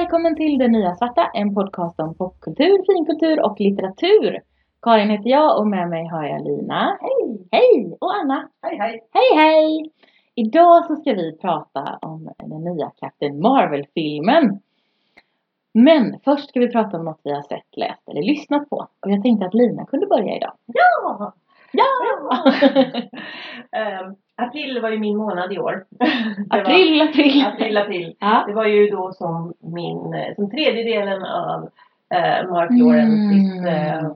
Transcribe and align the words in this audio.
välkommen 0.00 0.36
till 0.36 0.58
Det 0.58 0.68
Nya 0.68 0.94
Svarta, 0.94 1.30
en 1.34 1.54
podcast 1.54 2.00
om 2.00 2.14
popkultur, 2.14 2.94
finkultur 2.94 3.44
och 3.46 3.60
litteratur. 3.60 4.40
Karin 4.82 5.10
heter 5.10 5.30
jag 5.30 5.58
och 5.58 5.66
med 5.66 5.88
mig 5.88 6.06
har 6.06 6.24
jag 6.24 6.44
Lina. 6.44 6.98
Hej! 7.00 7.48
Hej! 7.52 7.96
Och 8.00 8.14
Anna. 8.14 8.48
Hej 8.62 8.78
hej! 8.78 9.00
Hej 9.12 9.38
hej! 9.42 9.92
Idag 10.34 10.84
så 10.84 10.96
ska 10.96 11.12
vi 11.12 11.38
prata 11.38 11.98
om 12.02 12.32
den 12.38 12.64
nya 12.64 12.90
Captain 13.00 13.40
Marvel-filmen. 13.40 14.60
Men 15.74 16.20
först 16.24 16.48
ska 16.48 16.60
vi 16.60 16.72
prata 16.72 16.96
om 16.96 17.04
något 17.04 17.20
vi 17.24 17.32
har 17.32 17.42
sett, 17.42 17.76
läst 17.76 18.08
eller 18.08 18.22
lyssnat 18.22 18.70
på. 18.70 18.76
Och 18.76 19.10
jag 19.10 19.22
tänkte 19.22 19.46
att 19.46 19.54
Lina 19.54 19.84
kunde 19.84 20.06
börja 20.06 20.36
idag. 20.36 20.52
Ja! 20.66 21.32
Ja! 21.72 22.44
Ehm, 23.78 24.14
april 24.42 24.80
var 24.82 24.90
ju 24.90 24.98
min 24.98 25.16
månad 25.16 25.52
i 25.52 25.58
år. 25.58 25.84
Det 25.90 26.06
var- 26.50 26.58
april, 26.60 27.02
april. 27.02 27.44
April, 27.46 27.76
april. 27.76 28.14
Ja. 28.18 28.44
Det 28.48 28.52
var 28.54 28.64
ju 28.66 28.90
då 28.90 29.12
som 29.12 29.52
min, 29.60 30.14
som 30.36 30.50
tredje 30.50 30.82
delen 30.84 31.22
av 31.24 31.68
eh, 32.14 32.50
Mark 32.50 32.70
Lawrences 32.70 33.58
Mm. 33.58 33.66
eh, 33.66 34.10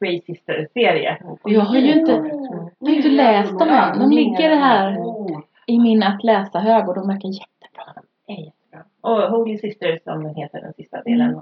Grey 0.00 0.20
Sister-serie. 0.20 1.16
Jag 1.44 1.60
har 1.60 1.76
ju 1.76 1.92
inte, 2.00 2.12
jag 2.78 2.88
har 2.88 2.94
inte 2.96 3.08
läst 3.08 3.58
dem 3.58 3.68
än. 3.68 3.98
De 3.98 4.10
ligger 4.10 4.56
här 4.56 4.96
i 5.66 5.78
min 5.78 6.02
att 6.02 6.24
läsa-hög 6.24 6.88
och 6.88 6.94
de 6.94 7.08
verkar 7.08 7.28
jättebra. 7.28 8.02
Och 9.00 9.20
Holy 9.22 9.58
Sister 9.58 9.98
som 10.04 10.26
heter 10.34 10.60
den 10.60 10.72
sista 10.72 11.02
delen 11.02 11.28
Mm. 11.30 11.40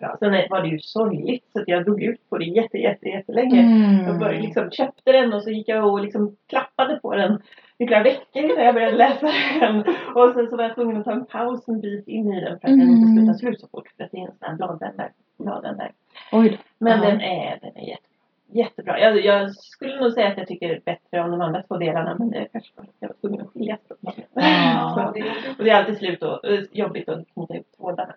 Var 0.00 0.08
jättebra. 0.10 0.40
Sen 0.40 0.50
var 0.50 0.62
det 0.62 0.68
ju 0.68 0.78
sorgligt 0.78 1.44
så 1.52 1.58
att 1.60 1.68
jag 1.68 1.84
drog 1.84 2.02
ut 2.02 2.30
på 2.30 2.38
det 2.38 2.44
jätte, 2.44 2.78
jätte, 2.78 3.08
jättelänge. 3.08 3.60
Mm. 3.60 4.06
Jag 4.06 4.18
började 4.18 4.40
liksom, 4.46 4.70
köpte 4.70 5.12
den 5.12 5.32
och 5.32 5.42
så 5.42 5.50
gick 5.50 5.68
jag 5.68 5.92
och 5.92 6.00
liksom 6.00 6.36
klappade 6.46 6.96
på 7.02 7.14
den 7.14 7.42
i 7.78 7.86
flera 7.86 8.02
veckor 8.02 8.42
innan 8.44 8.64
jag 8.64 8.74
började 8.74 8.96
läsa 8.96 9.30
den. 9.60 9.78
Och 10.14 10.32
sen 10.34 10.48
så 10.50 10.56
var 10.56 10.64
jag 10.64 10.74
tvungen 10.74 10.96
att 10.96 11.04
ta 11.04 11.12
en 11.12 11.26
paus 11.26 11.68
en 11.68 11.80
bit 11.80 12.08
in 12.08 12.32
i 12.32 12.40
den 12.40 12.60
för 12.60 12.68
att 12.68 12.78
den 12.78 12.90
inte 12.90 13.08
skulle 13.12 13.26
ta 13.32 13.38
slut 13.38 13.60
så 13.60 13.68
fort. 13.68 13.88
För 13.96 14.04
att 14.04 14.10
det 14.10 14.16
är 14.18 14.22
en 14.22 14.26
sån 14.38 14.48
här 14.48 14.54
bladvändare. 14.56 15.10
bladvändare. 15.38 15.92
Oj 16.32 16.48
då. 16.50 16.56
Men 16.78 17.02
Ja. 17.02 17.08
den 17.10 17.20
är, 17.20 17.58
den 17.62 17.76
är 17.76 17.88
jättebra. 17.88 18.06
Jättebra. 18.52 19.00
Jag, 19.00 19.24
jag 19.24 19.54
skulle 19.54 20.00
nog 20.00 20.12
säga 20.12 20.28
att 20.28 20.38
jag 20.38 20.46
tycker 20.46 20.80
bättre 20.84 21.20
om 21.22 21.30
de 21.30 21.40
andra 21.40 21.62
två 21.62 21.76
delarna 21.76 22.16
men 22.18 22.30
det 22.30 22.38
är 22.38 22.48
kanske 22.52 22.70
att 22.76 22.86
jag 23.00 23.08
var 23.08 23.16
tvungen 23.20 23.40
att 23.40 23.52
skilja 23.52 23.78
på 23.88 23.94
dem. 24.00 24.12
Ja. 24.34 25.12
Så 25.14 25.18
det- 25.18 25.54
Och 25.58 25.64
det 25.64 25.70
är 25.70 25.74
alltid 25.78 25.96
slut 25.98 26.22
och 26.22 26.40
jobbigt 26.72 27.08
att 27.08 27.24
knyta 27.34 27.54
ihop 27.54 27.66
trådarna. 27.76 28.14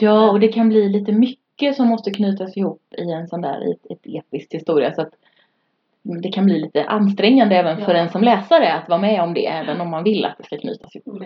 Ja, 0.00 0.30
och 0.30 0.40
det 0.40 0.48
kan 0.48 0.68
bli 0.68 0.88
lite 0.88 1.12
mycket 1.12 1.76
som 1.76 1.88
måste 1.88 2.10
knytas 2.10 2.56
ihop 2.56 2.82
i 2.98 3.10
en 3.12 3.28
sån 3.28 3.40
där, 3.40 3.68
i 3.68 3.72
ett, 3.72 3.90
ett 3.90 4.06
episkt 4.06 4.54
historia. 4.54 4.94
Så 4.94 5.02
att 5.02 5.12
det 6.22 6.28
kan 6.28 6.44
bli 6.44 6.58
lite 6.60 6.84
ansträngande 6.84 7.56
även 7.56 7.76
för 7.84 7.94
Ja. 7.94 8.00
en 8.00 8.08
som 8.08 8.22
läsare 8.22 8.72
att 8.74 8.88
vara 8.88 9.00
med 9.00 9.22
om 9.22 9.34
det, 9.34 9.46
även 9.46 9.80
om 9.80 9.90
man 9.90 10.04
vill 10.04 10.24
att 10.24 10.38
det 10.38 10.44
ska 10.44 10.58
knytas 10.58 10.96
ihop. 10.96 11.22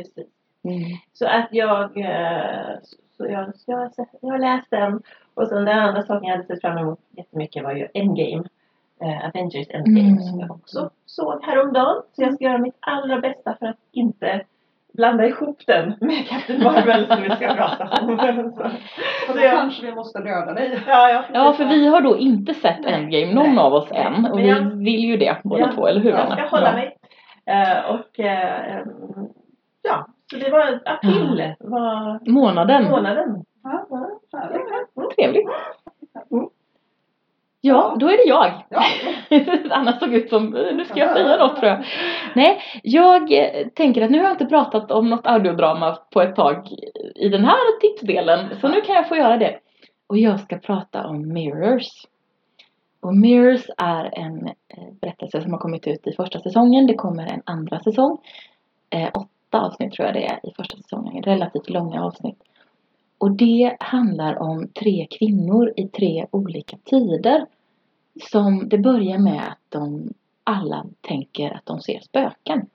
Mm. 0.65 0.83
Så 1.13 1.27
att 1.27 1.49
jag, 1.51 1.97
eh, 1.97 2.75
så 3.17 3.27
jag, 3.27 3.53
jag, 3.67 3.91
jag 4.23 4.31
har 4.31 4.39
läst 4.39 4.71
den. 4.71 5.03
Och 5.35 5.49
sen 5.49 5.65
den 5.65 5.79
andra 5.79 6.03
saken 6.03 6.29
jag 6.29 6.37
hade 6.37 6.47
sett 6.47 6.61
fram 6.61 6.79
emot 6.79 6.99
jättemycket 7.17 7.65
var 7.65 7.73
ju 7.73 7.89
Endgame. 7.95 8.45
Eh, 9.03 9.27
Avengers 9.29 9.67
Endgame 9.71 10.09
Mm. 10.11 10.19
som 10.23 10.41
jag 10.41 10.51
också 10.51 10.91
såg 11.07 11.45
häromdagen. 11.45 12.03
Så 12.13 12.23
jag 12.23 12.35
ska 12.35 12.45
göra 12.45 12.59
mitt 12.59 12.77
allra 12.81 13.21
bästa 13.21 13.57
för 13.59 13.67
att 13.67 13.79
inte 13.93 14.45
blanda 14.95 15.27
ihop 15.27 15.59
den 15.67 15.95
med 16.01 16.29
Captain 16.29 16.63
Marvel 16.63 17.07
som 17.07 17.23
vi 17.23 17.31
ska 17.31 17.55
prata 17.55 17.85
om. 18.03 18.19
så, 19.27 19.33
då 19.33 19.41
jag, 19.41 19.53
kanske 19.53 19.87
vi 19.87 19.95
måste 19.95 20.19
döda 20.19 20.53
dig. 20.55 20.81
ja, 20.87 21.11
ja, 21.11 21.25
Ja, 21.33 21.53
för 21.53 21.65
vi 21.65 21.87
har 21.89 22.01
då 22.01 22.19
inte 22.19 22.55
sett 22.55 22.81
Nej. 22.81 22.93
Endgame, 22.95 23.35
någon 23.35 23.55
Nej. 23.55 23.65
av 23.65 23.73
oss 23.73 23.89
Nej. 23.91 24.01
än. 24.05 24.15
Och 24.27 24.37
Men 24.37 24.43
vi 24.45 24.49
jag- 24.49 24.61
vill 24.85 25.05
ju 25.05 25.17
det 25.17 25.37
båda 25.45 25.61
Ja, 25.63 25.73
två, 25.75 25.87
eller 25.87 26.01
hur 26.01 26.11
Jag 26.11 26.21
Anna? 26.21 26.37
ska 26.37 26.57
hålla 26.57 26.67
ja. 26.71 26.73
mig. 26.73 26.97
Eh, 27.47 27.91
och 27.95 28.21
em, 28.21 28.89
ja, 29.83 30.07
så 30.31 30.37
det 30.37 30.51
var 30.51 30.81
april 30.85 31.55
var 31.59 32.31
Månaden. 32.31 32.85
månaden. 32.91 33.45
Ja, 33.63 33.87
härligt. 34.33 35.17
Trevligt. 35.17 35.49
Ja, 37.61 37.97
då 38.01 38.09
är 38.09 38.17
det 38.17 38.29
jag. 38.29 38.53
Ja. 38.69 38.83
Anna 39.77 39.99
såg 39.99 40.15
ut 40.15 40.31
som, 40.31 40.51
nu 40.51 40.85
ska 40.85 40.99
jag 40.99 41.13
säga 41.17 41.37
något 41.37 41.57
tror 41.57 41.69
jag. 41.69 41.85
Nej, 42.35 42.61
jag 42.83 43.33
eh, 43.33 43.67
tänker 43.75 44.03
att 44.03 44.11
nu 44.11 44.19
har 44.19 44.25
jag 44.25 44.35
inte 44.35 44.47
pratat 44.47 44.91
om 44.91 45.11
något 45.11 45.27
audiodrama 45.27 45.99
på 46.11 46.23
ett 46.23 46.37
tag 46.37 46.69
i 47.15 47.29
den 47.29 47.45
här 47.45 47.81
tipsdelen. 47.81 48.61
Så 48.61 48.69
nu 48.69 48.81
kan 48.81 48.95
jag 48.95 49.09
få 49.09 49.17
göra 49.17 49.37
det. 49.37 49.59
Och 50.07 50.19
jag 50.19 50.41
ska 50.41 50.59
prata 50.59 51.07
om 51.07 51.33
Mirrors. 51.33 51.89
Och 53.01 53.17
Mirrors 53.17 53.67
är 53.77 54.19
en 54.19 54.47
eh, 54.47 54.93
berättelse 55.01 55.43
som 55.43 55.53
har 55.53 55.59
kommit 55.59 55.87
ut 55.87 56.07
i 56.07 56.13
första 56.13 56.39
säsongen. 56.39 56.87
Det 56.87 56.95
kommer 56.95 57.27
en 57.27 57.43
andra 57.45 57.81
säsong. 57.81 58.19
Eh, 58.91 59.09
åtta 59.15 59.61
avsnitt 59.61 59.93
tror 59.93 60.07
jag 60.07 60.15
det 60.15 60.27
är 60.27 60.41
i 60.43 60.55
första 60.57 60.77
säsongen. 60.77 61.23
Relativt 61.23 61.71
långa 61.71 62.05
avsnitt. 62.05 62.43
Och 63.21 63.31
det 63.31 63.77
handlar 63.81 64.43
om 64.43 64.69
tre 64.69 65.07
kvinnor 65.11 65.73
i 65.77 65.89
tre 65.89 66.27
olika 66.31 66.77
tider. 66.85 67.47
Som 68.31 68.69
det 68.69 68.79
börjar 68.79 69.19
med 69.19 69.49
att 69.49 69.59
de 69.69 70.13
alla 70.45 70.87
tänker 71.01 71.51
att 71.51 71.67
de 71.67 71.81
ser 71.81 72.01
spöken. 72.01 72.67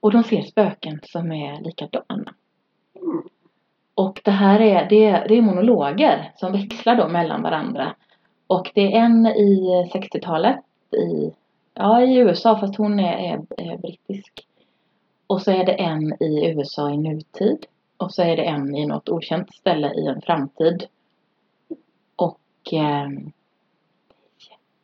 Och 0.00 0.12
de 0.12 0.24
ser 0.24 0.42
spöken 0.42 1.00
som 1.02 1.32
är 1.32 1.60
likadana. 1.60 2.34
Och 3.94 4.20
det 4.24 4.30
här 4.30 4.60
är, 4.60 4.88
det 4.88 5.04
är, 5.04 5.28
det 5.28 5.34
är 5.34 5.42
monologer 5.42 6.32
som 6.36 6.52
växlar 6.52 6.96
då 6.96 7.08
mellan 7.08 7.42
varandra. 7.42 7.94
Och 8.46 8.70
det 8.74 8.92
är 8.94 9.00
en 9.00 9.26
i 9.26 9.68
60-talet 9.94 10.60
i, 10.92 11.32
ja, 11.74 12.02
i 12.02 12.16
USA 12.16 12.58
fast 12.60 12.76
hon 12.76 13.00
är, 13.00 13.12
är, 13.12 13.70
är 13.72 13.76
brittisk. 13.76 14.46
Och 15.26 15.42
så 15.42 15.50
är 15.50 15.64
det 15.64 15.72
en 15.72 16.22
i 16.22 16.50
USA 16.50 16.90
i 16.90 16.96
nutid. 16.96 17.66
Och 18.00 18.12
så 18.12 18.22
är 18.22 18.36
det 18.36 18.42
en 18.42 18.76
i 18.76 18.86
något 18.86 19.08
okänt 19.08 19.54
ställe 19.54 19.94
i 19.94 20.06
en 20.06 20.20
framtid. 20.20 20.86
Och 22.16 22.72
eh, 22.72 23.08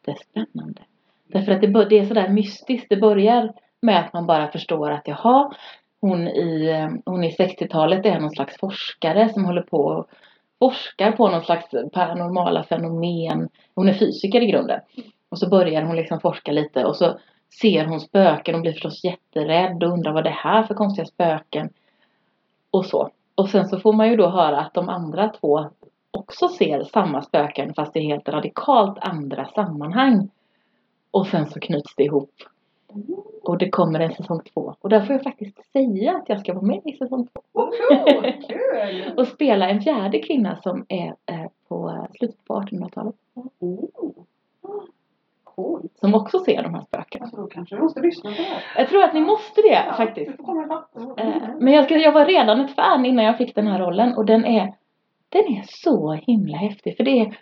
jättespännande. 0.06 0.82
Därför 1.26 1.52
att 1.52 1.60
det, 1.60 1.84
det 1.84 1.98
är 1.98 2.06
sådär 2.06 2.28
mystiskt. 2.28 2.86
Det 2.88 2.96
börjar 2.96 3.52
med 3.80 4.00
att 4.00 4.12
man 4.12 4.26
bara 4.26 4.48
förstår 4.52 4.90
att 4.90 5.08
jaha, 5.08 5.54
hon 6.00 6.28
i, 6.28 6.68
ehm, 6.70 7.02
hon 7.04 7.24
i 7.24 7.30
60-talet 7.30 8.06
är 8.06 8.20
någon 8.20 8.30
slags 8.30 8.58
forskare 8.58 9.28
som 9.28 9.44
håller 9.44 9.62
på 9.62 9.78
och 9.78 10.08
forskar 10.58 11.12
på 11.12 11.28
någon 11.28 11.44
slags 11.44 11.70
paranormala 11.92 12.64
fenomen. 12.64 13.48
Hon 13.74 13.88
är 13.88 13.94
fysiker 13.94 14.40
i 14.40 14.46
grunden. 14.46 14.80
Och 15.28 15.38
så 15.38 15.48
börjar 15.48 15.82
hon 15.82 15.96
liksom 15.96 16.20
forska 16.20 16.52
lite 16.52 16.84
och 16.84 16.96
så 16.96 17.18
ser 17.60 17.84
hon 17.84 18.00
spöken 18.00 18.54
och 18.54 18.60
blir 18.60 18.72
förstås 18.72 19.04
jätterädd 19.04 19.82
och 19.82 19.90
undrar 19.90 20.12
vad 20.12 20.24
det 20.24 20.30
är 20.30 20.50
här 20.50 20.62
för 20.62 20.74
konstiga 20.74 21.06
spöken. 21.06 21.70
Och 22.76 22.86
så. 22.86 23.10
Och 23.34 23.48
sen 23.48 23.66
så 23.68 23.78
får 23.78 23.92
man 23.92 24.08
ju 24.08 24.16
då 24.16 24.28
höra 24.28 24.60
att 24.60 24.74
de 24.74 24.88
andra 24.88 25.28
två 25.28 25.70
också 26.10 26.48
ser 26.48 26.82
samma 26.82 27.22
spöken 27.22 27.74
fast 27.74 27.96
i 27.96 28.00
helt 28.00 28.28
radikalt 28.28 28.98
andra 29.00 29.46
sammanhang. 29.46 30.28
Och 31.10 31.26
sen 31.26 31.46
så 31.46 31.60
knyts 31.60 31.94
det 31.96 32.04
ihop. 32.04 32.30
Och 33.42 33.58
det 33.58 33.70
kommer 33.70 34.00
en 34.00 34.12
säsong 34.12 34.40
två. 34.54 34.74
Och 34.80 34.88
där 34.88 35.00
får 35.00 35.12
jag 35.12 35.22
faktiskt 35.22 35.72
säga 35.72 36.16
att 36.16 36.28
jag 36.28 36.40
ska 36.40 36.54
vara 36.54 36.66
med 36.66 36.80
i 36.84 36.92
säsong 36.92 37.28
två. 37.32 37.70
Kul! 37.88 38.32
Kul! 38.48 39.14
Och 39.16 39.26
spela 39.26 39.68
en 39.68 39.80
fjärde 39.80 40.18
kvinna 40.18 40.56
som 40.62 40.84
är 40.88 41.14
eh, 41.26 41.46
på 41.68 42.06
slutet 42.18 42.44
på 42.44 42.54
1800-talet. 42.54 43.14
Oh. 43.34 43.95
Som 46.06 46.14
också 46.14 46.38
ser 46.38 46.62
de 46.62 46.74
här 46.74 46.82
spökena. 46.82 47.24
Alltså 47.24 47.36
då 47.36 47.46
kanske 47.46 47.76
vi 47.76 47.82
måste 47.82 48.00
lyssna 48.00 48.30
på 48.30 48.36
det. 48.36 48.80
Jag 48.80 48.88
tror 48.88 49.02
att 49.02 49.14
ni 49.14 49.20
måste 49.20 49.60
det 49.60 49.84
Ja, 49.88 49.94
faktiskt. 49.96 50.40
Eh, 51.18 51.26
Men 51.60 51.72
jag, 51.72 51.84
ska, 51.84 51.96
jag 51.96 52.12
var 52.12 52.24
redan 52.24 52.60
ett 52.60 52.74
fan 52.74 53.04
innan 53.06 53.24
jag 53.24 53.38
fick 53.38 53.54
den 53.54 53.66
här 53.66 53.78
rollen 53.78 54.14
och 54.14 54.26
den 54.26 54.44
är 54.44 54.74
Den 55.28 55.42
är 55.42 55.62
så 55.66 56.12
himla 56.12 56.56
häftig 56.56 56.96
för 56.96 57.04
det 57.04 57.20
är 57.20 57.38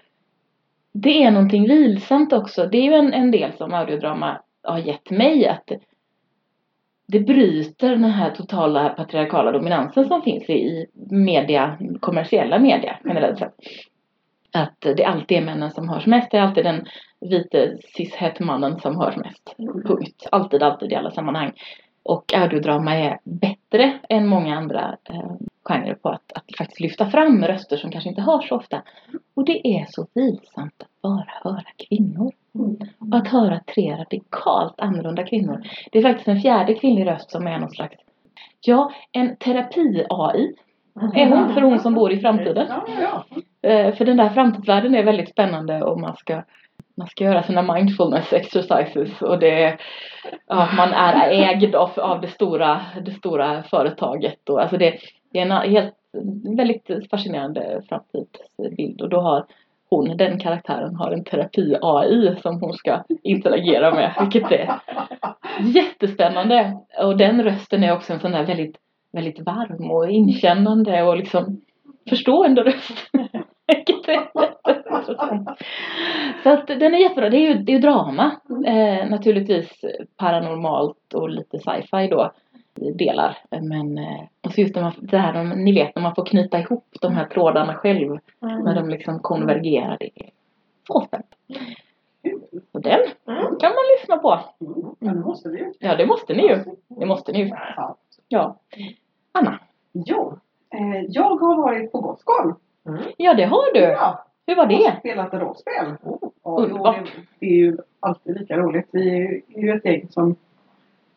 Det 0.92 1.22
är 1.22 1.30
någonting 1.30 1.68
vilsamt 1.68 2.32
också. 2.32 2.66
Det 2.66 2.78
är 2.78 2.82
ju 2.82 2.94
en, 2.94 3.12
en 3.12 3.30
del 3.30 3.52
som 3.52 3.74
audiodrama 3.74 4.40
har 4.62 4.78
gett 4.78 5.10
mig 5.10 5.48
att 5.48 5.70
det, 7.08 7.20
bryter 7.20 7.90
den 7.90 8.04
här 8.04 8.30
totala 8.30 8.88
patriarkala 8.88 9.52
dominansen 9.52 10.04
som 10.04 10.22
finns 10.22 10.50
i, 10.50 10.52
i 10.52 10.86
media, 11.10 11.78
kommersiella 12.00 12.58
media 12.58 12.98
generellt 13.04 13.38
sett. 13.38 13.54
Att 14.54 14.80
det 14.80 15.04
alltid 15.04 15.38
är 15.38 15.42
männen 15.42 15.70
som 15.70 15.88
hörs 15.88 16.06
mest. 16.06 16.30
Det 16.30 16.36
är 16.36 16.42
alltid 16.42 16.64
den 16.64 16.84
vite 17.20 17.76
cis 17.96 18.40
mannen 18.40 18.80
som 18.80 18.96
hörs 19.00 19.16
mest. 19.16 19.54
Punkt. 19.86 20.28
Alltid, 20.32 20.62
alltid 20.62 20.92
i 20.92 20.94
alla 20.94 21.10
sammanhang. 21.10 21.52
Och 22.02 22.34
audiodrama 22.34 22.94
är 22.94 23.18
bättre 23.24 23.98
än 24.08 24.26
många 24.26 24.56
andra 24.56 24.96
eh, 25.04 25.32
genrer 25.64 25.94
på 25.94 26.08
att, 26.08 26.32
att 26.34 26.56
faktiskt 26.58 26.80
lyfta 26.80 27.10
fram 27.10 27.44
röster 27.44 27.76
som 27.76 27.90
kanske 27.90 28.10
inte 28.10 28.22
hörs 28.22 28.48
så 28.48 28.56
ofta. 28.56 28.82
Och 29.34 29.44
det 29.44 29.66
är 29.66 29.86
så 29.88 30.06
vilsamt 30.14 30.82
att 30.82 31.02
bara 31.02 31.26
höra 31.42 31.66
kvinnor. 31.88 32.32
Och 32.98 33.16
att 33.16 33.28
höra 33.28 33.60
tre 33.74 33.96
radikalt 33.96 34.80
annorlunda 34.80 35.22
kvinnor. 35.22 35.62
Det 35.92 35.98
är 35.98 36.02
faktiskt 36.02 36.28
en 36.28 36.40
fjärde 36.40 36.74
kvinnlig 36.74 37.06
röst 37.06 37.30
som 37.30 37.46
är 37.46 37.58
någon 37.58 37.70
slags, 37.70 37.96
ja, 38.60 38.92
en 39.12 39.36
terapi-AI. 39.36 40.54
Är 41.14 41.26
hon 41.28 41.54
för 41.54 41.60
hon 41.60 41.80
som 41.80 41.94
bor 41.94 42.12
i 42.12 42.20
framtiden. 42.20 42.66
Ja, 42.68 42.84
ja, 43.00 43.24
Eh, 43.64 43.94
För 43.94 44.04
den 44.04 44.16
där 44.16 44.28
framtidsvärlden 44.28 44.94
är 44.94 45.02
väldigt 45.02 45.30
spännande 45.30 45.82
och 45.82 46.00
man 46.00 46.16
ska 46.16 46.42
man 46.96 47.06
ska 47.08 47.24
göra 47.24 47.42
sina 47.42 47.74
mindfulness 47.74 48.32
exercises 48.32 49.22
och 49.22 49.38
det 49.38 49.78
ja, 50.46 50.68
man 50.76 50.92
är 50.92 51.30
ägd 51.30 51.74
av, 51.74 51.90
av 51.96 52.20
det, 52.20 52.28
stora, 52.28 52.80
det 53.04 53.10
stora 53.10 53.62
företaget 53.62 54.48
och 54.48 54.62
alltså 54.62 54.76
det, 54.76 54.98
Det 55.32 55.38
är 55.38 55.42
en 55.42 55.70
helt, 55.70 55.94
väldigt 56.56 57.10
fascinerande 57.10 57.82
framtidsbild 57.88 59.02
och 59.02 59.08
då 59.08 59.20
har 59.20 59.44
hon, 59.90 60.16
den 60.16 60.38
karaktären, 60.38 60.94
har 60.94 61.10
en 61.10 61.24
terapi-AI 61.24 62.36
som 62.42 62.60
hon 62.60 62.72
ska 62.72 63.02
interagera 63.22 63.94
med, 63.94 64.14
vilket 64.20 64.52
är 64.52 64.80
jättespännande. 65.74 66.76
Och 67.02 67.16
den 67.16 67.42
rösten 67.42 67.84
är 67.84 67.92
också 67.92 68.12
en 68.12 68.20
sån 68.20 68.32
där 68.32 68.44
väldigt, 68.44 68.76
väldigt 69.14 69.40
varm 69.40 69.90
och 69.90 70.10
inkännande 70.10 71.02
och 71.02 71.16
liksom 71.16 71.60
förstående 72.08 72.62
röst. 72.62 73.10
Så 76.42 76.50
att 76.50 76.66
den 76.66 76.94
är 76.94 76.98
jättebra. 76.98 77.30
Det 77.30 77.36
är 77.36 77.48
ju, 77.48 77.54
det 77.54 77.72
är 77.72 77.74
ju 77.74 77.80
drama. 77.80 78.30
Eh, 78.66 79.10
naturligtvis 79.10 79.84
paranormalt 80.16 81.14
och 81.14 81.28
lite 81.28 81.58
sci-fi 81.58 82.08
då 82.10 82.32
delar. 82.94 83.38
Men 83.50 83.98
eh, 83.98 84.20
och 84.40 84.52
så 84.52 84.60
just 84.60 84.74
det 85.00 85.18
här, 85.18 85.44
ni 85.44 85.72
vet 85.72 85.94
när 85.94 86.02
man 86.02 86.14
får 86.14 86.24
knyta 86.24 86.58
ihop 86.58 86.86
de 87.00 87.14
här 87.14 87.24
trådarna 87.24 87.74
själv. 87.74 88.18
När 88.40 88.74
de 88.74 88.88
liksom 88.88 89.18
konvergerar. 89.20 89.96
Det 90.00 90.10
är. 90.14 90.30
Och 92.72 92.80
den 92.82 93.00
Mm. 93.26 93.44
kan 93.60 93.70
man 93.70 93.84
lyssna 93.98 94.16
på. 94.16 94.40
Mm. 94.60 94.94
Ja, 95.00 95.12
det 95.12 95.20
måste 95.20 95.48
vi 95.48 95.58
ju. 95.58 95.72
Ja, 95.78 95.96
det 95.96 96.06
måste 96.06 96.34
ni 96.34 96.42
ju. 96.48 96.64
Det 96.88 97.06
måste 97.06 97.32
ni 97.32 97.38
ju. 97.38 97.50
Ja. 98.28 98.56
Anna. 99.38 99.58
Ja, 99.92 100.36
eh, 100.70 101.02
jag 101.08 101.36
har 101.36 101.56
varit 101.56 101.92
på 101.92 102.00
Gothcon. 102.00 102.54
Ja, 103.16 103.34
det 103.34 103.44
har 103.44 103.72
du. 103.74 103.80
Ja, 103.80 104.24
Hur 104.46 104.56
var 104.56 104.62
och 104.62 104.68
det? 104.68 104.96
spelat 104.98 105.34
rollspel. 105.34 105.86
Och, 106.02 106.32
jo, 106.44 106.56
Underbart. 106.62 106.96
det, 106.96 107.10
det 107.38 107.46
är 107.46 107.56
ju 107.56 107.76
alltid 108.00 108.40
lika 108.40 108.56
roligt. 108.56 108.88
Vi 108.90 109.42
är 109.54 109.60
ju 109.60 109.72
ett 109.72 109.84
gäng 109.84 110.06
som, 110.10 110.34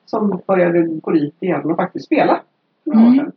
som 0.06 0.42
började 0.48 0.82
gå 0.82 1.12
dit 1.12 1.36
igen 1.44 1.72
och 1.72 1.76
faktiskt 1.78 2.06
spela 2.06 2.40
Mm. 2.94 3.16
Så- 3.16 3.32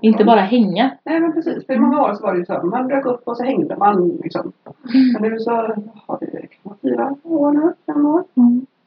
Inte 0.00 0.24
bara 0.24 0.40
hänga. 0.40 0.90
Nej 1.04 1.20
men 1.20 1.32
precis, 1.32 1.66
för 1.66 1.72
i 1.72 1.78
många 1.78 2.02
år 2.02 2.14
så 2.14 2.22
var 2.22 2.32
det 2.32 2.38
ju 2.38 2.44
så 2.46 2.52
att 2.54 2.64
man 2.64 2.88
dök 2.88 3.04
upp 3.06 3.22
och 3.28 3.36
så 3.36 3.44
hängde 3.44 3.76
man 3.76 4.08
liksom. 4.22 4.52
Men 5.12 5.22
nu 5.30 5.38
så 5.38 5.50
har 6.06 6.18
vi 6.20 6.48
fyra 6.82 7.16
år 7.22 7.52
nu, 7.52 7.72
fem 7.86 8.06
år. 8.06 8.24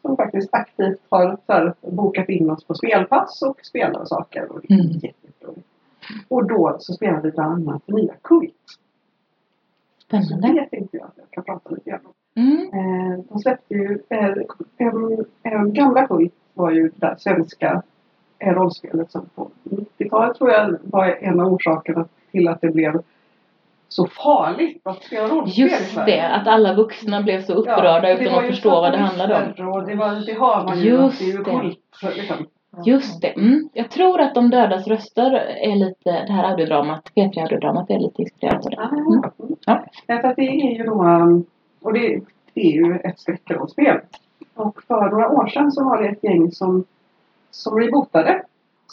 Som 0.03 0.17
faktiskt 0.17 0.49
aktivt 0.53 0.99
har 1.09 1.37
så 1.45 1.53
här, 1.53 1.73
bokat 1.81 2.29
in 2.29 2.49
oss 2.49 2.63
på 2.63 2.73
spelpass 2.73 3.41
och 3.41 3.59
spelar 3.65 4.05
saker. 4.05 4.51
Och 4.51 4.61
det 4.61 4.73
är 4.73 4.79
Mm. 4.79 4.91
jätteroligt. 4.91 5.67
Och 6.27 6.47
då 6.47 6.75
så 6.79 6.93
spelar 6.93 7.21
vi 7.21 7.31
bland 7.31 7.53
annat 7.69 7.87
nya 7.87 8.13
Kult. 8.21 8.53
Så 10.11 10.21
Spännande. 10.21 10.47
det 10.61 10.69
tänkte 10.77 10.97
jag 10.97 11.05
att 11.05 11.13
jag 11.17 11.31
kan 11.31 11.43
prata 11.43 11.69
lite 11.69 11.89
grann 11.89 11.99
om. 12.05 12.13
Mm. 12.43 12.59
Eh, 12.73 13.19
de 13.29 13.39
släppte 13.39 13.73
ju, 13.73 13.99
eh, 14.09 14.33
en, 14.77 15.25
en 15.43 15.73
gamla 15.73 16.07
Kult 16.07 16.33
var 16.53 16.71
ju 16.71 16.83
det 16.89 16.99
där 17.07 17.15
svenska 17.19 17.83
eh, 18.39 18.53
rollspelet 18.53 19.11
som 19.11 19.25
på 19.35 19.49
90-talet 19.63 20.37
tror 20.37 20.49
jag 20.51 20.77
var 20.83 21.05
en 21.05 21.39
av 21.39 21.53
orsakerna 21.53 22.05
till 22.31 22.47
att 22.47 22.61
det 22.61 22.69
blev 22.69 23.01
så 23.93 24.07
farligt 24.07 24.81
att 24.83 25.03
spela 25.03 25.27
rollspel 25.27 25.63
Just 25.69 25.95
det, 25.95 26.21
att 26.21 26.47
alla 26.47 26.73
vuxna 26.73 27.21
blev 27.21 27.41
så 27.41 27.53
upprörda 27.53 28.09
Ja, 28.09 28.17
utan 28.17 28.35
att 28.35 28.43
ju 28.43 28.47
förstå 28.47 28.69
vad 28.69 28.91
det 28.91 28.97
handlade 28.97 29.53
om. 29.57 29.67
Och 29.69 29.87
det, 29.87 29.95
var, 29.95 30.25
det 30.25 30.33
har 30.33 30.63
man 30.63 30.79
ju. 30.79 30.89
Just 30.89 31.19
det 31.19 31.25
är 31.25 31.37
ju 31.37 31.43
kult. 31.43 31.79
Liksom. 32.15 32.45
Just 32.85 33.21
det. 33.21 33.27
Mm. 33.27 33.69
Jag 33.73 33.89
tror 33.89 34.21
att 34.21 34.35
De 34.35 34.49
dödas 34.49 34.87
röster 34.87 35.31
är 35.61 35.75
lite, 35.75 36.25
det 36.27 36.33
här 36.33 36.51
audiodramat, 36.51 37.11
P3 37.15 37.41
audiodramat 37.41 37.89
är 37.89 37.99
lite 37.99 38.21
inspirerat 38.21 38.65
av 38.65 38.71
det. 38.71 38.77
Ah, 38.77 39.31
Ja. 39.65 39.85
Därför 40.07 40.27
att 40.27 40.35
det 40.35 40.47
är 40.47 40.77
ju 40.77 40.83
då, 40.83 41.03
um, 41.03 41.45
och 41.81 41.93
det, 41.93 42.21
det 42.53 42.61
är 42.61 42.71
ju 42.71 42.99
ett 43.03 43.19
skräckrollspel. 43.19 43.99
Och 44.55 44.83
för 44.87 45.09
några 45.09 45.29
år 45.29 45.47
sedan 45.47 45.71
så 45.71 45.83
var 45.83 46.01
det 46.01 46.09
ett 46.09 46.23
gäng 46.23 46.51
som, 46.51 46.85
som 47.51 47.79
rebootade. 47.79 48.43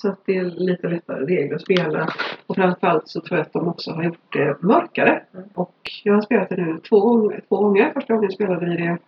Så 0.00 0.08
att 0.08 0.20
det 0.26 0.36
är 0.36 0.44
lite 0.44 0.88
lättare 0.88 1.24
regler 1.24 1.54
att 1.54 1.62
spela. 1.62 2.08
Och 2.46 2.56
framförallt 2.56 3.08
så 3.08 3.20
tror 3.20 3.38
jag 3.38 3.46
att 3.46 3.52
de 3.52 3.68
också 3.68 3.90
har 3.90 4.04
gjort 4.04 4.32
det 4.32 4.62
mörkare. 4.62 5.22
Och 5.54 5.74
jag 6.04 6.14
har 6.14 6.20
spelat 6.20 6.48
det 6.48 6.56
nu 6.56 6.78
två 6.88 7.00
gånger. 7.00 7.42
Två 7.48 7.56
gånger. 7.56 7.92
Första 7.94 8.14
gången 8.14 8.30
spelade 8.30 8.66
vi 8.66 8.76
det 8.76 8.98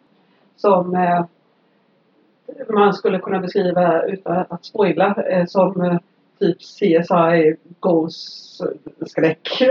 som 0.57 0.95
eh, 0.95 1.25
man 2.75 2.95
skulle 2.95 3.19
kunna 3.19 3.41
beskriva 3.41 4.03
utan 4.03 4.45
att 4.49 4.65
spoila 4.65 5.15
eh, 5.15 5.47
som 5.47 5.81
eh, 5.81 5.99
typ 6.39 6.59
CSI 6.59 7.57
Ghost 7.81 8.61
eh, 8.61 9.07
skräck. 9.07 9.63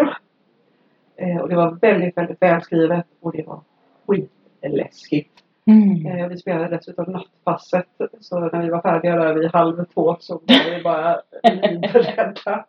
Eh, 1.16 1.38
och 1.38 1.50
det 1.50 1.56
var 1.56 1.72
väldigt, 1.82 2.18
väldigt 2.18 2.42
välskrivet 2.42 3.06
och 3.20 3.32
det 3.32 3.44
var 3.48 3.62
skitläskigt. 4.08 5.41
Mm. 5.66 6.06
Eh, 6.06 6.28
vi 6.28 6.38
spelade 6.38 6.78
dessutom 6.78 7.12
nattpasset 7.12 7.88
så 8.20 8.40
när 8.40 8.64
vi 8.64 8.70
var 8.70 8.82
färdiga 8.82 9.16
där 9.16 9.34
vid 9.34 9.52
halv 9.52 9.86
två 9.86 10.18
så 10.20 10.34
var 10.34 10.76
vi 10.78 10.84
bara 10.84 11.22
livrädda. 11.44 12.66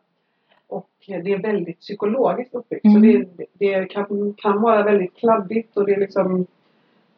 Och 0.66 0.88
det 1.06 1.32
är 1.32 1.42
väldigt 1.42 1.80
psykologiskt 1.80 2.54
uppbyggt. 2.54 2.82
Så 2.82 2.88
Mm. 2.98 3.02
det, 3.36 3.46
det 3.52 3.84
kan, 3.84 4.34
kan 4.36 4.60
vara 4.62 4.82
väldigt 4.82 5.14
kladdigt 5.16 5.76
och 5.76 5.86
det 5.86 5.94
är 5.94 6.00
liksom 6.00 6.46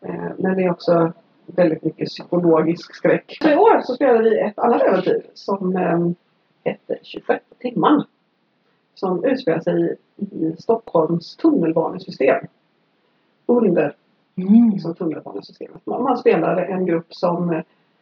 eh, 0.01 0.29
men 0.39 0.57
det 0.57 0.65
är 0.65 0.71
också 0.71 1.13
väldigt 1.47 1.83
mycket 1.85 2.09
psykologisk 2.09 2.95
skräck. 2.95 3.39
Så 3.43 3.51
i 3.51 3.57
år 3.57 3.81
så 3.83 3.95
spelade 3.95 4.31
vi 4.31 4.39
ett 4.41 4.59
annat 4.59 4.83
äventyr 4.83 5.23
som 5.35 5.77
eh, 5.77 6.09
hette 6.65 6.99
26 7.03 7.45
timman. 7.59 8.05
Som 8.95 9.25
utspelar 9.25 9.61
sig 9.61 9.97
i 10.17 10.55
Stockholms 10.59 11.37
tunnelbanesystem. 11.37 12.47
Under 13.47 13.95
Mm. 14.37 14.95
tunnelbanesystemet. 14.99 15.87
Man, 15.87 16.03
man 16.03 16.17
spelar 16.17 16.57
en 16.57 16.87
grupp 16.87 17.07
som 17.09 17.51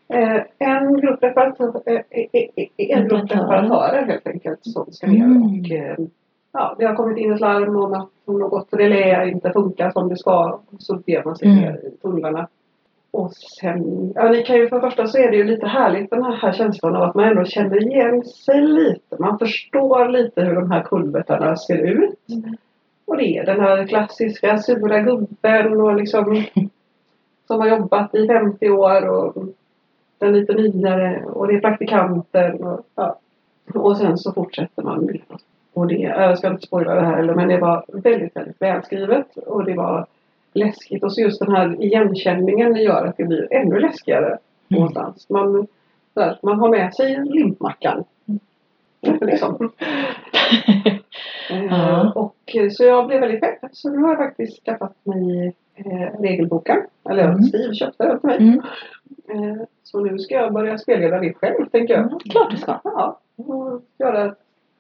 eh, 0.09 0.41
en 0.59 1.01
grupp 1.01 1.23
reparatörer, 1.23 1.83
eh, 1.87 2.25
eh, 2.33 2.49
eh, 2.57 2.99
en 2.99 3.09
grupp 3.09 3.31
Reparatörer. 3.31 4.07
helt 4.07 4.27
enkelt 4.27 4.59
som 4.63 4.93
ska 4.93 5.07
ner 5.07 5.25
Mm. 5.25 5.43
och 5.43 5.71
eh, 5.71 5.97
ja, 6.53 6.75
det 6.79 6.85
har 6.85 6.95
kommit 6.95 7.19
in 7.19 7.33
ett 7.33 7.41
larm 7.41 7.77
om 7.77 7.93
att 7.95 8.09
något 8.27 8.69
relä 8.73 9.29
inte 9.31 9.51
funkar 9.53 9.91
som 9.91 10.09
det 10.09 10.17
ska. 10.17 10.61
Så 10.79 11.03
ger 11.07 11.25
man 11.25 11.37
sig 11.37 11.49
Mm. 11.49 11.61
ner 11.61 11.73
i 11.87 11.97
tunnlarna. 12.03 12.49
Och 13.11 13.33
sen, 13.61 14.13
ja 14.15 14.31
ni 14.31 14.43
kan 14.43 14.57
ju 14.57 14.69
för 14.69 14.77
det 14.77 14.83
första 14.83 15.07
så 15.07 15.19
är 15.19 15.31
det 15.31 15.37
ju 15.37 15.45
lite 15.45 15.67
härligt 15.67 16.11
den 16.11 16.23
här, 16.25 16.53
känslan 16.53 16.97
av 16.97 17.03
att 17.03 17.15
man 17.15 17.25
ändå 17.25 17.45
känner 17.45 17.83
igen 17.89 18.23
sig 18.25 18.61
lite. 18.63 19.17
Man 19.19 19.39
förstår 19.39 20.09
lite 20.09 20.43
hur 20.43 20.55
de 20.55 20.71
här 20.71 20.83
kulvertarna 20.83 21.57
ser 21.57 21.79
ut. 21.79 22.19
Och 23.05 23.17
det 23.17 23.39
är 23.39 23.47
den 23.47 23.61
här 23.61 23.87
klassiska 23.87 24.59
sura 24.59 25.01
gubben 25.01 25.81
och 25.81 25.97
liksom 25.97 26.45
som 27.47 27.61
har 27.61 27.69
jobbat 27.69 28.15
i 28.15 28.27
50 28.27 28.71
år 28.71 29.09
och 29.09 29.35
den 30.19 30.33
lite 30.33 30.53
nyare 30.53 31.25
och 31.25 31.49
det 31.49 31.55
är 31.55 31.61
praktikanten 31.61 32.65
och 32.65 32.81
ja. 32.95 33.19
Och 33.75 33.97
sen 33.97 34.19
så 34.19 34.33
fortsätter 34.33 34.83
man 34.83 35.05
med 35.05 35.15
det. 35.15 35.37
Och 35.73 35.87
det, 35.87 35.95
jag 35.95 36.39
ska 36.39 36.49
inte 36.49 36.67
spoila 36.67 36.95
det 36.95 37.07
här 37.07 37.17
heller 37.17 37.35
men 37.35 37.49
det 37.49 37.59
var 37.59 37.85
väldigt, 37.89 38.37
väldigt 38.37 38.63
välskrivet 38.63 39.37
och 39.37 39.65
det 39.65 39.75
var 39.75 40.07
läskigt 40.53 41.05
och 41.05 41.13
så 41.15 41.21
just 41.21 41.41
den 41.41 41.53
här 41.53 41.83
igenkänningen 41.83 42.77
gör 42.77 43.07
att 43.07 43.17
det 43.17 43.25
blir 43.25 43.53
ännu 43.53 43.79
läskigare 43.81 44.39
någonstans. 44.69 45.29
Man, 45.29 45.67
där, 46.15 46.39
man 46.43 46.59
har 46.59 46.69
med 46.69 46.95
sig 46.95 47.25
limpmackan. 47.25 48.05
Liksom. 49.21 49.73
Ja. 51.71 52.13
Och 52.15 52.37
eh, 52.57 52.71
så 52.71 52.85
jag 52.85 53.07
blev 53.07 53.21
väldigt 53.21 53.41
pepp. 53.41 53.59
Så 53.73 53.91
nu 53.91 53.99
har 53.99 54.09
jag 54.09 54.19
faktiskt 54.19 54.65
skaffat 54.65 54.97
mig 55.03 55.55
eh, 55.75 56.21
regelboken. 56.21 56.77
Eller 57.11 57.23
Mm. 57.25 57.43
Steve 57.43 57.75
köpte 57.75 58.05
den 58.05 58.21
till 58.21 58.27
mig. 58.29 58.37
Mm. 58.39 58.61
Eh, 59.29 59.63
så 59.83 60.01
nu 60.01 60.19
ska 60.19 60.35
jag 60.35 60.53
börja 60.53 60.79
spelleda 60.79 61.19
det 61.21 61.33
själv 61.35 61.67
tänker 61.73 61.95
jag. 61.95 62.03
Mm, 62.07 62.19
Klart 62.19 62.51
du 62.51 62.57
ska. 62.57 62.81
Ja, 62.85 63.19
och 63.37 63.83
göra 63.99 64.35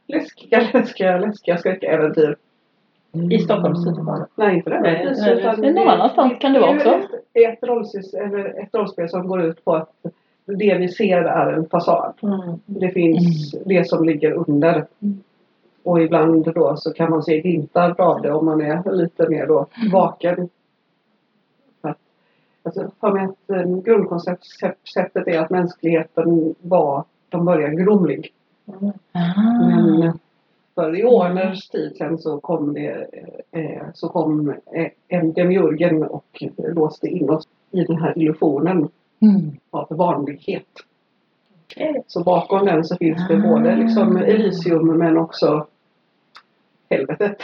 läskiga, 0.07 0.61
läskiga, 0.73 1.19
läskiga 1.19 1.57
skräckäventyr. 1.57 2.37
I 3.31 3.38
Stockholms 3.38 3.85
tunnelbana. 3.85 4.26
Nej, 4.35 4.57
inte 4.57 4.71
Nej, 4.71 4.81
nödvändigtvis. 4.81 5.21
nej, 5.26 5.38
utan 5.38 5.61
men 5.61 5.75
någon 5.75 5.88
annanstans 5.88 6.33
kan 6.41 6.52
det 6.52 6.61
vara 6.61 6.75
också. 6.76 6.88
Ett, 6.88 7.09
ett, 7.35 7.69
rollsys, 7.69 8.14
eller 8.14 8.62
ett 8.62 8.75
rollspel 8.75 9.09
som 9.09 9.29
går 9.29 9.43
ut 9.43 9.64
på 9.64 9.75
att 9.75 9.93
det 10.59 10.78
vi 10.78 10.88
ser 10.88 11.16
är 11.16 11.52
en 11.52 11.68
fasad. 11.68 12.14
Mm. 12.23 12.59
Det 12.66 12.90
finns 12.90 13.54
det 13.66 13.88
som 13.88 14.04
ligger 14.04 14.32
under. 14.32 14.87
Och 15.82 16.02
ibland 16.02 16.54
då 16.54 16.76
så 16.76 16.92
kan 16.92 17.11
man 17.11 17.23
se 17.23 17.40
glimtar 17.40 18.00
av 18.00 18.23
det 18.23 18.32
om 18.32 18.44
man 18.47 18.61
är 18.61 18.92
lite 18.92 19.28
mer 19.28 19.47
då 19.47 19.66
vaken. 19.92 20.49
För 21.82 21.88
att, 21.88 21.99
alltså, 22.62 22.90
för 23.00 23.12
mig 23.12 23.25
att 23.25 23.50
eh, 23.50 23.78
grundkonceptet 23.78 25.26
är 25.26 25.38
att 25.38 25.50
mänskligheten 25.50 26.54
var 26.61 27.04
från 27.30 27.44
början 27.44 27.76
grumlig. 27.76 28.32
Ah. 29.12 29.23
Men 29.61 30.18
för 30.75 30.99
i 30.99 31.04
ordners 31.04 31.68
tid 31.68 31.97
sen 31.97 32.18
så 32.18 32.40
kom 32.40 32.75
det 32.75 33.06
eh, 33.50 33.82
så 33.94 34.09
kom 34.09 34.50
eh, 34.50 34.88
en 35.09 35.32
demiurgen 35.32 36.02
och 36.02 36.44
låste 36.56 37.09
in 37.09 37.30
oss 37.30 37.49
i 37.71 37.85
den 37.85 37.97
här 37.97 38.18
illusionen 38.18 38.88
Mm. 39.23 39.50
av 39.71 39.87
vanlighet. 39.91 40.67
Så 42.07 42.23
bakom 42.23 42.67
den 42.67 42.85
så 42.85 42.97
finns 42.97 43.29
det 43.29 43.37
både 43.37 43.76
liksom 43.76 44.17
Elysium 44.17 44.99
men 44.99 45.17
också 45.19 45.67
helvetet. 46.91 47.38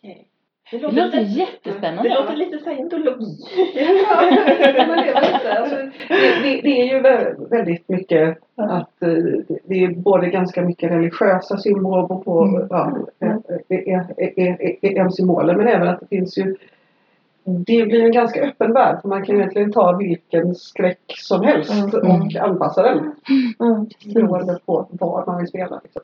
Det 0.00 0.78
Det 0.78 0.92
låter 0.92 1.20
jättespännande. 1.20 2.08
Det 2.08 2.14
låter 2.14 2.36
lite 2.36 2.58
scientologi. 2.58 3.36
Ja, 3.74 4.20
det, 4.30 4.78
är 4.78 5.32
lite, 5.32 5.58
alltså, 5.58 5.76
det, 6.08 6.60
det, 6.62 6.80
är 6.80 6.84
ju 6.94 7.00
vä- 7.00 7.50
väldigt 7.50 7.88
mycket 7.88 8.38
att 8.56 9.02
eh, 9.02 9.08
det 9.64 9.84
är 9.84 9.94
både 9.94 10.26
ganska 10.30 10.62
mycket 10.62 10.90
religiösa 10.90 11.56
symboler 11.56 12.16
på 12.24 12.42
Mm. 12.44 12.66
ja, 12.70 12.96
eh, 13.20 13.36
eh, 13.68 14.00
eh, 14.16 14.36
eh, 14.36 14.54
eh, 14.82 15.00
en 15.00 15.12
symboler 15.12 15.54
men 15.56 15.68
även 15.68 15.88
att 15.88 16.00
det 16.00 16.06
finns 16.06 16.38
ju 16.38 16.56
det 17.50 17.86
blir 17.86 18.04
en 18.04 18.12
ganska 18.12 18.42
öppen 18.42 18.72
värld 18.72 19.00
för 19.02 19.08
man 19.08 19.24
kan 19.24 19.36
egentligen 19.36 19.72
ta 19.72 19.96
vilken 19.96 20.54
skräck 20.54 21.14
som 21.18 21.42
helst 21.44 21.94
Mm. 21.94 22.20
och 22.22 22.36
anpassa 22.36 22.82
den 22.82 22.98
Mm. 23.60 23.86
beroende 24.14 24.58
på 24.66 24.88
vad 24.90 25.26
man 25.26 25.38
vill 25.38 25.48
spela. 25.48 25.80
Liksom. 25.82 26.02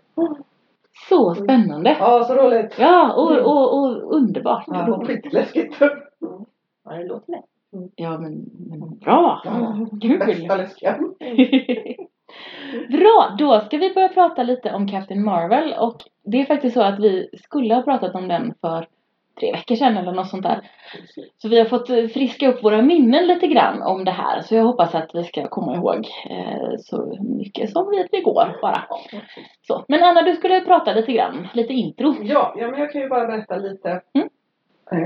Så 1.09 1.35
spännande. 1.35 1.97
Ja, 2.01 2.25
så 2.25 2.35
roligt! 2.35 2.75
Ja, 2.79 3.13
och, 3.13 3.31
och, 3.39 3.79
och 3.81 4.15
underbart. 4.17 4.65
Ja, 4.67 4.93
och 4.95 5.07
skitläskigt! 5.07 5.77
Ja, 6.85 6.93
det 6.97 7.05
låter 7.05 7.33
lätt. 7.33 7.45
Ja, 7.97 8.19
men, 8.19 8.51
men 8.71 8.99
bra. 8.99 9.43
Kul. 10.03 10.19
Bästa 10.19 10.57
läskiga! 10.57 10.99
Bra, 12.91 13.37
då 13.39 13.61
ska 13.61 13.77
vi 13.77 13.95
börja 13.95 14.09
prata 14.09 14.43
lite 14.43 14.73
om 14.73 14.89
Captain 14.89 15.25
Marvel 15.25 15.75
och 15.79 15.97
det 16.25 16.41
är 16.41 16.45
faktiskt 16.45 16.75
så 16.75 16.83
att 16.83 16.99
vi 17.01 17.29
skulle 17.45 17.75
ha 17.75 17.83
pratat 17.83 18.15
om 18.15 18.29
den 18.29 18.55
för 18.61 18.87
tre 19.41 19.53
veckor 19.53 19.75
sedan 19.75 19.97
eller 19.97 20.13
något 20.13 20.29
sånt 20.29 20.43
där. 20.43 20.71
Så 21.39 21.49
vi 21.49 21.59
har 21.59 21.65
fått 21.67 21.91
eh, 21.91 22.07
friska 22.07 22.49
upp 22.49 22.65
våra 22.65 22.83
minnen 22.83 23.27
lite 23.27 23.47
grann 23.47 23.83
om 23.83 24.05
det 24.05 24.11
här 24.11 24.41
så 24.43 24.55
jag 24.55 24.65
hoppas 24.65 24.95
att 24.95 25.11
vi 25.15 25.25
ska 25.25 25.49
komma 25.49 25.75
ihåg 25.75 26.09
eh, 26.31 26.77
så 26.79 27.19
mycket 27.21 27.71
som 27.71 27.91
vi 27.91 28.07
det 28.11 28.21
går 28.21 28.59
bara. 28.63 28.85
Så. 29.67 29.85
Men 29.89 30.03
Anna, 30.03 30.23
du 30.23 30.37
skulle 30.37 30.61
prata 30.61 30.93
lite 30.95 31.13
grann, 31.13 31.49
lite 31.55 31.73
intro. 31.73 32.15
Ja, 32.23 32.55
ja, 32.57 32.71
men 32.71 32.81
jag 32.81 32.93
kan 32.93 33.01
ju 33.01 33.09
bara 33.09 33.27
berätta 33.27 33.57
lite 33.57 34.01
Mm. 34.13 34.29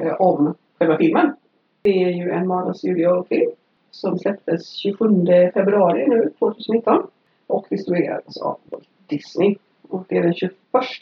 eh, 0.07 0.13
om 0.21 0.55
själva 0.79 0.97
filmen. 0.97 1.37
Det 1.83 2.03
är 2.03 2.11
ju 2.11 2.31
en 2.31 2.47
Marvel 2.47 2.75
Studio-film 2.75 3.51
som 3.91 4.19
släpptes 4.19 4.73
27 4.77 5.27
februari 5.55 6.07
nu 6.09 6.33
2019 6.39 7.07
och 7.47 7.67
distribuerades 7.71 8.43
av 8.43 8.59
Disney. 9.07 9.57
Och 9.89 10.05
det 10.09 10.17
är 10.17 10.23
den 10.23 10.35
21 10.35 10.53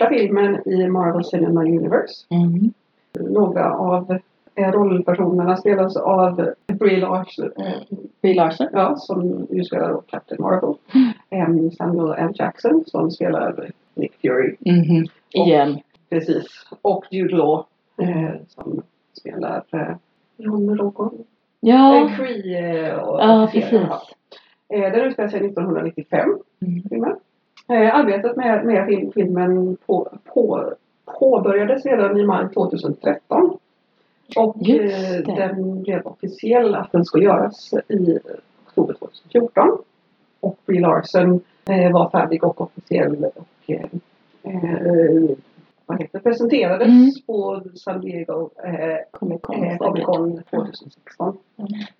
filmen 0.08 0.68
i 0.68 0.86
Marvel 0.88 1.24
Cinema 1.24 1.60
Universe. 1.62 2.26
Mm. 2.30 2.72
Några 3.20 3.74
av 3.74 4.18
eh, 4.54 4.72
rollpersonerna 4.72 5.56
spelas 5.56 5.96
av 5.96 6.50
Brie 6.66 7.00
Larson, 7.00 7.50
eh, 7.56 7.96
Brie 8.22 8.34
Larson. 8.34 8.66
ja, 8.72 8.96
som 8.96 9.46
ju 9.50 9.64
spelar 9.64 10.00
Captain 10.06 10.42
Marvel. 10.42 10.74
Em, 11.30 11.70
Samuel 11.70 12.14
L. 12.18 12.32
Jackson 12.34 12.84
som 12.86 13.10
spelar 13.10 13.70
Nick 13.94 14.14
Fury. 14.20 14.56
Mhm. 14.60 15.06
Igen. 15.30 15.78
Precis. 16.10 16.46
Och 16.82 17.04
Jude 17.10 17.36
Law 17.36 17.64
eh, 18.02 18.34
som 18.48 18.82
spelar 19.20 19.62
eh, 19.72 19.96
Ron 20.46 20.66
Logan. 20.66 21.10
Ja, 21.60 21.96
Eh, 21.96 22.16
Cree 22.16 22.86
eh, 22.88 22.98
och 22.98 23.20
ja 23.20 23.48
precis. 23.52 23.72
Eh, 24.68 24.92
den 24.92 25.00
utspelar 25.04 25.28
sig 25.28 25.40
1995. 25.46 26.28
Mm. 26.62 26.82
Filmen. 26.88 27.16
Eh, 27.68 27.94
arbetet 27.94 28.36
med, 28.36 28.64
med 28.66 28.86
film, 28.86 29.12
filmen 29.12 29.76
på, 29.86 30.08
på, 30.34 30.72
påbörjades 31.18 31.86
redan 31.86 32.18
i 32.18 32.26
maj 32.26 32.48
2013. 32.54 33.58
Och 34.36 34.68
eh, 34.68 35.36
den 35.36 35.82
blev 35.82 36.06
officiell 36.06 36.74
att 36.74 36.92
den 36.92 37.04
skulle 37.04 37.24
göras 37.24 37.72
i 37.88 38.18
oktober 38.66 38.94
2014. 38.94 39.78
Och 40.40 40.56
Brie 40.66 40.80
Larson 40.80 41.40
eh, 41.70 41.92
var 41.92 42.10
färdig 42.10 42.44
och 42.44 42.60
officiell 42.60 43.24
och 43.34 43.70
eh, 43.70 43.80
eh, 44.42 45.30
vad 45.86 46.00
heter, 46.00 46.18
presenterades 46.18 46.88
Mm. 46.88 47.10
på 47.26 47.62
San 47.74 48.00
Diego 48.00 48.50
eh, 48.64 48.96
Comic 49.10 49.40
Con. 49.42 49.56
eh, 49.64 49.70
säkert. 49.70 49.78
Comic 49.78 50.04
Con 50.04 50.42
2016. 50.50 51.36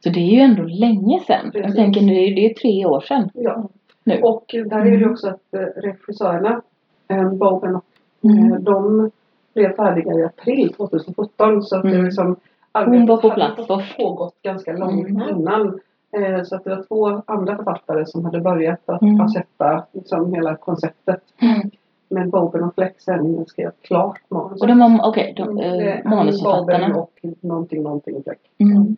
Så 0.04 0.10
det 0.10 0.20
är 0.20 0.30
ju 0.34 0.40
ändå 0.40 0.62
länge 0.62 1.20
sedan. 1.26 1.40
Jag 1.44 1.52
Precis. 1.52 1.74
tänker 1.76 2.00
nu, 2.00 2.12
det 2.14 2.40
är 2.44 2.48
ju 2.48 2.54
tre 2.54 2.86
år 2.86 3.00
sedan 3.00 3.30
Ja. 3.34 3.68
nu. 4.04 4.20
Och 4.22 4.44
där 4.50 4.76
är 4.80 4.90
det 4.90 4.96
Mm. 4.96 5.10
också 5.10 5.28
att 5.28 5.40
regissörerna, 5.76 6.62
eh, 7.08 7.32
Boben 7.32 7.76
och 7.76 7.84
Mm. 8.24 8.52
Eh, 8.52 8.58
De 8.58 9.10
blev 9.54 9.76
färdiga 9.76 10.12
i 10.14 10.24
april 10.24 10.74
2017 10.74 11.62
så 11.62 11.76
att 11.76 11.82
det 11.82 11.88
Mm. 11.88 12.04
liksom 12.04 12.36
Hon 12.72 13.06
var 13.06 13.16
på 13.16 13.28
hade 13.28 13.34
plats 13.54 13.66
först. 13.66 13.96
pågått 13.96 14.42
ganska 14.42 14.72
långt 14.72 15.08
Mm. 15.08 15.28
innan. 15.28 15.80
Eh, 16.12 16.42
Så 16.42 16.56
att 16.56 16.64
det 16.64 16.70
var 16.70 16.82
två 16.82 17.22
andra 17.26 17.56
författare 17.56 18.06
som 18.06 18.24
hade 18.24 18.40
börjat 18.40 18.88
att 18.88 19.02
Mm. 19.02 19.28
sätta 19.28 19.84
liksom 19.92 20.34
hela 20.34 20.56
konceptet. 20.56 21.20
Mm. 21.42 21.70
Men 22.10 22.30
Boben 22.30 22.62
och 22.64 22.74
Flex 22.74 23.04
sen 23.04 23.44
skrev 23.46 23.70
klart 23.82 24.20
manuset. 24.28 24.60
Och 24.60 24.66
de 24.68 24.78
var, 24.78 25.08
okej, 25.08 25.34
de, 25.36 25.42
Mm, 25.42 25.56
det 25.56 25.64
eh, 25.64 25.98
är 25.98 26.02
Boben 26.02 26.16
manusförfattarna. 26.16 26.94
och 26.96 27.10
någonting, 27.40 27.82
någonting 27.82 28.22
Fleck. 28.22 28.40
Mm. 28.58 28.96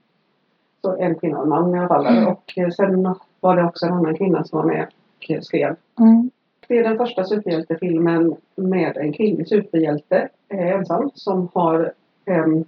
Så 0.83 0.97
en 0.97 1.15
kvinna 1.15 1.39
och 1.39 1.43
en 1.45 1.49
man 1.49 1.75
i 1.75 1.79
alla 1.79 1.89
fall. 1.89 2.07
Mm. 2.07 2.29
Och 2.29 2.53
sen 2.77 3.15
var 3.41 3.57
det 3.57 3.65
också 3.65 3.87
en 3.87 3.93
annan 3.93 4.17
kvinna 4.17 4.45
som 4.45 4.59
var 4.59 4.67
med 4.67 4.87
och 5.39 5.45
skrev. 5.45 5.77
Mm. 6.01 6.31
Det 6.71 6.79
är 6.79 6.85
den 6.85 6.97
första 6.99 7.25
superhjältefilmen 7.25 8.37
med 8.57 8.97
en 8.97 9.13
kvinnlig 9.13 9.49
superhjälte 9.49 10.29
eh, 10.49 10.69
ensam 10.71 11.11
som 11.15 11.49
har 11.55 11.93
en 12.25 12.65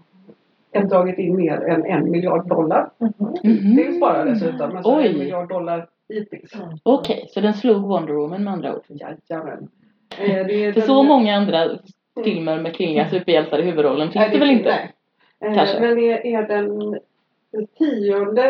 dragit 0.89 1.19
in 1.19 1.37
mer 1.37 1.61
än 1.61 1.85
en 1.87 2.11
miljard 2.11 2.49
dollar. 2.49 2.91
Mhm. 2.99 3.35
Hittills 3.43 4.01
bara 4.01 4.25
dessutom. 4.25 4.77
Alltså 4.77 4.97
Oj. 4.97 5.07
en 5.07 5.19
miljard 5.19 5.49
dollar 5.49 5.87
hittills. 6.09 6.53
Okej, 6.83 7.27
så 7.31 7.41
den 7.41 7.55
slog 7.55 7.83
Wonder 7.83 8.13
Woman 8.15 8.45
med 8.45 8.53
andra 8.53 8.75
ord. 8.77 8.83
Jajamän. 8.89 9.69
Eh, 10.19 10.47
det 10.47 10.65
är 10.65 10.73
För 10.73 10.81
den- 10.81 10.87
så 10.89 11.03
många 11.03 11.37
andra 11.37 11.79
filmer 12.25 12.61
med 12.61 12.75
kvinnliga 12.75 13.09
superhjältar 13.11 13.59
i 13.59 13.63
huvudrollen 13.63 14.07
finns 14.11 14.15
Nej, 14.15 14.31
det 14.31 14.39
väl 14.39 14.51
inte? 14.51 14.69
Nej. 14.71 14.93
Eh, 15.51 15.55
Kanske. 15.55 15.81
Men 15.81 15.95
det 15.97 16.35
är 16.35 16.49
den 16.49 16.99
tionde 17.79 18.45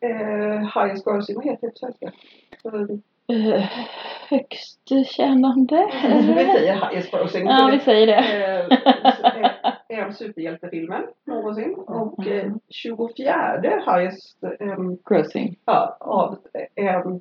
eh, 0.00 0.82
highest 0.84 1.04
grossing, 1.04 1.36
vad 1.36 1.44
heter 1.44 1.66
det 1.66 1.70
på 1.72 1.78
svenska? 1.78 2.12
Eh, 3.30 3.62
högst 4.30 4.88
tjänande? 5.16 5.86
Vi 6.36 6.44
säger 6.44 6.74
highest 6.74 7.10
grossing. 7.12 7.46
Ja, 7.46 7.68
vi 7.72 7.78
säger 7.80 8.06
det. 8.06 8.16
Eh, 9.88 9.98
en 9.98 10.14
superhjältefilmen 10.14 11.02
någonsin. 11.26 11.74
Och 11.74 12.26
eh, 12.26 12.52
24 12.68 13.32
highest 13.86 14.38
um, 14.60 14.98
Grossing. 15.10 15.56
ja, 15.66 15.96
av 16.00 16.38
um, 17.06 17.20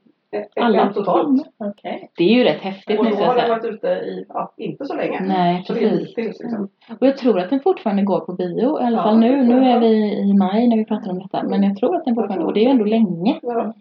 Alla 0.56 0.82
en 0.82 0.94
totalt. 0.94 1.28
filmer. 1.28 1.46
Okej. 1.58 2.10
Det 2.18 2.24
är 2.24 2.28
ju 2.36 2.44
rätt 2.44 2.62
häftigt 2.62 3.00
Och 3.00 3.06
då 3.10 3.16
har 3.16 3.36
den 3.36 3.50
varit 3.50 3.66
ute 3.66 3.88
i, 3.88 4.26
ja, 4.30 4.54
inte 4.58 4.86
så 4.86 4.96
länge. 4.96 5.20
Nej, 5.22 5.64
Så 5.68 5.74
det 5.74 5.80
är 5.80 5.90
precis. 5.90 6.10
hittills 6.10 6.40
liksom. 6.40 6.70
Och 7.00 7.08
jag 7.08 7.18
tror 7.18 7.40
att 7.40 7.50
den 7.50 7.60
fortfarande 7.60 8.04
går 8.04 8.20
på 8.20 8.34
bio. 8.34 8.80
I 8.82 8.84
alla 8.84 8.98
Ja, 8.98 9.04
fall 9.04 9.20
nu. 9.20 9.44
Nu 9.44 9.66
är 9.70 9.80
vi 9.80 10.18
i 10.20 10.34
maj 10.34 10.68
när 10.68 10.78
vi 10.78 10.86
pratar 10.86 11.12
om 11.12 11.20
detta. 11.20 11.44
Men 11.44 11.64
jag 11.64 11.78
tror 11.78 11.96
att 11.96 12.06
den 12.06 12.16
fortfarande 12.16 12.46
Och 12.46 12.54
det 12.54 12.60
är 12.60 12.64
ju 12.64 12.70
ändå 12.70 12.86
länge. 12.86 13.40
Ja. 13.42 13.74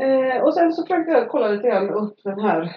Eh, 0.00 0.42
och 0.42 0.54
sen 0.54 0.72
så 0.72 0.82
försökte 0.82 1.12
jag 1.12 1.28
kolla 1.28 1.48
lite 1.48 1.68
grann 1.68 1.90
upp 1.90 2.14
den 2.24 2.40
här 2.40 2.76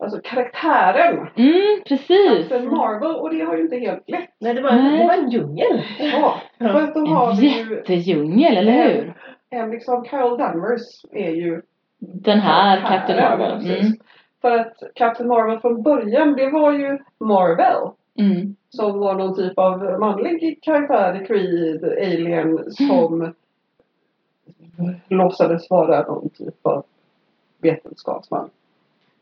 Alltså 0.00 0.20
karaktären. 0.24 1.28
Mm, 1.36 1.80
precis. 1.88 2.48
Captain 2.48 2.68
Marvel 2.68 3.16
och 3.16 3.34
det 3.34 3.40
har 3.44 3.56
ju 3.56 3.62
inte 3.62 3.76
helt 3.76 4.10
lätt. 4.10 4.30
Nej, 4.38 4.54
det 4.54 4.62
var, 4.62 4.72
Nej. 4.72 4.98
det 4.98 5.04
var 5.04 5.14
en 5.14 5.30
djungel. 5.30 5.82
Ja, 5.98 6.34
för 6.58 6.82
att 6.82 6.94
då 6.94 7.00
har 7.06 7.30
En 7.30 7.36
ju 7.36 7.48
jättedjungel, 7.48 8.56
eller 8.56 8.72
hur? 8.72 9.14
en 9.50 9.70
liksom 9.70 10.04
Carol 10.04 10.38
Danvers 10.38 10.82
är 11.12 11.30
ju 11.30 11.62
Den 11.98 12.38
här 12.38 12.80
Captain 12.80 13.20
Marvel. 13.20 13.70
Mm. 13.70 13.92
För 14.40 14.58
att 14.58 14.82
Captain 14.94 15.28
Marvel 15.28 15.60
från 15.60 15.82
början 15.82 16.36
det 16.36 16.50
var 16.50 16.72
ju 16.72 16.98
Marvel. 17.20 17.90
Mm. 18.18 18.56
Som 18.70 18.98
var 18.98 19.14
någon 19.14 19.36
typ 19.36 19.58
av 19.58 20.00
manlig 20.00 20.58
karaktär 20.62 21.22
i 21.22 21.26
Creed, 21.26 21.84
Alien 21.84 22.70
som 22.70 23.34
låtsades 25.08 25.70
vara 25.70 26.02
någon 26.02 26.28
typ 26.28 26.66
av 26.66 26.84
vetenskapsman. 27.62 28.50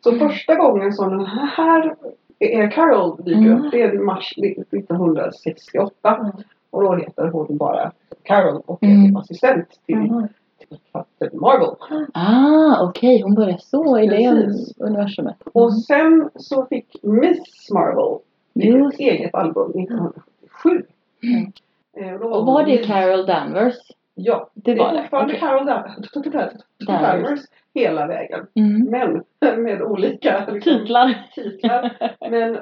Så 0.04 0.10
Mm. 0.12 0.28
första 0.28 0.54
gången 0.54 0.92
som 0.92 1.10
den 1.10 1.26
här 1.26 1.94
är 2.38 2.70
Carol 2.70 3.16
dyker 3.24 3.40
Mm. 3.40 3.64
upp 3.64 3.70
det 3.70 3.82
är 3.82 3.94
i 3.94 3.98
mars 3.98 4.34
1968. 4.36 6.16
Mm. 6.20 6.32
Och 6.70 6.82
då 6.82 6.94
heter 6.94 7.26
hon 7.28 7.56
bara 7.56 7.92
Carol 8.22 8.62
och 8.66 8.82
är 8.82 8.86
Mm. 8.88 9.16
assistent 9.16 9.80
till, 9.86 9.96
Mhm. 9.96 10.28
till 10.58 10.78
Captain 10.92 11.40
Marvel. 11.40 11.74
Ah, 12.14 12.84
okej. 12.88 13.20
Hon 13.22 13.34
börjar 13.34 13.56
så 13.58 13.98
i 13.98 14.06
det 14.06 14.16
Precis. 14.16 14.78
universumet. 14.78 15.36
Och 15.52 15.74
sen 15.84 16.30
så 16.36 16.66
fick 16.66 16.96
Miss 17.02 17.70
Marvel 17.70 18.18
Just 18.54 18.94
ett 18.94 19.00
eget 19.00 19.34
album 19.34 19.70
1977. 19.74 20.82
Mm. 21.22 21.52
Eh, 21.96 22.20
och, 22.22 22.38
Och 22.40 22.46
var 22.46 22.64
det 22.64 22.78
Carol 22.86 23.26
Danvers? 23.26 23.74
Ja, 24.18 24.50
Det 24.54 24.74
det 24.74 24.78
var 24.80 24.88
är 24.88 24.94
det. 24.94 25.00
fortfarande 25.00 25.34
okej. 25.34 25.40
Carol 25.40 25.66
Dan- 25.66 26.50
Danvers 26.86 27.40
hela 27.74 28.06
vägen. 28.06 28.46
Mm. 28.54 28.90
Men 28.90 29.24
med 29.62 29.82
olika 29.82 30.46
liksom, 30.52 30.60
Titlar. 30.78 31.26
titlar. 31.34 31.96
Men 32.30 32.58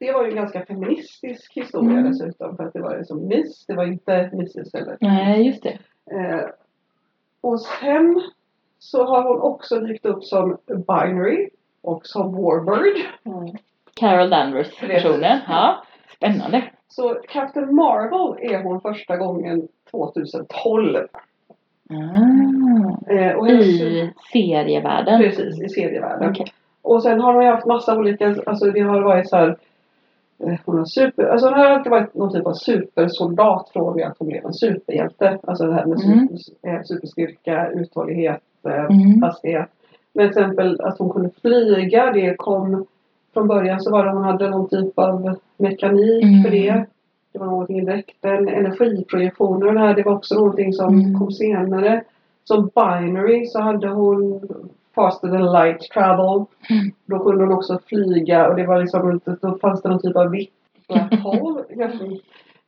det 0.00 0.12
var 0.12 0.22
ju 0.24 0.28
en 0.30 0.36
ganska 0.36 0.64
feministisk 0.66 1.52
historia 1.56 1.90
Mm. 1.98 2.04
dessutom. 2.10 2.56
För 2.56 2.64
att 2.64 2.72
det 2.72 2.80
var 2.80 2.98
liksom 2.98 3.28
Miss, 3.28 3.66
det 3.66 3.74
var 3.74 3.84
inte 3.86 4.14
Mrs 4.32 4.74
eller 4.74 4.96
Nej, 5.00 5.46
just 5.46 5.62
det. 5.62 5.78
Eh, 6.16 6.46
och 7.40 7.60
sen 7.60 8.22
så 8.78 9.04
har 9.04 9.22
hon 9.22 9.40
också 9.40 9.80
dykt 9.80 10.06
upp 10.06 10.24
som 10.24 10.58
Binary 10.66 11.48
och 11.82 12.06
som 12.06 12.32
Warbird. 12.42 12.96
Mm. 13.24 13.56
Carol 13.94 14.30
Danvers 14.30 14.78
personen. 14.80 15.38
Ja. 15.48 15.82
Spännande. 16.16 16.64
Så 16.96 17.14
Captain 17.28 17.74
Marvel 17.74 18.50
är 18.52 18.62
hon 18.62 18.80
första 18.80 19.16
gången 19.16 19.68
2012. 19.90 21.06
Ah. 21.90 23.12
Eh, 23.12 23.32
och 23.36 23.48
I 23.48 24.10
serievärlden. 24.32 25.20
Precis, 25.20 25.60
i 25.62 25.68
serievärlden. 25.68 26.30
Okej. 26.30 26.46
Och 26.82 27.02
sen 27.02 27.20
har 27.20 27.34
hon 27.34 27.44
ju 27.44 27.50
haft 27.50 27.66
massa 27.66 27.98
olika, 27.98 28.36
alltså 28.46 28.70
det 28.70 28.80
har 28.80 29.00
varit 29.02 29.28
så 29.28 29.36
här. 29.36 29.56
eh, 30.38 30.54
Hon 30.64 30.78
har 30.78 30.84
super, 30.84 31.24
alltså 31.24 31.46
hon 31.46 31.58
har 31.58 31.64
alltid 31.66 31.90
varit 31.90 32.14
någon 32.14 32.32
typ 32.32 32.46
av 32.46 32.52
supersoldat 32.52 33.68
från 33.72 34.02
att 34.04 34.16
hon 34.18 34.28
blev 34.28 34.44
en 34.46 34.52
superhjälte. 34.54 35.38
Alltså 35.42 35.66
det 35.66 35.74
här 35.74 35.86
med 35.86 35.98
Mm. 36.04 36.28
super, 36.38 36.68
eh, 36.70 36.82
superstyrka, 36.82 37.70
uthållighet, 37.70 38.40
Mm. 38.90 39.22
hastighet. 39.22 39.68
Men 40.12 40.32
till 40.32 40.38
exempel 40.42 40.80
att 40.80 40.98
hon 40.98 41.10
kunde 41.10 41.30
flyga, 41.42 42.12
det 42.12 42.34
kom 42.36 42.86
från 43.36 43.48
början 43.48 43.80
så 43.80 43.90
var 43.90 44.04
det 44.04 44.10
hon 44.12 44.24
hade 44.24 44.50
någon 44.50 44.68
typ 44.68 44.98
av 44.98 45.36
mekanik 45.56 46.24
Mm. 46.24 46.42
för 46.42 46.50
det. 46.50 46.84
Det 47.32 47.38
var 47.38 47.46
någonting 47.46 47.78
i 47.78 47.84
dräkten. 47.84 48.48
Energiprojektioner 48.48 49.66
och 49.66 49.74
det 49.74 49.80
här, 49.80 49.94
det 49.94 50.02
var 50.02 50.12
också 50.14 50.34
någonting 50.34 50.72
som 50.72 50.94
Mm. 51.00 51.18
kom 51.18 51.30
senare. 51.32 52.04
Som 52.44 52.70
binary 52.74 53.46
så 53.46 53.60
hade 53.60 53.88
hon 53.88 54.48
faster 54.94 55.28
than 55.28 55.52
light 55.52 55.80
travel. 55.80 56.44
Mm. 56.70 56.92
Då 57.06 57.18
kunde 57.18 57.44
hon 57.44 57.54
också 57.54 57.78
flyga 57.86 58.48
och 58.48 58.56
det 58.56 58.66
var 58.66 58.80
liksom, 58.80 59.20
då 59.42 59.58
fanns 59.58 59.82
det 59.82 59.88
någon 59.88 60.02
typ 60.02 60.16
av 60.16 60.30
vitt 60.30 60.52
black 60.88 61.14
hole 61.22 61.64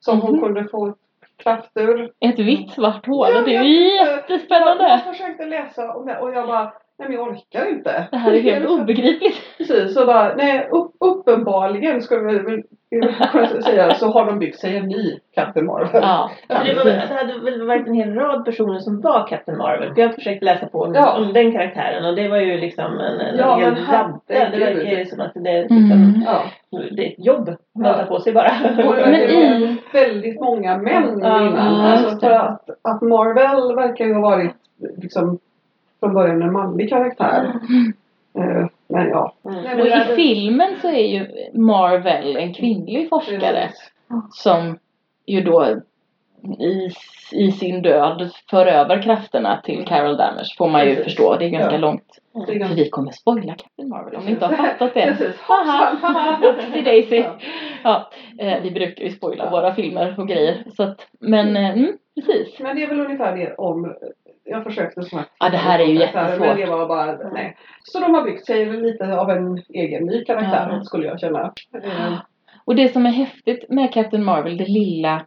som 0.01 0.21
hon 0.21 0.33
Mhm. 0.33 0.41
kunde 0.43 0.65
få 0.65 0.95
kraft 1.37 1.71
ur. 1.75 2.11
Ett 2.21 2.39
vitt 2.39 2.71
svart 2.71 3.07
hål. 3.07 3.29
Ja, 3.35 3.41
det 3.41 3.57
är 3.57 3.63
jättespännande. 4.07 4.83
Jag, 4.83 4.91
jag 4.93 5.05
försökte 5.05 5.45
läsa 5.45 5.95
om 5.95 6.07
det 6.07 6.19
och 6.19 6.33
jag 6.35 6.47
bara, 6.47 6.73
nej 6.99 7.09
men 7.09 7.13
jag 7.13 7.29
orkar 7.29 7.69
inte. 7.71 8.09
Det 8.11 8.17
här 8.17 8.33
är 8.33 8.41
helt 8.41 8.69
obegripligt. 8.81 9.37
Precis, 9.59 9.95
så 9.95 10.07
bara, 10.07 10.35
nej 10.35 10.69
upp, 10.71 10.93
uppenbarligen 11.01 12.03
skulle 12.03 12.23
vi 12.43 12.63
kunna 13.33 13.47
säga 13.63 13.95
så 13.95 14.07
har 14.07 14.27
de 14.27 14.39
byggt 14.39 14.59
sig 14.61 14.77
en 14.77 14.87
ny 14.89 15.19
Captain 15.35 15.67
Marvel. 15.67 16.03
Ja, 16.03 16.31
Det, 16.49 16.75
var, 16.75 16.85
det 16.85 17.15
hade 17.15 17.41
väl 17.45 17.67
varit 17.67 17.87
en 17.87 17.95
hel 17.95 18.15
rad 18.15 18.45
personer 18.45 18.79
som 18.79 19.01
var 19.01 19.27
Captain 19.27 19.59
Marvel. 19.59 19.95
För 19.95 20.01
jag 20.03 20.15
försökte 20.15 20.45
läsa 20.45 20.67
på 20.67 20.83
om, 20.83 20.95
Ja. 20.95 21.17
om 21.19 21.33
den 21.33 21.53
karaktären 21.53 22.05
och 22.05 22.17
det 22.17 22.29
var 22.29 22.37
ju 22.37 22.59
liksom 22.61 22.85
en, 22.85 23.21
en 23.21 23.37
Ja, 23.39 23.57
hel 23.57 23.75
radda. 23.75 24.21
Det 24.27 24.59
verkar 24.59 24.99
ju 24.99 25.07
som 25.07 25.21
att 25.21 25.33
det 25.35 25.51
är, 25.51 25.61
liksom, 25.63 25.93
Mm. 25.93 26.23
Ja. 26.27 26.43
det 26.97 27.07
är 27.07 27.11
ett 27.13 27.27
jobb 27.27 27.49
man 27.79 27.87
Ja. 27.91 27.95
tar 27.95 28.05
på 28.05 28.21
sig 28.21 28.33
bara. 28.33 28.51
Och 28.87 28.95
det 28.97 29.07
Men 29.07 29.15
i- 29.15 29.77
väldigt 29.93 30.41
många 30.41 30.79
män 30.79 31.09
innan. 31.19 31.81
alltså 31.81 32.19
för 32.27 32.31
att, 32.31 32.69
att 32.85 33.03
Marvel 33.03 33.77
verkar 33.77 34.05
ju 34.05 34.15
ha 34.15 34.21
varit 34.21 34.53
liksom 34.97 35.39
från 36.01 36.15
början 36.15 36.43
en 36.43 36.53
manlig 36.53 36.89
karaktär. 36.89 37.53
Eh, 38.39 38.67
men 38.89 39.09
ja. 39.09 39.33
Mm. 39.45 39.81
Och 39.81 39.87
i 39.87 40.17
filmen 40.17 40.75
så 40.83 40.89
är 40.89 41.07
ju 41.07 41.27
Marvel 41.61 42.37
en 42.37 42.55
kvinnlig 42.55 43.09
forskare 43.09 43.71
som 44.31 44.79
ju 45.27 45.41
då 45.43 45.67
i, 46.59 46.91
i 47.33 47.53
sin 47.53 47.83
död 47.83 48.31
för 48.51 48.67
över 48.67 49.03
krafterna 49.03 49.61
till 49.65 49.85
Carol 49.87 50.17
Danvers 50.17 50.57
får 50.57 50.69
man 50.69 50.81
ju 50.81 50.89
Precis. 50.89 51.05
förstå. 51.05 51.37
Det 51.37 51.45
är 51.45 51.49
ganska 51.49 51.73
Ja. 51.73 51.79
långt. 51.79 52.19
Är 52.35 52.67
För 52.69 52.75
vi 52.75 52.89
kommer 52.91 53.13
spoila 53.13 53.55
Captain 53.55 53.89
Marvel 53.89 54.17
om 54.17 54.25
ni 54.25 54.31
inte 54.31 54.47
har 54.47 54.57
fattat 54.57 54.95
det. 54.95 55.33
Haha, 55.41 56.39
Oopsie 56.43 56.83
daisy. 56.83 57.17
Ja. 57.17 57.39
Ja, 57.83 58.11
eh, 58.39 58.63
vi 58.63 58.71
brukar 58.71 59.05
ju 59.05 59.11
spoila 59.11 59.45
Ja. 59.45 59.51
våra 59.51 59.75
filmer 59.75 60.15
och 60.19 60.29
grejer. 60.29 60.57
Så 60.77 60.83
att, 60.83 61.07
men 61.21 61.57
eh, 61.57 61.71
mm, 61.71 61.93
precis. 62.15 62.59
Men 62.61 62.77
det 62.77 62.83
är 62.83 62.89
väl 62.89 63.01
ungefär 63.01 63.37
det 63.37 63.55
om 63.55 63.95
jag 64.51 64.65
försökte 64.65 65.03
snabbt. 65.03 65.31
Ja, 65.39 65.49
det 65.49 65.57
här 65.57 65.79
är 65.79 65.85
ju 65.85 65.99
jättesvårt. 65.99 66.47
Men 66.47 66.57
det 66.57 66.67
var 66.67 66.89
bara, 66.89 67.17
nej. 67.33 67.57
Så 67.85 68.01
de 68.01 68.15
har 68.15 68.23
byggt 68.23 68.47
sig 68.47 68.67
lite 68.67 69.19
av 69.19 69.31
en 69.31 69.63
egen 69.69 70.07
ny 70.07 70.25
karaktär 70.25 70.69
Ja. 70.73 70.85
skulle 70.85 71.07
jag 71.07 71.21
känna. 71.21 71.53
Eh, 71.85 72.15
Och 72.65 72.77
det 72.77 72.89
som 72.89 73.07
är 73.07 73.11
häftigt 73.11 73.65
med 73.69 73.93
Captain 73.93 74.25
Marvel, 74.25 74.57
det 74.57 74.69
lilla 74.69 75.23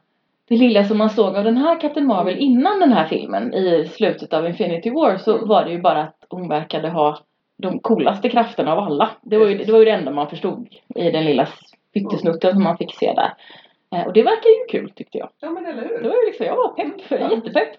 det 0.50 0.58
lilla 0.58 0.84
som 0.84 0.98
man 0.98 1.10
såg 1.10 1.36
av 1.36 1.44
den 1.44 1.58
här 1.58 1.80
Captain 1.82 2.08
Marvel 2.08 2.38
innan 2.38 2.80
den 2.80 2.92
här 2.94 3.08
filmen 3.08 3.54
i 3.54 3.88
slutet 3.88 4.34
av 4.34 4.48
Infinity 4.48 4.90
War 4.90 5.18
så 5.18 5.46
var 5.46 5.66
det 5.66 5.72
ju 5.72 5.82
bara 5.82 6.02
att 6.02 6.26
hon 6.30 6.48
verkade 6.50 6.90
ha 6.90 7.20
de 7.58 7.80
coolaste 7.80 8.30
krafterna 8.30 8.72
av 8.72 8.80
alla. 8.80 9.10
Det 9.22 9.38
var 9.38 9.48
ju 9.48 9.58
det, 9.58 9.72
var 9.72 9.80
ju 9.80 9.86
det 9.86 9.92
enda 9.92 10.12
man 10.12 10.30
förstod 10.30 10.68
i 10.96 11.12
den 11.12 11.26
lilla 11.26 11.48
pyttesnutten 11.94 12.54
som 12.54 12.64
man 12.64 12.78
fick 12.78 12.96
se 12.96 13.14
där. 13.14 13.34
Eh, 13.96 14.08
Och 14.08 14.14
det 14.14 14.24
verkar 14.24 14.50
ju 14.50 14.80
kul 14.80 14.90
tyckte 14.96 15.18
jag. 15.18 15.30
Ja 15.42 15.50
men 15.50 15.66
eller 15.66 15.82
Det 15.82 15.88
hur? 15.88 16.04
var 16.10 16.16
ju 16.16 16.26
liksom, 16.26 16.46
jag 16.46 16.56
var 16.56 16.68
pepp, 16.68 17.22
jättepepp. 17.32 17.70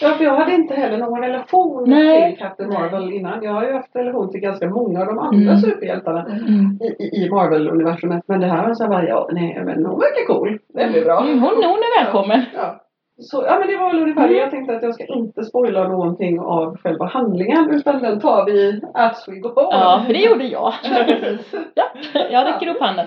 Ja 0.00 0.08
för 0.14 0.24
jag 0.24 0.34
hade 0.34 0.54
inte 0.54 0.74
heller 0.74 0.98
någon 0.98 1.20
relation 1.20 1.84
Nej. 1.90 2.30
till 2.30 2.38
Captain 2.42 2.68
Marvel 2.72 3.12
innan. 3.12 3.42
Jag 3.44 3.52
har 3.52 3.64
ju 3.66 3.72
haft 3.72 3.96
relation 3.96 4.30
till 4.30 4.40
ganska 4.40 4.68
många 4.70 5.00
av 5.00 5.06
de 5.06 5.18
andra 5.18 5.50
Mm. 5.50 5.56
superhjältarna 5.56 6.20
Mm. 6.26 6.78
i, 6.98 7.24
i, 7.24 7.30
Marvel-universumet. 7.30 8.22
Men 8.28 8.40
det 8.40 8.46
här 8.46 8.66
var 8.66 8.74
så 8.74 8.84
här 8.92 9.06
ja 9.08 9.28
nej 9.32 9.62
men 9.64 9.86
hon 9.86 9.98
verkar 10.00 10.26
cool. 10.26 10.58
Det 10.74 10.88
blir 10.92 11.04
bra. 11.04 11.20
Mm, 11.22 11.38
hon, 11.38 11.50
hon 11.54 11.78
är 11.88 12.04
välkommen. 12.04 12.40
Ja. 12.54 12.80
Så, 13.18 13.44
ja 13.46 13.58
men 13.58 13.68
det 13.68 13.76
var 13.76 13.92
väl 13.92 14.02
ungefär 14.02 14.22
det. 14.28 14.34
Mm. 14.34 14.38
Jag 14.40 14.50
tänkte 14.50 14.76
att 14.76 14.82
jag 14.82 14.94
ska 14.94 15.04
inte 15.06 15.44
spoila 15.44 15.88
någonting 15.88 16.40
av 16.40 16.76
själva 16.76 17.04
handlingen 17.06 17.70
utan 17.70 18.02
den 18.02 18.20
tar 18.20 18.44
vi 18.46 18.80
as 18.94 19.28
we 19.28 19.34
go. 19.36 19.52
Ja, 19.56 20.02
för 20.06 20.12
det 20.12 20.20
gjorde 20.20 20.44
jag. 20.44 20.72
Ja, 20.84 21.04
precis. 21.08 21.54
Ja, 21.74 21.84
jag 22.30 22.46
räcker 22.46 22.66
upp 22.68 22.80
handen. 22.80 23.06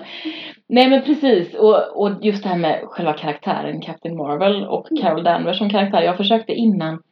Nej 0.66 0.88
men 0.90 1.02
precis 1.02 1.54
och, 1.54 2.02
och 2.02 2.10
just 2.22 2.42
det 2.42 2.48
här 2.48 2.56
med 2.58 2.80
själva 2.84 3.12
karaktären 3.12 3.80
Captain 3.80 4.16
Marvel 4.16 4.64
och 4.64 4.90
Mm. 4.90 5.02
Carol 5.02 5.24
Danvers 5.24 5.58
som 5.58 5.70
karaktär. 5.70 6.02
Jag 6.02 6.16
försökte 6.16 6.52
innan 6.52 7.02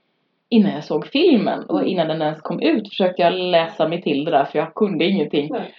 innan 0.49 0.73
jag 0.73 0.85
såg 0.85 1.07
filmen 1.07 1.65
och 1.65 1.79
Mm. 1.79 1.91
innan 1.91 2.09
den 2.09 2.23
ens 2.23 2.41
kom 2.41 2.61
ut 2.61 2.89
försökte 2.89 3.23
jag 3.23 3.33
läsa 3.33 3.89
mig 3.89 4.03
till 4.03 4.25
det 4.25 4.31
där 4.31 4.45
för 4.45 4.59
jag 4.59 4.75
kunde 4.75 5.05
ingenting. 5.05 5.49
Nej. 5.53 5.75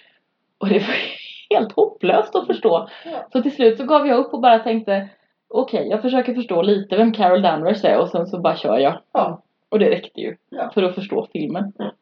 Och 0.58 0.68
det 0.68 0.78
var 0.78 0.94
helt 1.56 1.72
hopplöst 1.72 2.34
att 2.36 2.46
förstå. 2.46 2.88
Ja. 3.04 3.10
Så 3.32 3.42
till 3.42 3.54
slut 3.54 3.78
så 3.78 3.84
gav 3.84 4.06
jag 4.06 4.18
upp 4.18 4.34
och 4.34 4.40
bara 4.40 4.58
tänkte 4.58 5.08
okej, 5.48 5.88
jag 5.88 6.02
försöker 6.02 6.34
förstå 6.34 6.62
lite 6.62 6.96
vem 6.96 7.12
Carol 7.12 7.42
Danvers 7.42 7.84
är 7.84 7.98
och 7.98 8.08
sen 8.08 8.26
så 8.26 8.40
bara 8.40 8.56
kör 8.56 8.78
jag. 8.78 8.98
Ja. 9.12 9.42
Och 9.68 9.78
det 9.78 9.90
räckte 9.90 10.20
ju 10.20 10.36
Ja. 10.50 10.70
för 10.74 10.82
att 10.82 10.94
förstå 10.94 11.28
filmen. 11.32 11.72
Ja, 11.78 11.92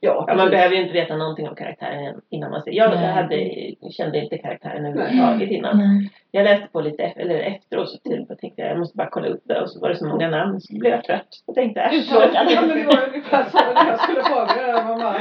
Ja, 0.00 0.24
man 0.28 0.36
precis. 0.36 0.50
behöver 0.50 0.74
ju 0.74 0.82
inte 0.82 0.94
veta 0.94 1.16
någonting 1.16 1.48
om 1.48 1.54
karaktären 1.54 2.20
innan 2.30 2.50
man 2.50 2.62
ser. 2.62 2.72
Jag 2.72 2.88
hade, 2.88 3.50
kände 3.90 4.18
inte 4.18 4.38
karaktären 4.38 4.86
överhuvudtaget 4.86 5.50
innan. 5.50 5.78
Nej. 5.78 6.10
Jag 6.30 6.44
läste 6.44 6.68
på 6.72 6.80
lite 6.80 7.02
eller 7.02 7.34
efteråt 7.34 7.90
så 7.90 7.98
till 7.98 8.26
och 8.28 8.38
tänkte 8.38 8.62
jag 8.62 8.70
jag 8.70 8.78
måste 8.78 8.96
bara 8.96 9.10
kolla 9.10 9.28
upp 9.28 9.42
det 9.44 9.60
och 9.60 9.70
så 9.70 9.80
var 9.80 9.88
det 9.88 9.96
så 9.96 10.06
många 10.06 10.30
namn 10.30 10.60
så 10.60 10.78
blev 10.78 10.92
jag 10.92 11.04
trött 11.04 11.28
och 11.46 11.54
tänkte 11.54 11.80
äsch. 11.80 12.08
Ja, 12.10 12.44
men 12.60 12.68
det 12.68 12.84
var 12.84 13.08
ungefär 13.08 13.44
så 13.44 13.58
när 13.58 13.90
jag 13.90 14.00
skulle 14.00 14.22
förbereda. 14.22 14.84
Man 14.84 15.00
bara, 15.00 15.16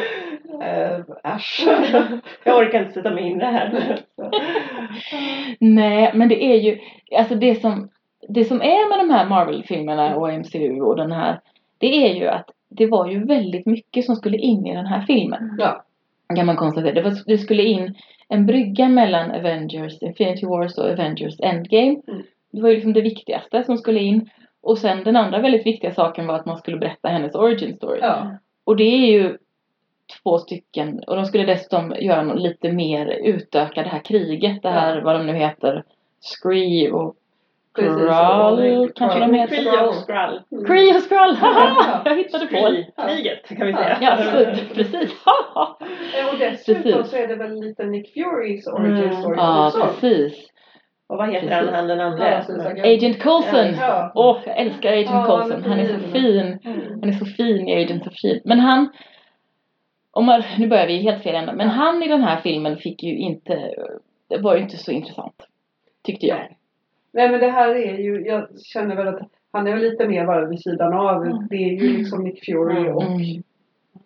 eh, 0.66 1.36
äsch. 1.36 1.68
Jag 2.44 2.58
orkar 2.58 2.80
inte 2.80 2.94
sätta 2.94 3.12
mig 3.12 3.24
in 3.24 3.38
i 3.38 3.40
det 3.40 3.46
här. 3.46 4.00
Nej, 5.60 6.12
men 6.14 6.30
det 6.30 6.44
är 6.44 6.56
ju, 6.56 6.80
alltså 7.18 7.36
det 7.36 7.62
som, 7.62 7.90
det 8.28 8.46
som 8.46 8.62
är 8.62 8.90
med 8.90 9.00
de 9.00 9.14
här 9.14 9.26
Marvel-filmerna 9.26 10.16
och 10.16 10.34
MCU 10.34 10.82
och 10.82 10.96
den 10.96 11.12
här, 11.12 11.40
det 11.78 12.08
är 12.08 12.14
ju 12.14 12.28
att 12.28 12.50
det 12.70 12.88
var 12.88 13.10
ju 13.10 13.26
väldigt 13.26 13.66
mycket 13.66 14.06
som 14.06 14.16
skulle 14.16 14.38
in 14.38 14.68
i 14.68 14.76
den 14.76 14.86
här 14.86 15.02
filmen. 15.02 15.56
Ja. 15.58 15.86
Kan 16.36 16.46
man 16.46 16.58
konstatera. 16.58 16.94
Det, 16.94 17.02
var, 17.02 17.18
det 17.26 17.38
skulle 17.38 17.64
in 17.64 17.96
en 18.28 18.46
brygga 18.46 18.90
mellan 18.90 19.32
Avengers 19.32 20.02
Infinity 20.02 20.46
Wars 20.46 20.78
och 20.78 20.90
Avengers 20.90 21.40
Endgame. 21.40 22.02
Mm. 22.08 22.24
Det 22.52 22.62
var 22.62 22.70
ju 22.70 22.76
liksom 22.76 22.94
det 22.94 23.02
viktigaste 23.02 23.64
som 23.64 23.78
skulle 23.78 24.00
in. 24.00 24.30
Och 24.62 24.78
sen 24.78 25.04
den 25.04 25.16
andra 25.16 25.40
väldigt 25.40 25.66
viktiga 25.66 25.94
saken 25.94 26.28
var 26.28 26.36
att 26.36 26.46
man 26.46 26.58
skulle 26.58 26.78
berätta 26.78 27.10
hennes 27.10 27.36
origin 27.36 27.76
story. 27.76 28.00
Ja. 28.02 28.38
Och 28.64 28.76
det 28.76 28.84
är 28.84 29.12
ju 29.12 29.38
två 30.24 30.38
stycken. 30.38 31.00
Och 31.08 31.16
de 31.16 31.26
skulle 31.26 31.46
dessutom 31.46 31.96
göra 32.00 32.24
något 32.24 32.42
lite 32.42 32.72
mer 32.72 33.06
utöka 33.06 33.84
det 33.84 33.90
här 33.90 34.04
kriget. 34.04 34.62
Det 34.62 34.70
här, 34.70 35.02
vad 35.02 35.16
de 35.16 35.26
nu 35.26 35.34
heter. 35.34 35.84
Scree 36.22 36.92
och. 36.92 37.16
Skrull 37.82 38.92
kanske 38.96 39.20
de 39.20 39.34
heter. 39.34 39.56
Kree 39.56 39.88
och 39.88 39.96
Skrull. 39.96 40.42
Cree 40.68 40.96
och 40.96 41.02
Skrull! 41.02 41.36
Haha! 41.36 42.02
Jag 42.06 42.18
hittade 42.18 42.48
på 42.48 42.54
det. 42.56 42.62
Kree-kriget 42.62 43.48
kan 43.58 43.68
vi 43.68 43.74
säga. 43.74 43.98
Ja, 44.02 44.18
precis. 44.74 45.24
Och 46.34 46.40
dessutom 46.40 47.04
så 47.04 47.18
är 47.18 47.28
det 47.28 47.36
väl 47.36 47.60
lite 47.60 47.86
Nick 47.86 48.14
Furys 48.14 48.68
origin 48.68 48.98
Mm. 48.98 49.14
story 49.22 49.36
Ja, 49.38 49.72
precis. 49.76 50.50
Och 51.08 51.18
vad 51.18 51.34
heter 51.34 51.48
Precis. 51.48 51.66
han, 51.66 51.76
han 51.76 51.88
den 51.88 52.00
andra? 52.00 52.38
Agent 52.84 53.20
Coulson! 53.20 53.74
Ja. 53.80 54.12
Åh, 54.16 54.38
jag 54.46 54.58
älskar 54.58 54.92
Agent 54.94 55.10
Ja, 55.10 55.16
han 55.18 55.42
är 55.42 55.46
Coulson. 55.46 55.64
Han 55.72 55.80
är 55.80 55.86
så 55.86 56.00
fin. 56.00 56.60
Mm. 56.66 57.00
Han 57.02 57.10
är 57.10 57.14
så 57.14 57.26
fin 57.26 57.68
i 57.68 57.84
Agents 57.84 58.08
of 58.08 58.14
Shield. 58.14 58.42
Men 58.46 58.60
han, 58.60 58.90
om 60.12 60.26
man, 60.26 60.44
nu 60.58 60.68
börjar 60.68 60.88
vi 60.88 60.98
helt 60.98 61.24
fel 61.24 61.36
ända, 61.36 61.54
men 61.54 61.70
han 61.70 62.04
i 62.04 62.08
den 62.08 62.24
här 62.24 62.38
filmen 62.42 62.78
fick 62.78 63.04
ju 63.04 63.18
inte, 63.18 63.72
det 64.30 64.38
var 64.38 64.56
ju 64.56 64.62
inte 64.62 64.78
så 64.78 64.92
intressant. 64.92 65.36
Tyckte 66.04 66.26
jag. 66.26 66.38
Nej. 66.38 66.58
Nej 67.12 67.30
men 67.32 67.40
det 67.40 67.48
här 67.52 67.76
är 67.76 67.98
ju, 67.98 68.26
jag 68.26 68.48
känner 68.66 68.96
väl 68.96 69.08
att 69.08 69.20
han 69.52 69.68
är 69.68 69.72
väl 69.72 69.82
lite 69.82 70.08
mer 70.08 70.26
bara 70.26 70.46
vid 70.46 70.62
sidan 70.62 70.94
av. 70.94 71.26
Mm. 71.26 71.48
Det 71.50 71.56
är 71.56 71.70
ju 71.84 71.98
liksom 71.98 72.24
Nick 72.24 72.46
Fury 72.46 72.90
och 72.90 73.04
Mm. 73.04 73.44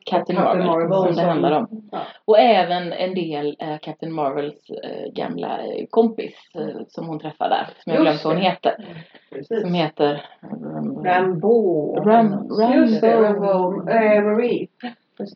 Captain, 0.06 0.38
Captain 0.38 0.66
Marvel, 0.66 0.88
Marvel 0.90 1.14
som 1.14 1.24
det 1.24 1.30
handlar 1.30 1.52
om. 1.52 1.90
Ja. 1.92 2.00
Och 2.26 2.40
även 2.40 2.94
en 2.94 3.16
del 3.16 3.56
eh, 3.60 3.78
Captain 3.82 4.14
Marvels 4.14 4.70
eh, 4.70 5.14
gamla 5.14 5.58
eh, 5.66 5.86
kompis 5.90 6.34
eh, 6.56 6.82
som 6.88 7.08
hon 7.08 7.20
träffar 7.20 7.50
där. 7.50 7.68
Som 7.84 7.94
jag 7.94 8.02
glömt 8.02 8.26
vad 8.26 8.34
hon 8.34 8.44
heter. 8.44 8.86
precis. 9.32 9.62
Som 9.62 9.74
heter 9.74 10.26
um, 10.52 11.04
Rambo. 11.04 11.96
Ram, 11.96 12.50
Just 12.76 13.02
det, 13.02 13.22
Rambo. 13.22 13.44
Rambo. 13.46 13.90
Eh, 13.92 14.24
Marie. 14.24 14.68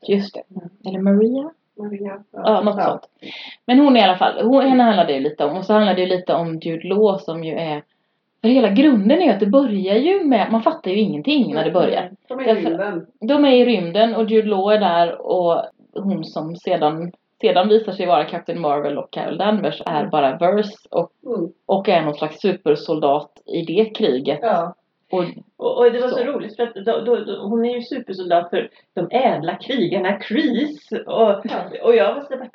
Just 0.07 0.33
det. 0.33 0.43
Eller 0.89 0.99
Maria? 0.99 1.51
Maria. 1.77 2.23
Ja, 2.31 2.61
något 2.61 2.83
sånt. 2.83 3.01
Men 3.65 3.79
hon 3.79 3.97
i 3.97 4.01
alla 4.01 4.17
fall, 4.17 4.41
hon, 4.45 4.61
henne 4.65 4.83
handlar 4.83 5.05
det 5.05 5.13
ju 5.13 5.19
lite 5.19 5.45
om. 5.45 5.57
Och 5.57 5.65
så 5.65 5.73
handlar 5.73 5.93
det 5.95 6.01
ju 6.01 6.07
lite 6.07 6.33
om 6.33 6.59
Jude 6.59 6.87
Law 6.87 7.17
som 7.17 7.43
ju 7.43 7.53
är 7.53 7.83
för 8.41 8.47
hela 8.47 8.69
grunden 8.69 9.21
är 9.21 9.25
ju 9.25 9.31
att 9.31 9.39
det 9.39 9.45
börjar 9.45 9.95
ju 9.95 10.23
med, 10.23 10.51
man 10.51 10.61
fattar 10.63 10.91
ju 10.91 10.97
ingenting 10.99 11.53
när 11.53 11.65
det 11.65 11.71
börjar. 11.71 12.11
De 12.27 12.39
är 12.39 12.43
i 12.43 12.45
Därför- 12.45 12.69
rymden. 12.69 13.05
De 13.19 13.45
är 13.45 13.51
i 13.51 13.65
rymden 13.65 14.15
och 14.15 14.29
Jude 14.29 14.47
Law 14.49 14.73
är 14.73 14.79
där 14.79 15.21
och 15.21 15.61
hon 15.93 16.23
som 16.25 16.55
sedan, 16.55 17.11
sedan 17.41 17.69
visar 17.69 17.91
sig 17.91 18.05
vara 18.05 18.25
Captain 18.25 18.61
Marvel 18.61 18.97
och 18.97 19.11
Carol 19.11 19.37
Danvers 19.37 19.81
är 19.85 20.05
bara 20.07 20.37
Verse 20.37 20.73
och, 20.91 21.11
Mm. 21.25 21.49
och 21.65 21.89
är 21.89 22.01
någon 22.01 22.13
slags 22.13 22.41
supersoldat 22.41 23.31
i 23.45 23.61
det 23.61 23.85
kriget. 23.85 24.39
Ja. 24.41 24.73
Och, 25.11 25.23
Och, 25.57 25.77
och 25.77 25.91
det 25.91 25.99
var 25.99 26.07
så, 26.07 26.15
Så. 26.17 26.23
roligt 26.23 26.55
för 26.55 26.63
att 26.63 26.75
då, 26.75 27.01
då, 27.01 27.15
då, 27.15 27.41
hon 27.47 27.65
är 27.65 27.75
ju 27.75 27.81
supersoldat 27.81 28.49
för 28.49 28.69
de 28.93 29.07
ädla 29.11 29.55
krigarna 29.55 30.13
Kreese. 30.19 31.03
Och, 31.05 31.41
Ja. 31.43 31.63
och 31.83 31.95
jag 31.95 32.15
var 32.15 32.21
sådär 32.21 32.49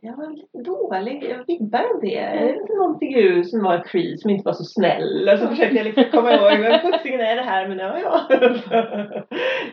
jag 0.00 0.16
var 0.16 0.30
lite 0.30 0.58
dålig. 0.70 1.24
Jag 1.30 1.46
vibbar 1.46 2.00
det. 2.00 2.16
Är 2.18 2.46
det 2.46 2.60
inte 2.60 2.74
någon 2.74 2.98
figur 2.98 3.42
som 3.42 3.62
var 3.62 3.84
Kreese 3.84 4.18
som 4.22 4.30
inte 4.30 4.44
var 4.44 4.52
så 4.52 4.64
snäll? 4.64 5.28
Och 5.32 5.38
så 5.38 5.46
försökte 5.48 5.76
jag 5.76 5.84
liksom 5.84 6.04
komma 6.10 6.32
ihåg 6.32 6.58
vem 6.60 6.92
putsingen 6.92 7.20
är 7.20 7.36
det 7.36 7.42
här 7.42 7.68
men 7.68 7.78
ja 7.78 7.98
ja. 7.98 8.20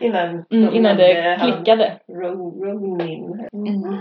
innan, 0.00 0.26
mm, 0.28 0.44
de 0.50 0.74
innan 0.76 0.96
det 0.96 1.38
klickade. 1.42 1.96
Ro- 2.08 2.64
Ronin. 2.64 3.46
Mm. 3.52 3.96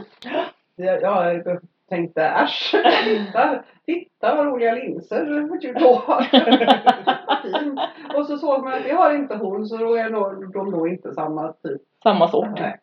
Jag, 0.75 1.01
jag 1.01 1.45
tänkte 1.89 2.21
äsch, 2.23 2.75
titta, 3.05 3.63
titta 3.85 4.35
vad 4.35 4.45
roliga 4.45 4.73
linser 4.73 5.25
Law 5.79 5.95
har. 6.05 6.27
Och 8.19 8.25
så 8.25 8.37
såg 8.37 8.63
man 8.63 8.73
att 8.73 8.83
det 8.83 8.93
har 8.93 9.15
inte 9.15 9.35
hon 9.35 9.65
så 9.67 9.77
då 9.77 9.95
är 9.95 10.09
nog, 10.09 10.53
de 10.53 10.71
nog 10.71 10.87
inte 10.89 11.13
samma 11.13 11.53
typ. 11.63 11.81
Samma 12.03 12.27
sort. 12.27 12.59
Nej. 12.59 12.79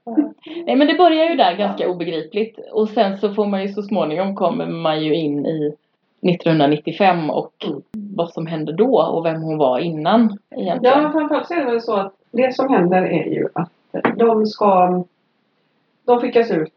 Nej 0.67 0.77
men 0.77 0.87
det 0.87 0.95
börjar 0.95 1.25
ju 1.31 1.37
där 1.37 1.57
ganska 1.57 1.89
obegripligt. 1.89 2.59
Och 2.73 2.89
sen 2.89 3.17
så 3.19 3.35
får 3.35 3.47
man 3.47 3.63
ju 3.63 3.69
så 3.69 3.83
småningom 3.83 4.35
kommer 4.35 4.67
man 4.67 5.01
ju 5.05 5.15
in 5.15 5.47
i 5.47 5.75
1995 6.23 7.31
och 7.31 7.53
Mm. 7.67 7.83
vad 8.17 8.31
som 8.31 8.47
hände 8.47 8.73
då 8.73 9.01
och 9.03 9.25
vem 9.27 9.43
hon 9.43 9.59
var 9.59 9.79
innan 9.79 10.39
Ja, 10.49 10.57
egentligen. 10.63 11.03
men 11.03 11.13
framförallt 11.13 11.47
så 11.49 11.55
är 11.55 11.59
det 11.59 11.71
väl 11.71 11.81
så 11.81 11.97
att 11.97 12.13
det 12.31 12.55
som 12.55 12.69
händer 12.75 13.03
är 13.03 13.25
ju 13.27 13.49
att 13.55 13.71
de 14.17 14.47
ska 14.47 15.03
de 16.07 16.21
skickas 16.21 16.51
ut 16.51 16.73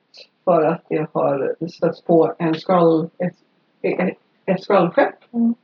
för 0.49 0.62
att 0.62 0.81
det 0.89 1.07
har 1.13 1.55
stötts 1.69 2.01
på 2.01 2.33
en 2.38 2.55
skroll, 2.55 3.09
ett, 3.17 3.35
ett, 3.81 4.17
ett 4.45 4.69
Mm. 5.31 5.55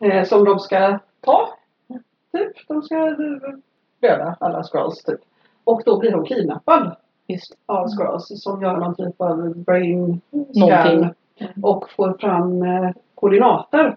eh, 0.00 0.24
som 0.24 0.44
de 0.44 0.58
ska 0.58 0.98
ta. 1.20 1.48
Typ, 2.32 2.68
de 2.68 2.82
ska 2.82 3.16
döda 4.00 4.36
alla 4.40 4.62
scrolls 4.62 5.02
typ. 5.02 5.20
Och 5.64 5.82
då 5.84 5.98
blir 5.98 6.12
hon 6.12 6.24
kidnappad 6.24 6.96
Just 7.26 7.56
av 7.66 7.88
scrolls 7.88 8.42
som 8.42 8.62
gör 8.62 8.76
någon 8.76 8.94
typ 8.94 9.20
av 9.20 9.56
brain 9.56 10.20
scan 10.54 11.14
och 11.62 11.90
får 11.90 12.12
fram 12.20 12.62
eh, 12.62 12.90
koordinater 13.14 13.96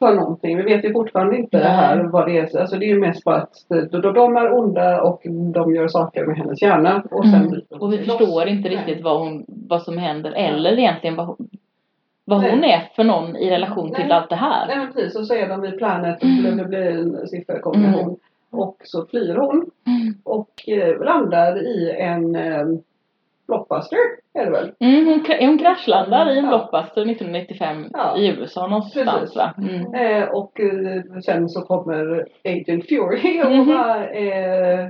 för 0.00 0.14
någonting. 0.14 0.56
Vi 0.56 0.62
vet 0.62 0.84
ju 0.84 0.92
fortfarande 0.92 1.36
inte 1.36 1.58
det 1.58 1.68
här 1.68 1.96
Nej. 1.96 2.06
vad 2.06 2.26
det 2.28 2.38
är. 2.38 2.60
Alltså 2.60 2.76
det 2.76 2.84
är 2.84 2.88
ju 2.88 3.00
mest 3.00 3.24
bara 3.24 3.36
att 3.36 3.54
de, 3.68 3.80
de- 4.00 4.14
de 4.14 4.36
är 4.36 4.52
onda 4.58 5.02
och 5.02 5.20
de 5.54 5.74
gör 5.74 5.88
saker 5.88 6.26
med 6.26 6.36
hennes 6.36 6.62
hjärna 6.62 7.02
och 7.10 7.24
sen 7.24 7.34
Mm. 7.46 7.60
Och 7.70 7.92
vi 7.92 7.98
förstår 7.98 8.46
inte 8.48 8.68
Nej. 8.68 8.78
riktigt 8.78 9.04
vad, 9.04 9.18
hon, 9.20 9.44
vad 9.48 9.82
som 9.82 9.98
händer 9.98 10.32
eller 10.32 10.78
egentligen 10.78 11.16
vad, 11.16 11.26
hon- 11.26 11.48
vad 12.24 12.40
hon 12.50 12.64
är 12.64 12.88
för 12.96 13.04
någon 13.04 13.36
i 13.36 13.50
relation 13.50 13.94
till 13.94 14.04
Nej. 14.04 14.12
allt 14.12 14.28
det 14.30 14.36
här. 14.36 14.66
Nej 14.66 14.76
men 14.78 14.92
precis, 14.92 15.16
och 15.16 15.26
så 15.26 15.34
är 15.34 15.48
de 15.48 15.60
vid 15.60 15.78
Planet, 15.78 16.22
Mm. 16.22 16.56
det 16.56 16.64
blir 16.64 16.80
en 16.86 17.28
sifferkombination. 17.28 18.16
Och 18.50 18.76
så 18.84 19.06
flyr 19.06 19.34
hon 19.34 19.70
Mm. 19.86 20.14
och 20.24 20.68
eh, 20.68 21.04
landar 21.04 21.58
i 21.62 21.90
en 21.98 22.36
eh, 22.36 22.66
blockbuster 23.50 23.98
är 24.34 24.44
det 24.44 24.50
väl? 24.50 24.72
Mm, 24.80 25.06
hon, 25.06 25.24
hon 25.40 25.58
kraschlandar 25.58 26.30
i 26.34 26.38
en 26.38 26.44
Ja. 26.44 26.48
blockbuster 26.50 27.02
1995 27.10 27.86
Ja. 27.92 28.16
i 28.16 28.28
USA 28.28 28.66
någonstans 28.66 29.10
Precis. 29.20 29.36
va? 29.36 29.54
Mm. 29.58 29.94
Eh, 29.94 30.28
och 30.28 30.60
eh, 30.60 31.02
sen 31.24 31.48
så 31.48 31.60
kommer 31.60 32.26
Agent 32.44 32.86
Fury 32.88 33.42
och 33.44 33.50
Mhm. 33.52 33.66
bara 33.66 34.08
eh, 34.10 34.88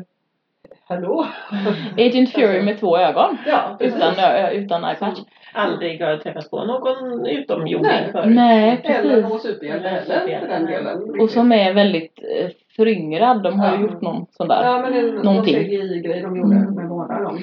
Hallå? 0.88 1.26
Agent 1.98 2.30
Fury 2.32 2.62
med 2.62 2.80
två 2.80 2.98
ögon. 2.98 3.36
Ja. 3.46 3.76
Utan, 3.80 4.12
utan 4.52 4.84
eyepatch. 4.84 5.18
Aldrig 5.54 6.02
har 6.02 6.16
träffat 6.16 6.50
på 6.50 6.64
någon 6.64 7.26
utomjording 7.26 8.12
förut. 8.12 8.34
Nej, 8.36 8.80
Eller 8.84 9.02
precis. 9.02 9.30
någon 9.30 9.38
superhjälte 9.40 9.88
heller 9.88 10.40
för 10.40 10.48
den 10.48 10.66
delen. 10.66 11.20
Och 11.20 11.30
som 11.30 11.52
är 11.52 11.74
väldigt 11.74 12.18
eh, 12.38 12.50
föryngrad. 12.76 13.42
De 13.42 13.60
har 13.60 13.68
ju 13.68 13.74
Ja. 13.74 13.80
gjort 13.90 14.00
någon 14.00 14.26
sån 14.30 14.48
där. 14.48 14.64
Ja 14.64 14.78
men 14.82 14.92
det 14.92 14.98
är 14.98 15.12
någon 15.12 15.24
Någonting. 15.24 15.54
CGI-grej 15.54 16.20
de 16.22 16.36
gjorde 16.36 16.56
Mm. 16.56 16.74
med 16.74 16.88
båda 16.88 17.18
dem. 17.22 17.38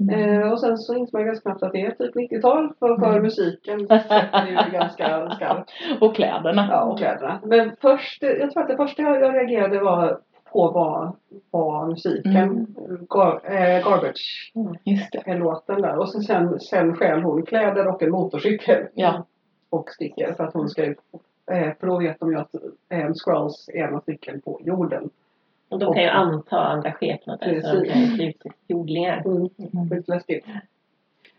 Mm. 0.00 0.40
Eh, 0.42 0.52
och 0.52 0.60
sen 0.60 0.78
så 0.78 0.94
inser 0.94 1.18
man 1.18 1.26
ganska 1.26 1.42
snabbt 1.42 1.62
att 1.62 1.72
det 1.72 1.80
är 1.86 1.90
typ 1.90 2.14
90-tal 2.14 2.72
för, 2.78 2.96
för 2.96 3.10
Mm. 3.10 3.22
musiken 3.22 3.80
sätter 3.88 4.46
ju 4.46 4.72
ganska 4.72 5.30
skarpt. 5.30 5.70
Och 6.00 6.14
kläderna. 6.16 6.68
Ja, 6.70 6.82
och 6.84 6.98
kläderna. 6.98 7.40
Men 7.44 7.70
först, 7.80 8.22
jag 8.22 8.50
tror 8.50 8.62
att 8.62 8.68
det 8.68 8.76
första 8.76 9.02
jag, 9.02 9.20
jag 9.22 9.34
reagerade 9.34 9.80
var 9.80 10.18
på 10.52 10.70
var, 10.70 11.12
var 11.50 11.86
musiken. 11.86 12.36
Mm. 12.36 12.66
Gar, 13.08 13.40
eh, 13.44 13.84
garbage 13.84 14.52
Just 14.84 15.12
det. 15.12 15.22
är 15.30 15.38
låten 15.38 15.82
där. 15.82 15.98
Och 15.98 16.08
så 16.08 16.20
sen, 16.20 16.60
sen 16.60 16.96
stjäl 16.96 17.22
hon 17.22 17.42
kläder 17.46 17.86
och 17.88 18.02
en 18.02 18.10
motorcykel. 18.10 18.86
Ja. 18.94 19.26
Och 19.70 19.90
sticker 19.90 20.32
för 20.32 20.44
att 20.44 20.54
hon 20.54 20.68
ska 20.68 20.84
eh, 20.84 20.94
för 21.80 21.86
då 21.86 21.98
vet 21.98 22.20
de 22.20 22.30
ju 22.32 22.38
att 22.38 22.54
eh, 22.88 23.12
Skrulls 23.12 23.68
är 23.74 23.86
några 23.86 24.00
stycken 24.00 24.40
på 24.40 24.60
jorden. 24.64 25.10
Och 25.70 25.78
de 25.78 25.94
kan 25.94 26.02
ju 26.02 26.08
anta 26.08 26.58
andra 26.60 26.92
skepnader 26.92 27.60
så 27.60 27.74
de 27.80 27.88
kan 27.88 28.00
ju 28.00 28.16
se 28.16 28.24
ut 28.24 28.42
som 28.42 28.50
jordlingar. 28.68 29.22
Mm. 29.26 29.90
Skitläskigt. 29.90 30.46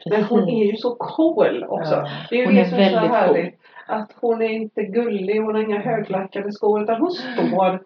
Men 0.06 0.24
hon 0.24 0.50
är 0.50 0.66
ju 0.66 0.78
så 0.78 0.96
cool 0.96 1.66
också. 1.70 1.94
Ja. 1.94 2.08
Det 2.30 2.36
är 2.36 2.40
ju 2.40 2.46
Hon 2.46 2.56
det 2.56 2.62
är 2.62 2.66
som 2.66 2.80
är 2.80 2.90
så 2.90 2.96
väldigt 2.96 3.12
härligt. 3.12 3.60
Att 3.88 4.12
hon 4.22 4.42
är 4.42 4.50
inte 4.50 4.84
gullig, 4.84 5.42
hon 5.42 5.56
har 5.56 5.62
inga 5.62 5.80
höglackade 5.80 6.52
skor 6.52 6.84
utan 6.84 7.02
hon 7.02 7.12
står 7.12 7.84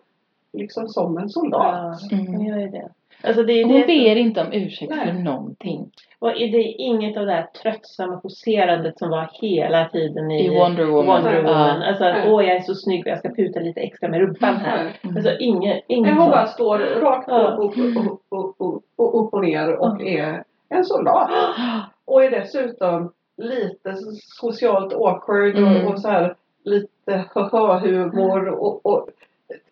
liksom 0.54 0.88
som 0.88 1.18
en 1.18 1.30
soldat. 1.30 1.98
Ja, 2.12 2.18
Mm. 2.18 2.28
hon 2.28 2.46
gör 2.46 2.58
ju 2.58 2.68
det. 2.68 2.90
Alltså 3.28 3.44
det 3.44 3.54
är 3.54 3.64
Hon 3.66 3.74
det 3.74 3.80
som- 3.80 3.88
ber 3.88 4.16
inte 4.16 4.42
om 4.42 4.48
ursäkt 4.54 4.92
Nej. 4.96 5.06
för 5.08 5.14
någonting. 5.14 5.92
Och 6.20 6.30
är 6.42 6.48
det 6.52 6.64
inget 6.64 7.18
av 7.18 7.26
det 7.26 7.32
här 7.32 7.48
tröttsamma 7.62 8.18
poserandet 8.18 8.98
som 9.00 9.10
var 9.10 9.30
hela 9.42 9.90
tiden 9.90 10.32
i, 10.32 10.46
I 10.46 10.60
Wonder 10.60 10.86
Woman. 10.86 11.24
Wonder 11.24 11.42
Woman. 11.42 11.82
Ja. 11.82 11.88
Alltså 11.88 12.04
att 12.04 12.16
Nej. 12.16 12.32
åh 12.32 12.46
jag 12.46 12.56
är 12.56 12.62
så 12.62 12.76
snygg 12.76 13.00
och 13.06 13.12
jag 13.12 13.20
ska 13.20 13.30
puta 13.30 13.60
lite 13.60 13.80
extra 13.82 14.10
med 14.10 14.20
rumpan 14.20 14.56
här. 14.56 14.84
Nej. 15.02 15.14
Alltså 15.16 15.38
inget, 15.40 15.84
inget 15.88 16.14
Men 16.14 16.22
hon 16.22 16.32
bara 16.32 16.46
står 16.48 16.78
rakt 16.80 17.30
upp, 17.30 17.60
upp, 17.60 17.96
upp, 17.98 18.22
upp, 18.32 18.56
upp, 18.60 18.84
upp 18.98 19.34
och 19.34 19.42
ner 19.42 19.74
och 19.76 20.02
är 20.02 20.44
en 20.70 20.86
soldat. 20.86 21.30
Och 22.08 22.24
är 22.24 22.30
dessutom 22.30 23.12
lite 23.38 23.96
socialt 24.40 24.94
awkward 24.94 25.58
Mm. 25.58 25.86
och, 25.86 25.92
och 25.94 26.00
så 26.02 26.08
här 26.10 26.36
lite 26.64 27.24
humor 27.82 28.48
och, 28.50 28.86
och 28.86 29.10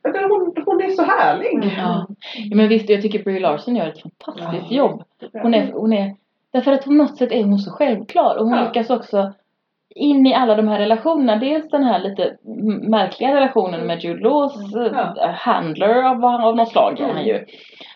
menar, 0.04 0.30
hon, 0.30 0.54
hon 0.66 0.82
är 0.82 0.90
så 0.90 1.04
härlig. 1.04 1.54
Mm. 1.54 1.70
Ja. 1.78 2.06
ja. 2.38 2.56
Men 2.56 2.68
visst, 2.70 2.90
jag 2.90 3.02
tycker 3.02 3.24
Brie 3.24 3.40
Larson 3.40 3.76
gör 3.76 3.88
ett 3.88 4.02
fantastiskt 4.26 4.72
Ja. 4.72 4.78
jobb. 4.78 5.04
Hon 5.42 5.54
är, 5.54 5.72
hon 5.72 5.94
är, 5.94 6.16
därför 6.52 6.72
att 6.72 6.86
på 6.86 6.92
något 6.92 7.18
sätt 7.18 7.32
är 7.32 7.44
hon 7.44 7.60
så 7.60 7.72
självklar 7.72 8.36
och 8.36 8.46
hon 8.46 8.58
Ja. 8.58 8.64
lyckas 8.68 8.90
också 8.90 9.34
in 9.96 10.26
i 10.28 10.34
alla 10.34 10.56
de 10.56 10.68
här 10.68 10.80
relationerna. 10.80 11.36
Dels 11.36 11.70
den 11.70 11.84
här 11.84 12.00
lite 12.00 12.38
märkliga 12.90 13.36
relationen 13.36 13.88
med 13.88 14.04
Jude 14.04 14.20
Laws 14.24 14.74
Mm. 14.76 14.86
eh, 14.96 15.12
Ja. 15.18 15.32
handler 15.36 16.04
av, 16.04 16.26
av 16.26 16.56
något 16.56 16.70
slag 16.70 17.00
är 17.00 17.04
Mm. 17.04 17.16
han 17.16 17.26
ju. 17.26 17.46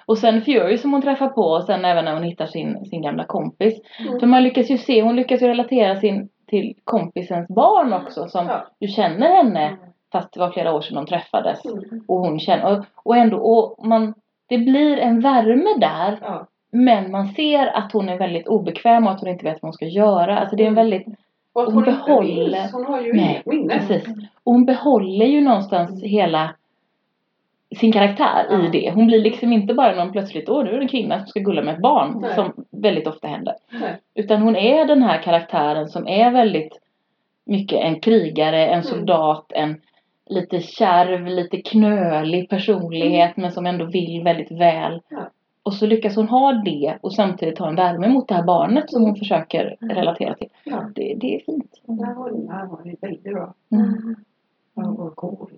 Och 0.06 0.18
sen 0.18 0.42
Fury 0.42 0.78
som 0.78 0.92
hon 0.94 1.02
träffar 1.02 1.28
på 1.28 1.42
och 1.42 1.63
sen 1.63 1.86
även 1.86 2.06
när 2.06 2.13
hon 2.13 2.24
hittar 2.24 2.46
sin, 2.46 2.86
sin 2.86 3.02
gamla 3.02 3.24
kompis. 3.26 3.82
Mm. 4.08 4.20
För 4.20 4.28
man 4.28 4.44
lyckas 4.44 4.70
ju 4.72 4.78
se, 4.78 5.02
hon 5.02 5.16
lyckas 5.16 5.42
ju 5.42 5.48
relatera 5.48 5.96
sin, 5.96 6.30
till 6.48 6.74
kompisens 6.84 7.48
barn 7.48 7.94
också 7.94 8.28
som 8.28 8.46
Ja. 8.48 8.68
du 8.80 8.88
känner 8.88 9.36
henne 9.36 9.78
fast 10.12 10.34
det 10.34 10.39
var 10.39 10.52
flera 10.52 10.74
år 10.74 10.82
sedan 10.82 10.96
de 10.96 11.06
träffades. 11.06 11.65
Mm. 11.65 12.04
Och 12.08 12.20
hon 12.20 12.39
känner, 12.39 12.78
och, 12.80 12.86
och 12.96 13.17
ändå, 13.17 13.38
och 13.38 13.86
man, 13.88 14.13
det 14.48 14.58
blir 14.58 14.98
en 14.98 15.20
värme 15.20 15.70
där 15.80 16.17
Ja. 16.22 16.48
men 16.72 17.12
man 17.12 17.28
ser 17.28 17.67
att 17.78 17.91
hon 17.91 18.10
är 18.10 18.17
väldigt 18.17 18.48
obekväm 18.48 19.06
och 19.08 19.12
att 19.13 19.20
hon 19.20 19.30
inte 19.30 19.46
vet 19.46 19.54
vad 19.62 19.67
hon 19.67 19.74
ska 19.74 19.86
göra. 19.86 20.39
Alltså 20.39 20.56
det 20.56 20.63
är 20.63 20.67
en 20.67 20.76
väldigt, 20.76 21.06
Och 21.54 21.63
Hon 21.63 21.74
hon, 21.74 21.84
behåller- 21.84 22.52
minns. 22.62 22.74
Hon 22.74 22.86
har 22.86 23.02
ju 23.02 23.13
Nej, 23.13 23.41
minne. 23.46 23.74
precis. 23.80 24.08
Och 24.43 24.54
hon 24.54 24.65
behåller 24.65 25.26
ju 25.26 25.41
någonstans 25.41 26.04
hela 26.04 26.56
sin 27.80 27.91
karaktär 27.91 28.46
i 28.52 28.54
Ja. 28.65 28.70
det. 28.72 28.91
Hon 28.96 29.08
blir 29.08 29.22
liksom 29.22 29.54
inte 29.54 29.74
bara 29.74 29.96
någon 29.96 30.12
plötsligt, 30.12 30.50
åh 30.50 30.63
nu 30.63 30.70
är 30.70 30.76
det 30.78 30.82
en 30.84 30.88
kvinna 30.88 31.17
som 31.20 31.28
ska 31.28 31.39
gulla 31.39 31.62
med 31.62 31.74
ett 31.74 31.82
barn. 31.82 32.17
Nej. 32.22 32.36
Som 32.36 32.54
väldigt 32.72 33.08
ofta 33.08 33.28
händer. 33.28 33.56
Nej. 33.70 33.98
Utan 34.15 34.41
hon 34.41 34.56
är 34.56 34.86
den 34.86 35.04
här 35.04 35.22
karaktären 35.22 35.88
som 35.89 36.08
är 36.08 36.32
väldigt 36.32 36.80
mycket 37.46 37.80
en 37.84 38.00
krigare, 38.00 38.65
Mm. 38.65 38.78
en 38.78 38.84
soldat, 38.84 39.46
en 39.50 39.82
lite 40.30 40.60
kärv, 40.62 41.26
lite 41.26 41.58
knölig 41.58 42.50
personlighet 42.50 43.38
men 43.38 43.52
som 43.52 43.66
ändå 43.66 43.86
vill 43.86 44.22
väldigt 44.24 44.52
väl. 44.52 44.92
Mm. 44.92 45.02
Ja. 45.10 45.30
Och 45.63 45.74
så 45.74 45.86
lyckas 45.86 46.16
hon 46.16 46.28
ha 46.28 46.54
det 46.54 46.98
och 47.02 47.13
samtidigt 47.13 47.60
ha 47.60 47.70
en 47.70 47.76
värme 47.76 48.08
mot 48.08 48.28
det 48.28 48.34
här 48.36 48.44
barnet 48.44 48.90
som 48.92 49.02
hon 49.02 49.16
försöker 49.16 49.76
Mm. 49.82 49.96
relatera 49.96 50.34
till. 50.36 50.50
Ja. 50.63 50.84
Det, 50.96 51.13
det 51.18 51.36
är 51.36 51.40
fint. 51.40 51.82
Var 51.86 52.30
där 52.32 52.66
var 52.68 52.82
det 52.84 52.96
väldigt 53.02 53.24
bra. 53.24 53.54
Mm. 53.72 54.16
Vad 54.74 55.16
cool. 55.16 55.50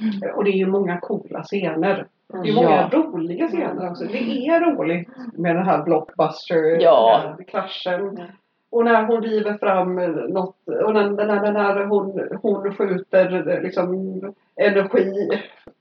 Mm. 0.00 0.34
Och 0.36 0.44
det 0.44 0.50
är 0.50 0.56
ju 0.56 0.66
många 0.66 0.98
coola 1.00 1.42
scener. 1.42 2.06
Det 2.32 2.36
är 2.38 2.42
Mm. 2.42 2.54
många 2.54 2.88
Ja. 2.92 2.98
roliga 2.98 3.48
scener 3.48 3.90
också. 3.90 4.04
Det 4.04 4.46
är 4.46 4.60
roligt 4.60 5.08
med 5.34 5.56
den 5.56 5.64
här 5.66 5.82
blockbuster, 5.84 6.78
Ja. 6.80 7.34
den 7.84 8.16
här. 8.16 8.34
Och 8.72 8.84
när 8.84 9.04
hon 9.04 9.20
driver 9.20 9.54
fram 9.54 9.94
något 10.32 10.56
och 10.84 10.94
när, 10.94 11.10
när, 11.10 11.52
när 11.52 11.84
hon, 11.84 12.28
hon 12.42 12.74
skjuter 12.74 13.60
liksom 13.62 13.94
energi 14.56 15.28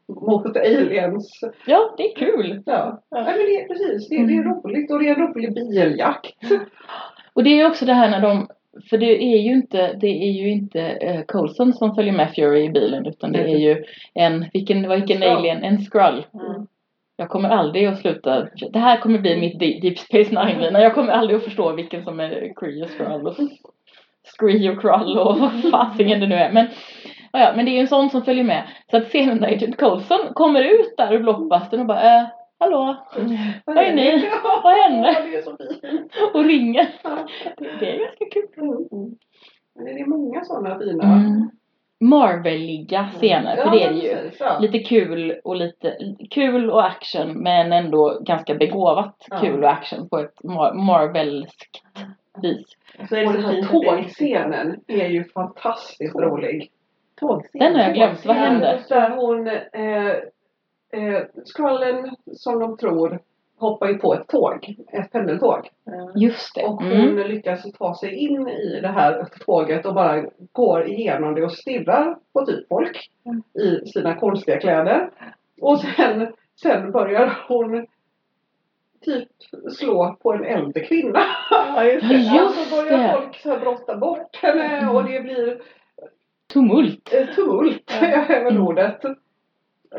mot 0.08 0.58
aliens. 0.58 1.39
Ja, 1.65 1.93
det 1.97 2.04
är 2.04 2.15
kul. 2.15 2.63
Ja, 2.65 3.01
Ja. 3.10 3.23
Men 3.23 3.38
det 3.38 3.62
är 3.62 3.67
precis. 3.67 4.10
Det, 4.10 4.15
det 4.15 4.34
är 4.34 4.41
Mm. 4.41 4.54
roligt 4.54 4.91
och 4.91 4.99
det 4.99 5.08
är 5.10 5.15
en 5.15 5.27
rolig 5.27 5.54
biljakt. 5.54 6.36
Och 7.34 7.43
det 7.43 7.60
är 7.62 7.67
också 7.67 7.86
det 7.86 7.93
här 7.93 8.10
när 8.10 8.21
de 8.21 8.47
för 8.89 8.97
det 8.97 9.23
är 9.23 9.38
ju 9.38 9.51
inte, 9.51 9.93
det 9.93 10.08
är 10.08 10.32
ju 10.32 10.51
inte 10.51 10.82
eh, 10.82 11.21
Coulson 11.27 11.73
som 11.73 11.95
följer 11.95 12.13
med 12.13 12.34
Fury 12.36 12.63
i 12.63 12.69
bilen 12.69 13.06
utan 13.06 13.32
det 13.32 13.39
är 13.39 13.58
ju 13.58 13.84
en, 14.13 14.45
vilken, 14.54 14.89
vilken 14.89 15.23
alien, 15.23 15.63
en 15.63 15.80
skrull. 15.80 16.25
Mm. 16.34 16.67
Jag 17.15 17.30
kommer 17.30 17.50
aldrig 17.50 17.86
att 17.86 18.00
sluta, 18.00 18.47
det 18.74 18.80
här 18.80 18.97
kommer 18.97 19.19
bli 19.19 19.39
mitt 19.39 19.60
Deep 19.60 20.00
Space 20.00 20.45
Nine-lina. 20.45 20.82
Jag 20.82 20.95
kommer 20.95 21.13
aldrig 21.13 21.38
att 21.38 21.43
förstå 21.43 21.74
vilken 21.74 22.04
som 22.04 22.19
är 22.19 22.54
Kree 22.56 22.84
och 22.84 22.89
Skrull 22.89 23.28
och 23.28 23.36
Scree 24.38 24.69
och 24.69 24.82
Krull 24.82 25.17
och 25.17 25.39
vad 25.39 25.71
fasingen 25.71 26.19
det 26.19 26.28
nu 26.28 26.36
är. 26.36 26.52
Men, 26.52 26.67
ja, 27.32 27.54
men 27.56 27.65
det 27.65 27.71
är 27.71 27.74
ju 27.74 27.80
en 27.80 27.88
sån 27.88 28.10
som 28.10 28.21
följer 28.21 28.43
med. 28.43 28.63
Så 28.91 28.97
att 28.97 29.08
scenen 29.08 29.38
när 29.38 29.54
Agent 29.54 29.78
Coulson 29.78 30.19
kommer 30.34 30.62
ut 30.62 30.97
där 30.97 31.13
ur 31.13 31.19
blockbustern 31.19 31.80
och 31.80 31.86
bara 31.86 32.19
äh, 32.19 32.28
hallå, 32.60 33.06
Vad 33.65 33.78
är 33.78 33.93
ni? 33.95 34.30
Vad 34.63 34.78
hände? 34.78 35.17
Det 35.32 35.38
är 35.38 35.41
så 35.41 35.58
fint. 35.58 36.13
och 36.34 36.45
ringer. 36.45 36.88
Det 37.80 37.91
är 37.91 38.00
ganska 38.00 38.26
kul. 38.32 38.47
Mm. 38.91 39.15
Men 39.76 39.86
det 39.86 40.02
är 40.02 40.06
många 40.06 40.43
sådana 40.43 40.80
fina. 40.80 41.04
Mm. 41.04 41.50
Marvel-liga 42.02 43.10
scener, 43.16 43.56
för 43.56 43.72
det 43.72 43.84
är 43.84 43.92
det 43.94 44.00
ju. 44.00 44.32
Lite 44.60 44.80
kul 44.80 45.40
och 45.44 45.56
lite 45.56 45.98
kul 46.30 46.70
och 46.72 46.86
action 46.86 47.32
men 47.44 47.74
ändå 47.74 48.18
ganska 48.22 48.56
begåvat 48.56 49.28
Ja. 49.30 49.38
kul 49.38 49.64
och 49.64 49.70
action 49.72 50.10
på 50.10 50.18
ett 50.20 50.36
mar- 50.44 50.74
Marvelskt 50.74 51.82
vis. 52.42 52.78
Så 53.10 53.16
är 53.16 53.20
det 53.22 53.28
Och 53.28 53.34
den 53.34 53.44
här 53.44 53.50
att 53.50 53.72
det 53.72 53.78
är 53.78 54.02
tågscenen 54.02 54.80
är 54.88 55.08
ju 55.10 55.24
fantastiskt 55.24 56.14
Tåg. 56.14 56.24
rolig. 56.24 56.70
Tågscen. 57.20 57.60
Den 57.60 57.76
har 57.76 57.82
jag 57.82 57.94
glömt. 57.94 58.26
Vad 58.26 58.36
Ja, 58.36 58.40
hände? 58.40 58.80
Där 58.90 59.10
hon, 59.10 59.48
eh, 59.48 60.08
eh, 61.04 61.22
Skrullen 61.46 62.16
som 62.34 62.60
de 62.60 62.78
tror 62.78 63.20
hoppar 63.62 63.88
ju 63.88 63.97
på 63.97 64.13
ett 64.13 64.28
tåg, 64.28 64.76
ett 64.93 65.12
pendeltåg. 65.12 65.69
Just 66.15 66.56
det. 66.56 66.63
Och 66.63 66.84
hon 66.84 66.91
Mm. 66.91 67.28
lyckas 67.28 67.71
ta 67.71 67.95
sig 67.95 68.15
in 68.15 68.47
i 68.47 68.80
det 68.82 68.88
här 68.88 69.26
tåget 69.45 69.86
och 69.86 69.93
bara 69.93 70.24
går 70.52 70.88
igenom 70.88 71.36
det 71.36 71.43
och 71.43 71.52
stirrar 71.52 72.15
på 72.34 72.45
typ 72.45 72.67
folk 72.67 73.10
Mm. 73.26 73.43
i 73.54 73.88
sina 73.88 74.15
konstiga 74.15 74.60
kläder. 74.60 75.10
Och 75.62 75.80
sen, 75.80 76.34
sen 76.62 76.91
börjar 76.91 77.38
hon 77.47 77.88
typ 79.06 79.28
slå 79.71 80.15
på 80.21 80.34
en 80.34 80.45
äldre 80.45 80.84
kvinna. 80.86 81.19
Just 81.84 82.10
det. 82.10 82.43
Och 82.45 82.52
så 82.52 82.76
börjar 82.76 82.97
det. 82.97 83.13
folk 83.21 83.36
så 83.36 83.50
här 83.50 83.60
brotta 83.60 83.97
bort 83.97 84.36
henne 84.36 84.89
och 84.89 85.04
det 85.04 85.19
blir 85.19 85.62
Tumult. 86.54 87.13
eh, 87.13 87.26
tumult 87.36 87.91
Ja. 88.02 88.08
är 88.08 88.43
väl 88.43 88.54
Mm. 88.56 88.67
ordet. 88.67 89.02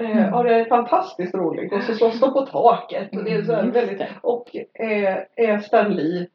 Eh, 0.00 0.34
och 0.34 0.44
det 0.44 0.54
är 0.54 0.64
fantastiskt 0.64 1.34
roligt. 1.34 1.72
Och 1.72 1.82
så 1.82 1.94
slåss 1.94 2.20
de 2.20 2.32
på 2.32 2.40
taket. 2.46 3.16
Och 3.16 3.24
det 3.24 3.32
är 3.32 3.42
så 3.42 3.52
Mm, 3.52 3.70
väldigt, 3.70 4.02
och 4.22 4.56
eh, 4.56 5.16
är 5.36 5.58
Stan 5.58 5.92
Lee 5.94 6.26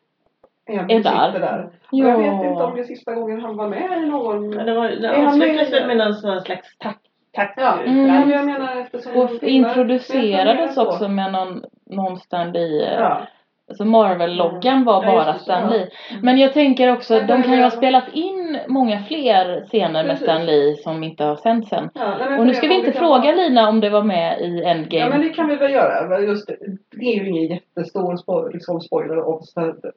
en 0.66 0.90
Är 0.92 1.04
där. 1.04 1.40
där. 1.40 1.70
Och 1.92 1.98
jag 1.98 2.18
vet 2.18 2.26
inte 2.34 2.48
om 2.48 2.58
Ja. 2.58 2.72
det 2.76 2.82
är 2.82 2.84
sista 2.84 3.14
gången 3.16 3.42
han 3.42 3.58
var 3.58 3.68
med 3.68 4.04
i 4.04 4.06
någon... 4.06 4.52
Ja, 4.52 4.64
det 4.64 4.74
var, 4.74 4.90
det 4.90 5.28
avslutades 5.28 5.74
väl 5.74 5.88
med 5.88 5.98
någon 5.98 6.14
sån 6.14 6.42
slags 6.42 6.78
tack. 6.78 6.98
tack 7.32 7.54
Ja, 7.58 7.78
Mm. 7.86 8.30
jag 8.30 8.46
menar 8.46 8.86
Och 9.16 9.44
introducerades 9.44 10.78
också 10.78 11.08
med 11.08 11.32
någon, 11.32 11.64
någon 11.86 12.18
stand 12.20 12.58
i 12.58 12.88
Ja. 13.00 13.22
Alltså 13.70 13.86
Marvel-loggan 13.86 14.84
var 14.84 15.04
Ja, 15.06 15.12
bara 15.12 15.34
Stan 15.34 15.62
ja. 15.64 15.70
Lee. 15.70 15.90
Men 16.22 16.38
jag 16.38 16.54
tänker 16.54 16.92
också, 16.94 17.14
Men 17.14 17.28
de 17.28 17.44
kan 17.44 17.54
ju 17.58 17.64
ha 17.64 17.70
spelat 17.72 18.04
in 18.14 18.60
många 18.68 19.04
fler 19.04 19.66
scener 19.66 20.04
med 20.04 20.06
Precis. 20.06 20.24
Stan 20.24 20.46
Lee 20.46 20.76
som 20.76 21.04
inte 21.04 21.24
har 21.24 21.36
sänts 21.36 21.74
än. 21.74 21.90
Ja, 21.94 22.16
nej, 22.30 22.40
Och 22.40 22.46
nu 22.48 22.54
ska 22.54 22.68
vi 22.68 22.76
inte 22.76 22.92
fråga 22.92 23.22
vara- 23.22 23.32
Lina 23.36 23.70
om 23.70 23.80
det 23.80 23.90
var 23.90 24.04
med 24.04 24.42
i 24.42 24.62
Ja 24.64 24.70
Endgame. 24.70 25.10
men 25.10 25.22
det 25.22 25.30
kan 25.30 25.48
vi 25.48 25.56
väl 25.56 25.72
göra. 25.72 26.20
Just, 26.20 26.48
det 26.92 27.06
är 27.06 27.16
ju 27.24 27.30
ingen 27.30 27.48
jättestor 27.48 28.16
spo- 28.16 28.54
liksom 28.54 28.82
spoiler 28.82 29.28
om 29.28 29.42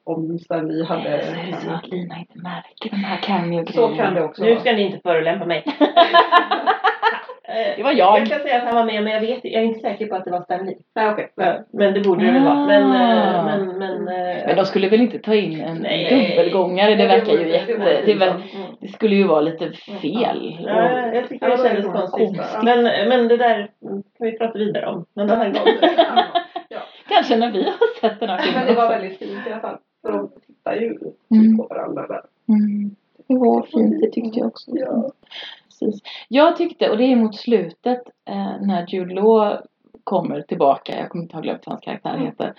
om 0.03 0.39
Stan 0.39 0.67
Lee 0.67 0.85
hade... 0.85 1.01
Eller 1.09 1.23
så 1.23 1.31
är 1.39 1.45
det 1.51 1.57
så 1.61 1.71
att 1.71 1.87
Lina 1.87 2.17
inte 2.19 2.37
märker 2.37 2.89
de 2.89 2.95
här 2.95 3.17
cameo 3.17 3.65
Så 3.65 3.87
kan 3.87 4.13
det 4.13 4.23
också 4.23 4.43
Nu 4.43 4.55
ska 4.59 4.71
ni 4.71 4.81
inte 4.81 4.99
förolämpa 5.03 5.45
mig. 5.45 5.63
Eh, 7.51 7.77
Det 7.77 7.83
var 7.83 7.91
jag. 7.91 8.19
Jag 8.19 8.27
kan 8.27 8.39
säga 8.39 8.57
att 8.57 8.63
han 8.63 8.75
var 8.75 8.83
med 8.85 9.03
men 9.03 9.13
jag 9.13 9.21
vet 9.21 9.39
jag 9.43 9.53
är 9.63 9.65
inte 9.65 9.79
säker 9.79 10.05
på 10.07 10.15
att 10.15 10.25
det 10.25 10.31
var 10.31 10.41
Stan 10.41 10.65
Lee. 10.65 10.75
Nej 10.95 11.09
okej. 11.11 11.31
Ja, 11.35 11.53
Men 11.73 11.93
det 11.93 11.99
borde 12.01 12.25
det 12.25 12.31
väl 12.31 12.43
vara. 12.43 12.65
Men, 12.65 12.83
eh, 12.91 13.39
Ah. 13.39 13.43
men, 13.45 13.67
men, 13.77 14.07
eh, 14.07 14.45
Men 14.47 14.55
de 14.55 14.65
skulle 14.65 14.89
väl 14.89 15.01
inte 15.01 15.19
ta 15.19 15.35
in 15.35 15.61
en 15.61 15.77
Nej. 15.77 16.27
dubbelgångare? 16.35 16.89
Det 16.95 16.95
Nej, 16.95 17.07
det 17.07 17.17
verkar 17.17 17.33
ju 17.43 17.49
jätte... 17.51 18.01
Det, 18.05 18.13
väl, 18.13 18.29
Mm. 18.29 18.41
det 18.81 18.87
skulle 18.87 19.15
ju 19.15 19.23
vara 19.27 19.41
lite 19.41 19.71
fel. 20.01 20.57
Ja, 20.65 21.07
jag 21.13 21.29
tycker 21.29 21.49
det 21.49 21.57
kändes 21.57 21.85
konstigt. 21.85 22.27
konstigt. 22.37 22.63
Men, 22.63 22.83
men 23.09 23.27
det 23.27 23.37
där 23.37 23.69
kan 23.81 24.03
vi 24.27 24.37
prata 24.37 24.57
vidare 24.57 24.85
om 24.87 25.05
någon 25.13 25.29
annan 25.29 25.53
gång. 25.53 25.67
Kanske 27.09 27.35
när 27.35 27.51
vi 27.51 27.63
har 27.63 27.99
sett 28.01 28.19
den 28.19 28.29
här 28.29 28.37
Men 28.37 28.45
filmen 28.45 28.65
det 28.67 28.73
var 28.73 28.89
väldigt 28.89 29.19
fint 29.19 29.47
i 29.47 29.51
alla 29.51 29.61
fall. 29.61 29.77
För 30.01 30.11
de 30.11 30.29
tittar 30.47 30.75
ju 30.75 30.97
Mm. 31.35 31.57
på 31.57 31.63
varandra 31.69 32.07
där. 32.07 32.21
Mm. 32.49 32.95
Det 33.27 33.35
var 33.37 33.61
fint, 33.61 34.01
det 34.01 34.09
tyckte 34.11 34.39
jag 34.39 34.47
också. 34.47 34.71
Ja. 34.73 35.11
Precis. 35.81 36.01
Jag 36.27 36.57
tyckte, 36.57 36.89
och 36.89 36.97
det 36.97 37.03
är 37.03 37.15
mot 37.15 37.35
slutet, 37.35 38.01
eh, 38.29 38.61
när 38.61 38.85
Jude 38.87 39.13
Law 39.13 39.57
kommer 40.03 40.41
tillbaka, 40.41 40.99
jag 40.99 41.09
kommer 41.09 41.23
inte 41.23 41.35
ha 41.35 41.41
glömt 41.41 41.61
vad 41.65 41.73
hans 41.73 41.85
karaktär 41.85 42.13
Mm. 42.13 42.25
heter, 42.25 42.53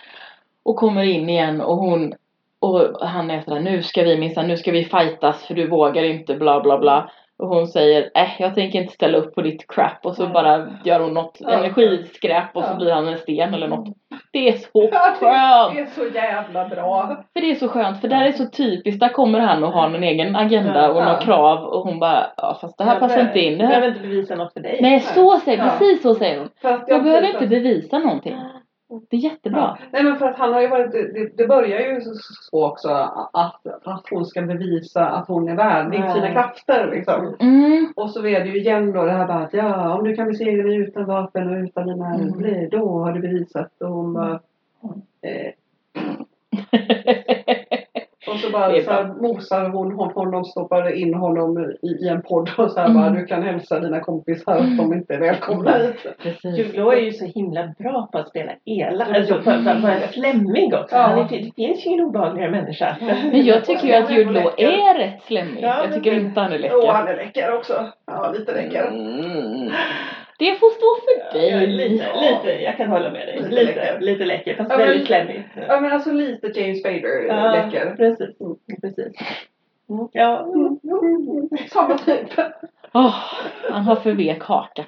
och 0.63 0.77
kommer 0.77 1.03
in 1.03 1.29
igen 1.29 1.61
och 1.61 1.77
hon 1.77 2.15
och 2.61 3.07
han 3.09 3.31
är 3.31 3.41
sådär, 3.41 3.61
nu 3.61 3.83
ska 3.83 4.03
vi 4.03 4.19
minsann, 4.19 4.49
nu 4.49 4.57
ska 4.57 4.73
vi 4.73 4.85
fightas 4.85 5.45
för 5.47 5.55
du 5.55 5.69
vågar 5.69 6.03
inte, 6.05 6.35
bla 6.35 6.61
bla 6.61 6.79
bla. 6.79 7.11
Och 7.43 7.49
hon 7.49 7.67
säger, 7.67 8.11
äh, 8.15 8.29
jag 8.39 8.55
tänker 8.55 8.79
inte 8.79 8.93
ställa 8.93 9.19
upp 9.19 9.35
på 9.35 9.43
ditt 9.43 9.67
crap. 9.69 10.07
Och 10.07 10.15
så 10.17 10.27
bara 10.27 10.69
gör 10.85 11.01
hon 11.01 11.15
något 11.15 11.37
Ja. 11.41 11.51
energiskräp 11.51 12.57
och 12.57 12.65
så 12.65 12.77
blir 12.77 12.93
han 12.93 13.09
en 13.09 13.19
sten 13.19 13.55
eller 13.55 13.69
något. 13.69 13.89
Det 14.33 14.49
är 14.49 14.53
så 14.53 14.91
skönt! 14.91 15.75
det 15.75 15.81
är 15.81 15.87
så 15.87 16.15
jävla 16.15 16.69
bra. 16.69 17.17
För 17.33 17.41
det 17.41 17.51
är 17.51 17.55
så 17.55 17.69
skönt, 17.69 18.01
för 18.01 18.09
där 18.09 18.23
är 18.25 18.33
så 18.33 18.47
typiskt, 18.47 19.01
där 19.01 19.09
kommer 19.09 19.39
han 19.41 19.65
och 19.65 19.73
har 19.73 19.89
någon 19.89 20.03
egen 20.03 20.37
agenda 20.37 20.91
och 20.91 21.01
Ja. 21.01 21.05
några 21.05 21.19
krav 21.19 21.65
och 21.65 21.81
hon 21.83 21.99
bara, 21.99 22.27
ja 22.37 22.59
fast 22.61 22.79
det 22.79 22.85
här 22.85 23.01
passar 23.01 23.21
inte 23.21 23.41
in. 23.41 23.61
Här... 23.61 23.69
behöver 23.69 23.89
inte 23.89 24.01
bevisa 24.01 24.35
något 24.35 24.53
för 24.53 24.61
dig. 24.61 24.79
Nej, 24.83 25.01
så 25.01 25.39
säger 25.39 25.63
precis 25.69 26.03
så 26.03 26.15
säger 26.15 26.39
hon. 26.39 26.49
Att 26.73 26.85
Jag 26.89 27.03
behöver 27.03 27.27
inte 27.29 27.47
bevisa 27.47 27.99
någonting. 27.99 28.37
Det 29.11 29.17
är 29.17 29.21
jättebra. 29.21 29.59
Ja. 29.61 29.79
Nej 29.93 30.03
men 30.05 30.17
för 30.17 30.27
att 30.27 30.37
han 30.39 30.53
har 30.53 30.61
ju 30.61 30.69
varit, 30.69 30.93
det, 30.93 31.37
det 31.37 31.47
börjar 31.47 31.81
ju 31.81 32.01
så 32.51 32.67
också 32.67 32.89
att, 33.33 33.67
att 33.85 34.07
hon 34.11 34.25
ska 34.27 34.43
bevisa 34.43 35.07
att 35.09 35.29
hon 35.29 35.49
är 35.49 35.57
värdig 35.57 35.99
Ja. 36.01 36.15
sina 36.15 36.33
krafter 36.33 36.91
liksom. 36.91 37.37
Mm. 37.41 37.93
Och 37.97 38.11
så 38.11 38.27
är 38.27 38.41
det 38.41 38.47
ju 38.49 38.61
igen 38.61 38.93
då 38.93 39.05
det 39.05 39.13
här 39.13 39.27
bara 39.27 39.45
att 39.45 39.55
ja 39.55 39.95
om 39.99 40.05
du 40.05 40.17
kan 40.17 40.29
besegra 40.29 40.63
mig 40.67 40.77
utan 40.77 41.05
vapen 41.07 41.49
och 41.49 41.63
utan 41.65 41.87
dina 41.87 42.15
Mm. 42.15 42.45
mm. 42.45 42.69
då 42.71 42.99
har 42.99 43.13
du 43.13 43.21
bevisat. 43.21 43.81
Och 43.81 43.89
hon 43.89 44.15
bara 44.15 44.41
eh, 45.23 45.53
och 48.33 48.39
så 48.39 48.51
bara 48.51 48.83
så 48.83 48.91
här, 48.91 49.05
mosar 49.23 49.69
hon 49.69 49.93
hon- 49.93 50.13
honom, 50.13 50.45
stoppar 50.45 50.95
in 50.95 51.15
honom 51.15 51.75
i, 51.83 51.87
i 52.05 52.09
en 52.09 52.23
podd 52.23 52.51
och 52.59 52.71
så 52.71 52.81
här 52.81 52.87
Mm. 52.89 53.03
bara 53.03 53.11
du 53.11 53.27
kan 53.27 53.43
hälsa 53.43 53.81
dina 53.81 54.01
kompisar 54.01 54.57
att 54.57 54.77
de 54.79 54.93
inte 54.93 55.15
är 55.15 55.19
välkomna 55.21 55.71
hit. 55.79 56.07
Precis. 56.23 56.77
Law 56.77 56.93
är 56.95 57.01
ju 57.01 57.13
så 57.13 57.25
himla 57.25 57.75
bra 57.79 58.09
på 58.13 58.19
att 58.19 58.29
spela 58.29 58.53
elak. 58.65 59.09
Alltså 59.17 59.35
på, 59.35 59.43
på, 59.45 59.81
på 59.83 59.87
en 59.89 60.09
flämmig 60.13 60.75
också. 60.75 60.97
Ja. 60.97 61.03
Han 61.03 61.19
är, 61.19 61.29
det 61.29 61.53
finns 61.57 61.87
ju 61.87 61.91
ingen 61.91 62.05
obehagligare 62.05 62.51
människa. 62.51 62.97
Men 63.01 63.47
jag 63.47 63.65
tycker 63.65 63.87
ju 63.87 63.95
att 63.95 64.11
Jude 64.11 64.31
Law 64.33 64.53
är 64.57 64.99
rätt 64.99 65.23
slemmig. 65.23 65.63
Ja, 65.63 65.85
Jag 65.85 65.93
tycker 65.95 66.13
men- 66.13 66.21
inte 66.27 66.41
han 66.41 66.53
är 66.53 66.57
Och 66.57 66.61
läcker. 66.61 66.93
han 66.93 67.09
är 67.09 67.17
läcker 67.17 67.55
också. 67.57 67.73
Ja 68.07 68.33
lite 68.39 68.53
läcker. 68.53 68.89
Mm. 68.89 69.71
Det 70.45 70.55
får 70.61 70.71
stå 70.71 70.87
för 71.05 71.39
Ja, 71.39 71.57
dig. 71.57 71.67
lite, 71.67 72.07
lite, 72.21 72.63
jag 72.63 72.77
kan 72.77 72.89
hålla 72.91 73.11
med 73.11 73.27
dig. 73.29 73.37
Lite 73.37 73.49
Lite, 73.51 73.65
läcker. 73.75 74.01
lite 74.01 74.25
läcker. 74.25 74.57
Fast 74.57 74.71
Ja, 74.71 74.79
men- 74.79 74.87
väldigt 74.87 75.07
slemmig. 75.07 75.49
Ja 75.69 75.81
men 75.81 75.93
alltså 75.93 76.13
lite 76.13 76.47
James 76.61 76.81
Spader 76.81 77.25
Ja, 77.29 77.51
läcker. 77.53 77.95
Precis. 77.97 78.37
precis. 78.81 79.07
Mm. 79.91 80.09
Ja. 80.13 80.45
Mm. 80.55 80.79
Samma 81.73 81.99
typ. 81.99 82.29
Åh, 82.95 83.15
han 83.71 83.83
har 83.83 83.97
för 83.97 84.13
vek 84.13 84.43
haka. 84.43 84.85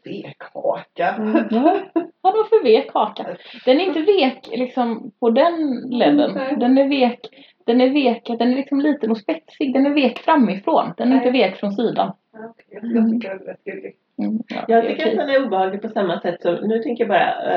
Stekhaka. 0.00 1.14
Ja, 1.50 1.76
han 2.22 2.32
har 2.32 2.44
för 2.48 2.62
vek 2.64 2.90
haka. 2.94 3.26
Den 3.64 3.80
är 3.80 3.84
inte 3.84 4.00
vek 4.00 4.48
liksom 4.52 5.10
på 5.20 5.30
den 5.30 5.80
ledden. 5.90 6.34
Den 6.60 6.78
är 6.78 6.88
vek, 6.88 7.20
den 7.66 7.80
är 7.80 7.90
vek, 7.90 8.22
den 8.38 8.52
är 8.52 8.56
liksom 8.56 8.80
liten 8.80 9.10
och 9.10 9.18
spetsig. 9.18 9.72
Den 9.72 9.86
är 9.86 9.90
vek 9.90 10.18
framifrån. 10.18 10.92
Den 10.96 11.12
är 11.12 11.16
inte 11.16 11.30
Nej. 11.30 11.42
vek 11.42 11.56
från 11.60 11.72
sidan. 11.72 12.12
Ja. 12.32 12.54
Jag 12.70 12.82
tycker 13.12 13.28
det 13.28 13.34
är 13.34 13.38
rätt 13.46 13.64
gulligt. 13.64 13.98
Mm, 14.18 14.38
ja, 14.48 14.64
Jag 14.68 14.82
tycker 14.82 15.02
okej. 15.02 15.12
att 15.12 15.26
den 15.26 15.30
är 15.36 15.46
obehaglig 15.46 15.82
på 15.82 15.88
samma 15.88 16.20
sätt 16.20 16.42
som, 16.42 16.54
nu 16.54 16.78
tänker 16.78 17.04
jag 17.04 17.08
bara 17.08 17.54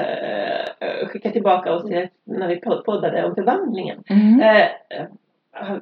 eh, 0.80 1.08
skicka 1.08 1.32
tillbaka 1.32 1.74
oss 1.74 1.84
till 1.86 2.08
när 2.26 2.48
vi 2.48 2.56
pod- 2.56 2.84
poddade 2.86 3.26
om 3.26 3.36
förvandlingen. 3.36 4.04
Mm. 4.10 4.40
Eh, 4.42 4.68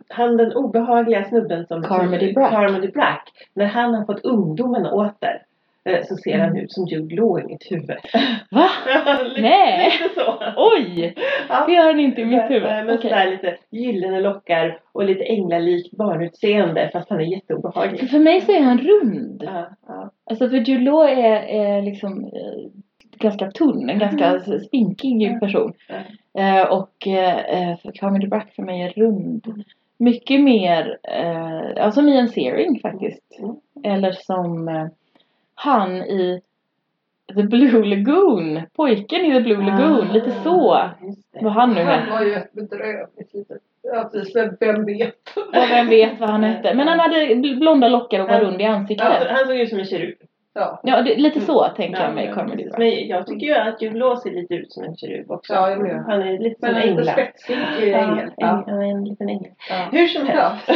han- 0.10 0.38
den 0.38 0.54
obehagliga 0.54 1.24
snubben 1.24 1.66
som 1.68 1.84
Carmody 1.84 2.34
Brack. 2.34 2.52
Carmody 2.52 2.88
Brack. 2.88 3.30
När 3.54 3.66
han 3.66 3.94
har 3.94 4.06
fått 4.06 4.26
ungdomen 4.26 4.86
åter. 4.86 5.42
Eh, 5.86 6.04
så 6.04 6.16
ser 6.16 6.38
han 6.38 6.58
ut 6.58 6.72
som 6.72 6.86
Jude 6.88 7.16
Law 7.16 7.40
i 7.40 7.44
mitt 7.46 7.72
huvud. 7.72 7.98
Va? 8.52 8.70
lite, 9.26 9.42
Nej. 9.42 9.86
Lite 9.92 10.16
så. 10.16 10.38
Oj! 10.58 11.14
Ja. 11.50 11.66
Det 11.68 11.74
gör 11.74 11.84
han 11.84 12.00
inte 12.00 12.22
i 12.22 12.26
mitt 12.26 12.50
huvud. 12.50 12.64
Nej, 12.64 12.84
Men 12.86 12.96
Okej. 12.98 13.10
sådär 13.10 13.32
lite 13.32 13.58
gyllene 13.72 14.22
lockar 14.22 14.80
och 14.92 15.04
lite 15.06 15.24
änglalikt 15.24 15.98
barnutseende 15.98 16.90
fast 16.94 17.10
han 17.10 17.20
är 17.20 17.26
För, 17.26 17.32
jätteobehaglig. 17.32 18.10
för 18.10 18.20
mig 18.20 18.42
så 18.42 18.52
är 18.52 18.62
han 18.62 18.78
rund. 18.80 19.44
Ja, 19.46 19.70
ja. 19.88 20.12
Alltså 20.30 20.50
för 20.50 20.58
Jude 20.58 20.84
Law 20.84 21.10
är, 21.10 21.42
är 21.42 21.82
liksom 21.82 22.24
eh, 22.24 22.70
ganska 23.18 23.52
tunn, 23.52 23.90
en 23.90 24.00
ganska 24.00 24.40
spinkig 24.60 25.40
person. 25.40 25.74
Eh, 26.38 26.62
och 26.72 27.08
eh, 27.08 27.78
för 27.78 27.92
Carmen 27.92 28.22
DeBrack 28.22 28.54
för 28.56 28.64
mig 28.64 28.82
är 28.82 28.90
rund. 28.90 29.64
Mycket 29.98 30.42
mer, 30.42 30.98
eh, 31.04 31.72
ja 31.76 31.92
som 31.92 32.10
Ian 32.10 32.28
Searing 32.30 32.80
faktiskt. 32.80 33.40
Mm. 33.40 33.56
Eller 33.84 34.12
som 34.12 34.68
eh, 34.68 34.88
han 35.56 35.92
i 35.96 36.42
The 37.36 37.44
Blue 37.44 37.86
Lagoon. 37.86 38.62
Pojken 38.76 39.26
i 39.26 39.32
The 39.34 39.40
Blue 39.42 39.64
Lagoon, 39.66 40.08
lite 40.14 40.32
så. 40.32 40.74
Det. 41.34 41.44
Vad 41.44 41.54
han 41.54 41.74
nu 41.74 41.82
Han 41.84 42.10
var 42.10 42.22
ju 42.22 42.34
ett 42.34 42.54
bedrövligt 42.54 43.34
litet... 43.34 43.62
Ja, 43.94 44.10
precis. 44.14 44.36
Vem- 44.60 44.86
vet? 44.86 45.16
Ja, 45.54 45.66
vem 45.70 45.88
vet 45.90 46.20
vad 46.20 46.30
han 46.30 46.44
hette. 46.44 46.74
Men 46.74 46.88
han 46.88 47.00
hade 47.00 47.16
bl- 47.16 47.60
blonda 47.60 47.88
lockar 47.88 48.20
och 48.20 48.28
var 48.28 48.34
Han- 48.34 48.44
rund 48.44 48.62
i 48.62 48.64
Han, 48.64 48.76
ansiktet. 48.82 49.08
han 49.30 49.48
såg 49.48 49.56
ut 49.58 49.70
som 49.70 49.80
en 49.80 49.86
kerub. 49.86 50.16
Ja. 50.58 50.80
Ja, 50.84 51.02
det, 51.02 51.16
lite 51.16 51.40
så 51.42 51.64
tänker 51.68 52.00
jag 52.02 52.10
Ja, 52.10 52.14
med 52.14 52.26
men 52.26 52.34
Carmen 52.36 53.08
jag 53.08 53.28
tycker 53.28 53.48
ju 53.48 53.54
att 53.54 53.82
Jude 53.82 53.98
Law 53.98 54.16
ser 54.16 54.32
lite 54.32 54.54
ut 54.54 54.72
som 54.72 54.84
en 54.84 54.96
kerub 54.96 55.32
också. 55.32 55.54
Ja, 55.54 55.70
jag 55.70 55.80
med. 55.82 56.04
Han 56.08 56.22
är 56.22 56.40
lite 56.40 56.60
som 56.60 56.76
lite 56.76 56.88
änglar. 56.90 57.14
spetsig 57.14 57.58
Ja, 57.82 57.98
ängel. 57.98 58.26
äng- 58.28 58.34
Ja. 58.38 58.64
Är 58.68 58.82
en 58.82 59.06
liten 59.06 59.30
ängel. 59.30 59.52
Ja. 59.70 59.88
Hur 59.92 60.08
som 60.08 60.26
helst. 60.28 60.64
Ja. 60.68 60.74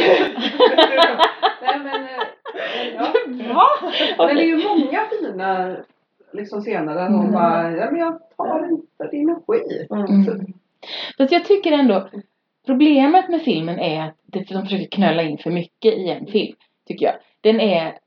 Nej, 1.62 1.78
men, 1.78 2.02
eh, 2.04 2.10
ja. 2.16 2.24
Va? 3.54 3.66
men 4.18 4.36
det 4.36 4.42
är 4.42 4.46
ju 4.46 4.68
många 4.68 5.00
fina 5.10 5.76
liksom, 6.32 6.60
scener 6.60 6.94
där 6.94 7.08
hon 7.08 7.20
Mm. 7.20 7.32
bara, 7.32 7.72
ja 7.76 7.90
men 7.90 8.00
jag 8.00 8.18
tar 8.36 8.68
inte 8.70 9.16
din 9.16 9.36
skit. 9.46 9.90
Mm. 9.90 10.24
Så, 10.24 10.30
Mm. 10.32 10.52
Fast 11.18 11.32
jag 11.32 11.44
tycker 11.44 11.72
ändå 11.72 12.08
Problemet 12.66 13.28
med 13.28 13.42
filmen 13.42 13.78
är 13.78 14.02
att 14.02 14.16
de 14.24 14.44
försöker 14.44 14.86
knöla 14.90 15.22
in 15.22 15.38
för 15.38 15.50
mycket 15.50 15.94
i 15.94 16.08
en 16.08 16.26
film. 16.26 16.56
Tycker 16.86 17.06
jag. 17.06 17.14
Den 17.40 17.60
är 17.60 17.98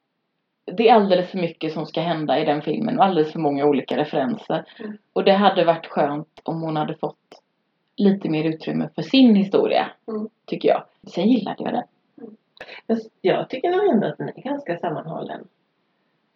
Det 0.65 0.89
är 0.89 0.93
alldeles 0.93 1.29
för 1.29 1.37
mycket 1.37 1.73
som 1.73 1.85
ska 1.85 2.01
hända 2.01 2.39
i 2.39 2.45
den 2.45 2.61
filmen 2.61 2.99
och 2.99 3.05
alldeles 3.05 3.31
för 3.31 3.39
många 3.39 3.65
olika 3.65 3.97
referenser. 3.97 4.65
Mm. 4.79 4.97
Och 5.13 5.23
det 5.23 5.31
hade 5.33 5.65
varit 5.65 5.87
skönt 5.87 6.39
om 6.43 6.61
hon 6.61 6.75
hade 6.75 6.95
fått 6.95 7.41
lite 7.97 8.29
mer 8.29 8.43
utrymme 8.43 8.89
för 8.95 9.01
sin 9.01 9.35
historia. 9.35 9.91
Mm. 10.07 10.27
Tycker 10.45 10.69
jag. 10.69 10.83
Sen 11.07 11.29
gillade 11.29 11.63
jag 11.63 11.73
den. 11.73 11.83
Jag 13.21 13.49
tycker 13.49 13.71
nog 13.71 13.93
ändå 13.93 14.07
att 14.07 14.17
den 14.17 14.27
är 14.29 14.41
ganska 14.41 14.77
sammanhållen. 14.77 15.47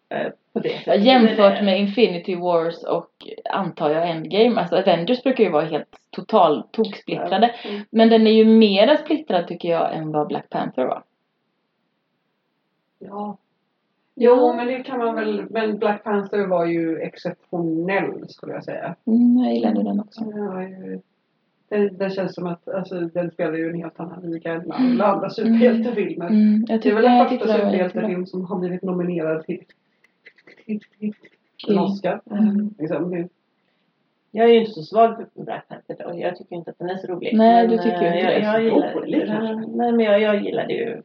Eh, 0.10 0.28
På 0.54 0.60
det 0.60 0.70
Ja, 0.70 0.80
sättet. 0.80 1.04
Jämfört 1.04 1.64
med 1.64 1.80
Infinity 1.80 2.36
Wars 2.36 2.84
och 2.84 3.12
antar 3.50 3.90
jag 3.90 4.10
Endgame. 4.10 4.60
Alltså 4.62 4.76
Avengers 4.76 5.24
brukar 5.24 5.44
ju 5.44 5.50
vara 5.50 5.66
helt 5.66 5.96
total 6.10 6.64
toksplittrade. 6.72 7.48
Mm. 7.64 7.82
Men 7.90 8.10
den 8.10 8.28
är 8.28 8.32
ju 8.32 8.46
mera 8.46 8.98
splittrad 8.98 9.48
tycker 9.48 9.70
jag 9.70 9.96
än 9.96 10.12
vad 10.12 10.28
Black 10.28 10.50
Panther 10.50 10.86
var. 10.86 11.04
ja. 13.00 13.38
Jo, 14.20 14.54
men 14.54 14.68
det 14.68 14.84
kan 14.84 15.00
man 15.00 15.16
väl, 15.16 15.46
men 15.50 15.78
Black 15.80 16.04
Panther 16.04 16.48
var 16.48 16.66
ju 16.66 17.00
exceptionell 17.00 18.30
skulle 18.30 18.54
jag 18.54 18.64
säga. 18.64 18.96
Mm, 19.06 19.38
jag 19.44 19.54
gillade 19.54 19.84
den 19.84 20.00
också. 20.00 20.24
Var 20.24 21.02
ju, 21.72 21.78
den, 21.90 21.98
den 21.98 22.10
känns 22.10 22.36
som 22.36 22.48
att 22.48 22.68
alltså, 22.70 23.00
den 23.00 23.32
spelar 23.32 23.54
ju 23.54 23.70
en 23.70 23.76
helt 23.76 24.00
annan 24.00 24.22
liga 24.32 24.54
än 24.54 24.72
alla 24.72 25.06
andra 25.06 25.30
superhjältefilmer. 25.30 26.28
Mm, 26.28 26.66
jag 26.68 26.82
Det 26.82 26.90
är 26.90 26.96
väl 26.96 27.04
jag 27.04 27.30
den 27.30 27.30
första 27.30 27.46
det 27.54 27.54
superhjältefilm 27.54 28.26
som 28.26 28.46
har 28.46 28.60
blivit 28.60 28.82
nominerad 28.84 29.46
till, 29.46 29.64
till, 30.66 30.80
till, 31.00 31.14
till 31.66 31.80
Oscar. 31.80 32.22
Mm. 32.32 32.70
Liksom, 32.80 33.12
det, 33.12 33.28
Jag 34.32 34.50
är 34.50 34.54
ju 34.54 34.60
inte 34.60 34.72
så 34.72 34.84
svag 34.84 35.16
för 35.18 35.44
Black 35.44 35.68
Panther 35.68 35.96
då. 36.04 36.20
Jag 36.20 36.36
tycker 36.38 36.56
inte 36.56 36.72
att 36.72 36.80
den 36.80 36.90
är 36.90 36.98
så 36.98 37.08
rolig. 37.08 37.38
Nej, 37.38 37.68
Men, 37.68 37.78
du 37.78 37.84
tycker 37.84 38.02
ju 38.02 38.08
eh, 38.08 38.18
inte 38.18 38.32
jag, 38.32 38.42
det. 38.42 38.46
jag 38.46 38.64
gillar, 38.64 38.94
Rolig 38.94 39.28
kanske. 39.28 39.68
Nej, 39.78 39.92
men 39.92 40.00
jag, 40.06 40.22
jag 40.22 40.44
gillade 40.44 40.74
ju 40.74 41.02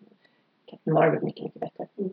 Captain 0.70 0.94
Marvel 0.94 1.22
mycket, 1.22 1.44
mycket 1.44 1.60
bättre. 1.60 1.86
Mm. 1.98 2.10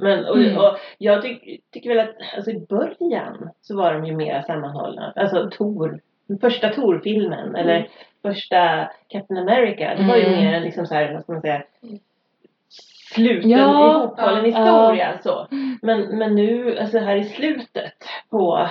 Men, 0.00 0.24
och, 0.24 0.36
Mm. 0.36 0.56
och 0.56 0.76
jag 0.98 1.22
tyck, 1.22 1.62
tycker 1.70 1.88
väl 1.94 2.08
att 2.08 2.14
alltså 2.36 2.50
i 2.50 2.66
början 2.68 3.50
så 3.60 3.76
var 3.76 3.94
de 3.94 4.04
ju 4.06 4.16
mer 4.16 4.42
sammanhållna. 4.42 5.12
Alltså 5.16 5.50
Tor, 5.50 6.00
första 6.40 6.68
Tor-filmen 6.68 7.54
eller 7.56 7.88
första 8.22 8.90
Captain 9.08 9.48
America. 9.48 9.94
Det 9.94 10.04
var 10.08 10.16
ju 10.16 10.24
Mm. 10.26 10.44
mer 10.44 10.60
liksom 10.60 10.86
så 10.86 10.94
här, 10.94 11.12
vad 11.12 11.22
ska 11.22 11.32
man 11.32 11.40
säga, 11.40 11.62
sluten 13.14 13.50
Ja, 13.50 13.58
ihophållen 14.02 14.50
ja, 14.50 14.58
historia 14.58 15.18
så. 15.22 15.46
Men, 15.82 16.00
men 16.18 16.34
nu, 16.34 16.78
alltså 16.78 16.98
här 16.98 17.16
i 17.16 17.24
slutet 17.24 17.92
på 18.30 18.68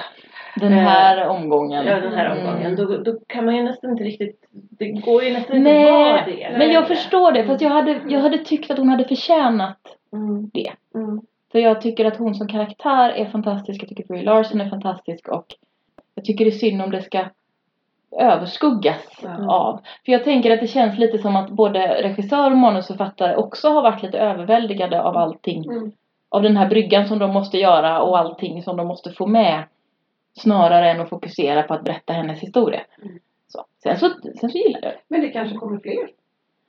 Den 0.56 0.74
här 0.74 1.28
omgången. 1.28 1.86
Ja, 1.86 2.00
den 2.00 2.14
här 2.14 2.26
Mm. 2.26 2.38
omgången. 2.48 2.76
Då, 2.76 2.98
då 2.98 3.20
kan 3.28 3.46
man 3.46 3.56
ju 3.56 3.64
nästan 3.64 3.92
inte 3.92 4.04
riktigt... 4.04 4.46
Det 4.52 4.86
går 4.92 5.24
ju 5.24 5.34
nästan 5.34 5.58
inte 5.58 5.70
att 5.72 5.92
vara 5.92 6.26
det. 6.26 6.56
men 6.58 6.72
jag 6.72 6.88
förstår 6.88 7.32
det. 7.32 7.46
Fast 7.46 7.62
jag 7.62 7.70
hade, 7.70 8.00
jag 8.08 8.20
hade 8.20 8.38
tyckt 8.38 8.72
att 8.72 8.78
hon 8.78 8.90
hade 8.90 9.06
förtjänat 9.08 9.78
Mm. 10.14 10.50
det. 10.54 10.72
Mm. 10.96 11.22
För 11.52 11.60
jag 11.60 11.82
tycker 11.82 12.06
att 12.06 12.18
hon 12.18 12.36
som 12.36 12.48
karaktär 12.48 13.10
är 13.10 13.26
fantastisk. 13.26 13.82
Jag 13.82 13.90
tycker 13.90 14.04
Brie 14.04 14.24
Larson 14.24 14.62
är 14.62 14.70
fantastisk. 14.70 15.28
Och 15.28 15.46
jag 16.16 16.26
tycker 16.26 16.46
det 16.46 16.52
är 16.52 16.58
synd 16.58 16.82
om 16.82 16.92
det 16.92 17.02
ska 17.02 17.26
överskuggas 18.20 19.20
Ja. 19.22 19.54
av. 19.56 19.80
För 20.06 20.12
jag 20.12 20.24
tänker 20.24 20.52
att 20.52 20.60
det 20.60 20.68
känns 20.68 20.98
lite 21.00 21.18
som 21.18 21.36
att 21.36 21.50
både 21.50 21.80
regissör 22.04 22.52
och 22.52 22.58
manusförfattare 22.58 23.36
också 23.36 23.70
har 23.70 23.82
varit 23.82 24.04
lite 24.04 24.20
överväldigade 24.20 25.02
av 25.02 25.18
allting. 25.18 25.64
Mm. 25.66 25.92
Av 26.30 26.42
den 26.42 26.58
här 26.58 26.70
bryggan 26.70 27.08
som 27.08 27.20
de 27.20 27.32
måste 27.32 27.58
göra 27.58 28.02
och 28.02 28.18
allting 28.20 28.64
som 28.64 28.78
de 28.78 28.88
måste 28.88 29.12
få 29.12 29.28
med. 29.28 29.64
Snarare 30.38 30.92
än 30.92 31.02
att 31.02 31.10
fokusera 31.10 31.64
på 31.64 31.74
att 31.74 31.84
berätta 31.84 32.14
hennes 32.14 32.40
historia. 32.40 32.82
Mm. 33.02 33.20
Så. 33.48 33.66
Sen, 33.84 33.98
så, 33.98 34.10
sen 34.40 34.50
så 34.50 34.58
gillar 34.58 34.80
jag 34.84 34.92
det. 34.92 34.98
men 35.08 35.22
det 35.22 35.28
kanske 35.30 35.56
kommer 35.58 35.80
fler. 35.80 36.10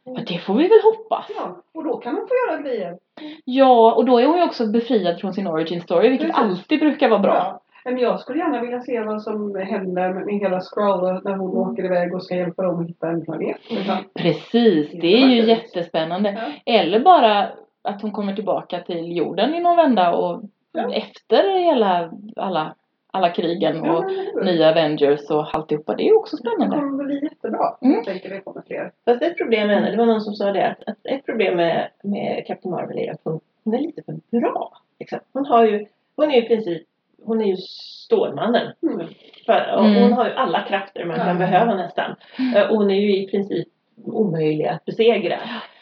Ja, 0.05 0.21
det 0.27 0.39
får 0.39 0.55
vi 0.55 0.63
väl 0.69 0.81
hoppas. 0.85 1.27
Ja, 1.37 1.57
och 1.75 1.85
då 1.85 1.97
kan 1.97 2.15
de 2.15 2.21
få 2.21 2.35
göra 2.51 2.63
grejer. 2.63 2.99
Ja, 3.45 3.93
och 3.95 4.05
då 4.05 4.19
är 4.19 4.27
hon 4.27 4.37
ju 4.39 4.45
också 4.45 4.67
befriad 4.67 5.21
från 5.21 5.33
sin 5.35 5.47
origin 5.47 5.81
story, 5.81 6.09
vilket 6.09 6.27
Precis. 6.27 6.43
alltid 6.43 6.81
brukar 6.81 7.09
vara 7.09 7.21
bra. 7.21 7.35
Ja. 7.35 7.61
Men 7.85 7.99
jag 7.99 8.21
skulle 8.21 8.39
gärna 8.39 8.61
vilja 8.61 8.81
se 8.81 9.01
vad 9.01 9.23
som 9.23 9.55
händer 9.57 10.13
med, 10.13 10.35
hela 10.35 10.61
Skrull 10.61 11.21
när 11.25 11.37
hon 11.37 11.57
åker 11.57 11.85
iväg 11.85 12.15
och 12.15 12.23
ska 12.25 12.35
hjälpa 12.37 12.63
dem 12.63 12.81
att 12.83 12.89
hitta 12.89 13.09
en 13.09 13.25
planet. 13.25 13.57
Liksom. 13.71 13.97
Precis, 14.15 14.91
det 15.01 15.23
är 15.23 15.27
ju 15.27 15.43
jättespännande. 15.45 16.53
Eller 16.67 17.01
bara 17.01 17.49
att 17.83 18.03
hon 18.03 18.13
kommer 18.13 18.35
tillbaka 18.35 18.81
till 18.81 19.17
jorden 19.17 19.55
i 19.55 19.61
någon 19.61 19.77
vända 19.77 20.15
och 20.15 20.43
Ja. 20.77 20.93
efter 20.95 21.59
hela, 21.65 22.11
alla, 22.37 22.75
alla 23.11 23.31
krigen 23.31 23.85
Ja, 23.85 23.97
och 23.97 24.05
det 24.05 24.33
bra. 24.35 24.45
nya 24.45 24.71
Avengers 24.71 25.31
och 25.31 25.55
alltihopa. 25.57 25.95
Det 25.95 26.03
är 26.03 26.07
ju 26.07 26.15
också 26.15 26.37
Det 26.37 26.41
spännande. 26.51 26.77
kommer 26.77 27.05
bli 27.05 27.23
jättebra. 27.23 27.77
Mm. 27.83 27.95
Jag 27.97 28.05
tänker 28.05 28.29
det 28.31 28.41
kommer 28.41 28.63
fler. 28.67 28.93
Fast 29.05 29.23
ett 29.23 29.37
problem 29.37 29.67
med 29.67 29.77
henne, 29.77 29.91
det 29.91 29.97
var 29.97 30.07
någon 30.07 30.21
som 30.21 30.35
sa 30.35 30.53
det, 30.53 30.67
att, 30.71 30.89
att 30.89 30.97
ett 31.05 31.27
problem 31.27 31.57
med, 31.57 31.89
med 32.03 32.45
Captain 32.47 32.75
Marvel 32.75 32.99
är 32.99 33.11
att 33.13 33.21
hon, 33.25 33.41
hon 33.65 33.75
är 33.75 33.79
lite 33.79 34.03
för 34.03 34.39
bra. 34.41 34.73
Liksom. 34.99 35.19
Hon 35.33 35.47
har 35.47 35.65
ju, 35.65 35.87
hon 36.17 36.31
är 36.31 36.35
ju 36.35 36.45
i 36.45 36.49
princip, 36.49 36.83
hon 37.25 37.41
är 37.41 37.45
ju 37.47 37.57
Stålmannen. 37.57 38.73
Mm. 38.83 39.07
För, 39.47 39.75
och 39.77 39.85
Mm. 39.85 40.03
Hon 40.03 40.13
har 40.13 40.25
ju 40.27 40.33
alla 40.35 40.63
krafter 40.63 41.05
man 41.05 41.17
kan 41.17 41.39
behöva 41.39 41.75
nästan. 41.75 42.17
Eh, 42.57 42.63
Och 42.71 42.77
hon 42.77 42.91
är 42.91 42.95
ju 43.01 43.17
i 43.17 43.27
princip 43.27 43.69
omöjlig 44.07 44.67
att 44.67 44.85
besegra. 44.85 45.35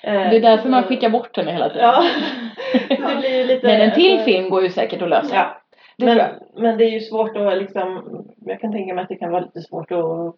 Eh, 0.02 0.12
Det 0.31 0.37
är 0.37 0.40
därför 0.40 0.68
man 0.68 0.83
så- 0.83 0.88
skickar 0.88 1.11
bort 1.11 1.37
henne 1.37 1.52
hela 1.52 1.68
tiden. 1.68 1.85
Ja. 2.88 3.09
det 3.09 3.16
blir 3.20 3.37
ju 3.38 3.44
lite... 3.46 3.66
Men 3.66 3.81
en 3.81 3.92
till 3.94 4.18
film 4.20 4.50
går 4.50 4.62
ju 4.62 4.70
säkert 4.70 5.02
att 5.02 5.09
lösa. 5.09 5.35
Ja. 5.35 5.59
Det 5.96 6.05
Men, 6.05 6.18
men 6.57 6.78
det 6.78 6.85
är 6.85 6.90
ju 6.90 7.00
svårt 7.00 7.37
att 7.37 7.59
liksom, 7.59 8.05
jag 8.46 8.61
kan 8.61 8.72
tänka 8.72 8.94
mig 8.94 9.02
att 9.02 9.09
det 9.09 9.16
kan 9.16 9.31
vara 9.31 9.40
lite 9.42 9.61
svårt 9.61 9.92
att, 9.92 9.98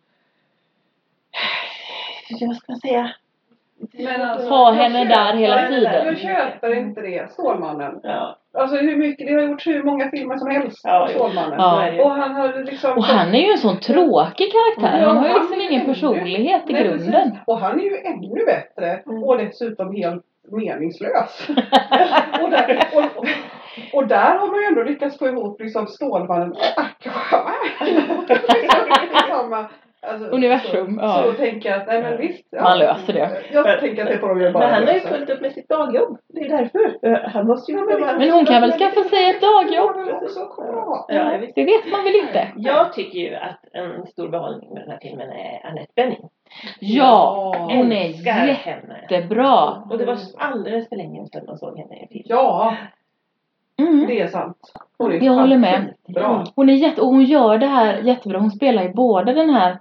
ja, 2.29 2.47
vad 2.47 2.57
ska 2.57 2.73
man 2.73 2.81
säga? 2.81 3.11
Men 3.93 4.23
alltså, 4.23 4.49
Ha 4.49 4.73
henne 4.73 5.03
köper- 5.05 5.15
där 5.17 5.35
hela 5.37 5.69
tiden. 5.69 6.07
Jag 6.07 6.19
köper 6.19 6.75
inte 6.75 7.01
det. 7.01 7.33
Stålmannen. 7.33 8.01
Ja, 8.03 8.37
Alltså 8.59 8.77
hur 8.77 8.97
mycket, 8.97 9.27
det 9.27 9.33
har 9.35 9.41
gjorts 9.43 9.67
hur 9.67 9.83
många 9.83 10.11
filmer 10.11 10.37
som 10.37 10.51
helst 10.51 10.81
Ja. 10.85 11.09
Stålmannen. 11.11 11.55
Ja. 11.59 12.05
Och 12.05 12.11
han 12.11 12.35
har 12.35 12.65
liksom... 12.65 12.93
Och 12.99 13.05
han 13.05 13.35
är 13.35 13.47
ju 13.47 13.53
en 13.53 13.59
sån 13.59 13.81
tråkig 13.81 14.53
karaktär. 14.53 15.01
Ja, 15.03 15.09
Han 15.09 15.17
har 15.17 15.29
ju 15.29 15.35
liksom 15.35 15.61
ingen 15.61 15.83
ännu- 15.83 15.93
personlighet 15.95 16.63
i 16.71 16.73
Nej, 16.73 16.83
grunden. 16.83 17.13
precis. 17.13 17.33
Och 17.47 17.59
han 17.61 17.81
är 17.81 17.85
ju 17.85 17.97
ännu 17.97 18.45
bättre 18.47 19.01
Mm. 19.07 19.25
och 19.25 19.39
dessutom 19.39 19.95
helt 19.97 20.23
meningslös. 20.53 21.47
och, 22.43 22.51
där, 22.51 22.81
och, 22.95 23.05
och, 23.17 23.27
och 23.93 24.07
där 24.07 24.39
har 24.39 24.47
man 24.47 24.61
ju 24.61 24.67
ändå 24.67 24.83
lyckats 24.83 25.19
få 25.19 25.29
ihop 25.29 25.61
liksom 25.61 25.87
Stålmannen 25.87 26.51
och 26.53 26.59
Aquaman. 26.77 27.55
Alltså, 30.11 30.29
Universum, 30.29 30.95
Så, 30.99 31.03
ja. 31.05 31.23
så 31.27 31.33
tänker 31.33 31.71
jag 31.71 31.81
att, 31.81 31.87
nej 31.87 32.03
men 32.03 32.17
visst. 32.19 32.47
Ja, 32.51 32.63
Man 32.63 32.79
löser 32.79 33.13
det. 33.13 33.31
Jag 33.53 33.81
tänker 33.81 34.03
att 34.03 34.09
det 34.09 34.19
får 34.19 34.29
de 34.29 34.41
ju 34.41 34.51
bara 34.53 34.65
Men 34.65 34.75
han 34.75 34.87
har 34.87 34.95
ju 34.95 35.01
fullt 35.01 35.31
upp 35.31 35.41
med 35.41 35.53
sitt 35.53 35.69
dagjobb. 35.69 36.19
Det 36.29 36.41
är 36.41 36.49
därför. 36.49 37.29
Han 37.29 37.47
måste 37.47 37.73
ju 37.73 37.79
Ja, 37.79 37.99
men. 37.99 38.19
Men 38.19 38.31
hon 38.31 38.47
kan 38.47 38.61
väl 38.61 38.73
skaffa 38.73 39.03
sig 39.03 39.31
ett 39.31 39.41
dagjobb? 39.41 39.97
Ja. 41.09 41.39
Det 41.55 41.65
vet 41.65 41.91
man 41.93 42.05
väl 42.05 42.15
inte? 42.15 42.49
Jag 42.57 42.93
tycker 42.93 43.19
ju 43.19 43.35
att 43.35 43.61
en 43.73 44.07
stor 44.07 44.29
behållning 44.29 44.75
med 44.75 44.83
den 44.83 44.91
här 44.91 44.99
filmen 45.03 45.29
är 45.31 45.67
Annette 45.67 45.93
Bening. 45.97 46.29
Ja, 46.81 47.55
hon 47.59 47.93
är 47.93 48.07
Älskar 48.07 48.33
henne. 48.33 48.97
jättebra. 49.11 49.83
Och 49.91 49.99
det 49.99 50.05
var 50.05 50.19
alldeles 50.39 50.89
för 50.89 50.97
länge 50.97 51.27
sedan 51.27 51.45
man 51.47 51.59
såg 51.59 51.79
henne 51.79 51.97
i 51.97 52.03
en 52.03 52.09
film. 52.09 52.25
Ja. 52.29 52.75
Mm. 53.79 54.07
Det 54.07 54.21
är 54.21 54.27
sant. 54.29 54.73
Hon 54.99 55.13
är 55.13 55.21
Jag 55.21 55.33
håller 55.33 55.59
med. 55.59 55.95
Bra. 56.09 56.45
Hon 56.57 56.69
är 56.69 56.75
jätte, 56.75 57.01
och 57.01 57.07
hon 57.07 57.25
gör 57.25 57.59
det 57.59 57.67
här 57.67 57.99
jättebra. 57.99 58.39
Hon 58.39 58.51
spelar 58.51 58.83
ju 58.83 58.93
både 58.93 59.33
den 59.33 59.51
här 59.51 59.79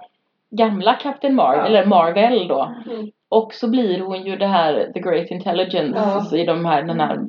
gamla 0.58 0.94
Captain 0.94 1.36
Marvel, 1.36 1.60
Ja. 1.60 1.66
eller 1.80 1.86
Marvel 1.86 2.48
då. 2.48 2.76
Mm. 2.90 3.12
Och 3.30 3.54
så 3.54 3.70
blir 3.70 4.00
hon 4.00 4.24
ju 4.24 4.36
det 4.36 4.48
här 4.48 4.92
The 4.94 5.00
Great 5.00 5.32
Intelligence 5.32 6.00
Ja. 6.32 6.38
i 6.38 6.46
de 6.46 6.66
här, 6.66 6.84
den 6.84 7.00
här 7.00 7.20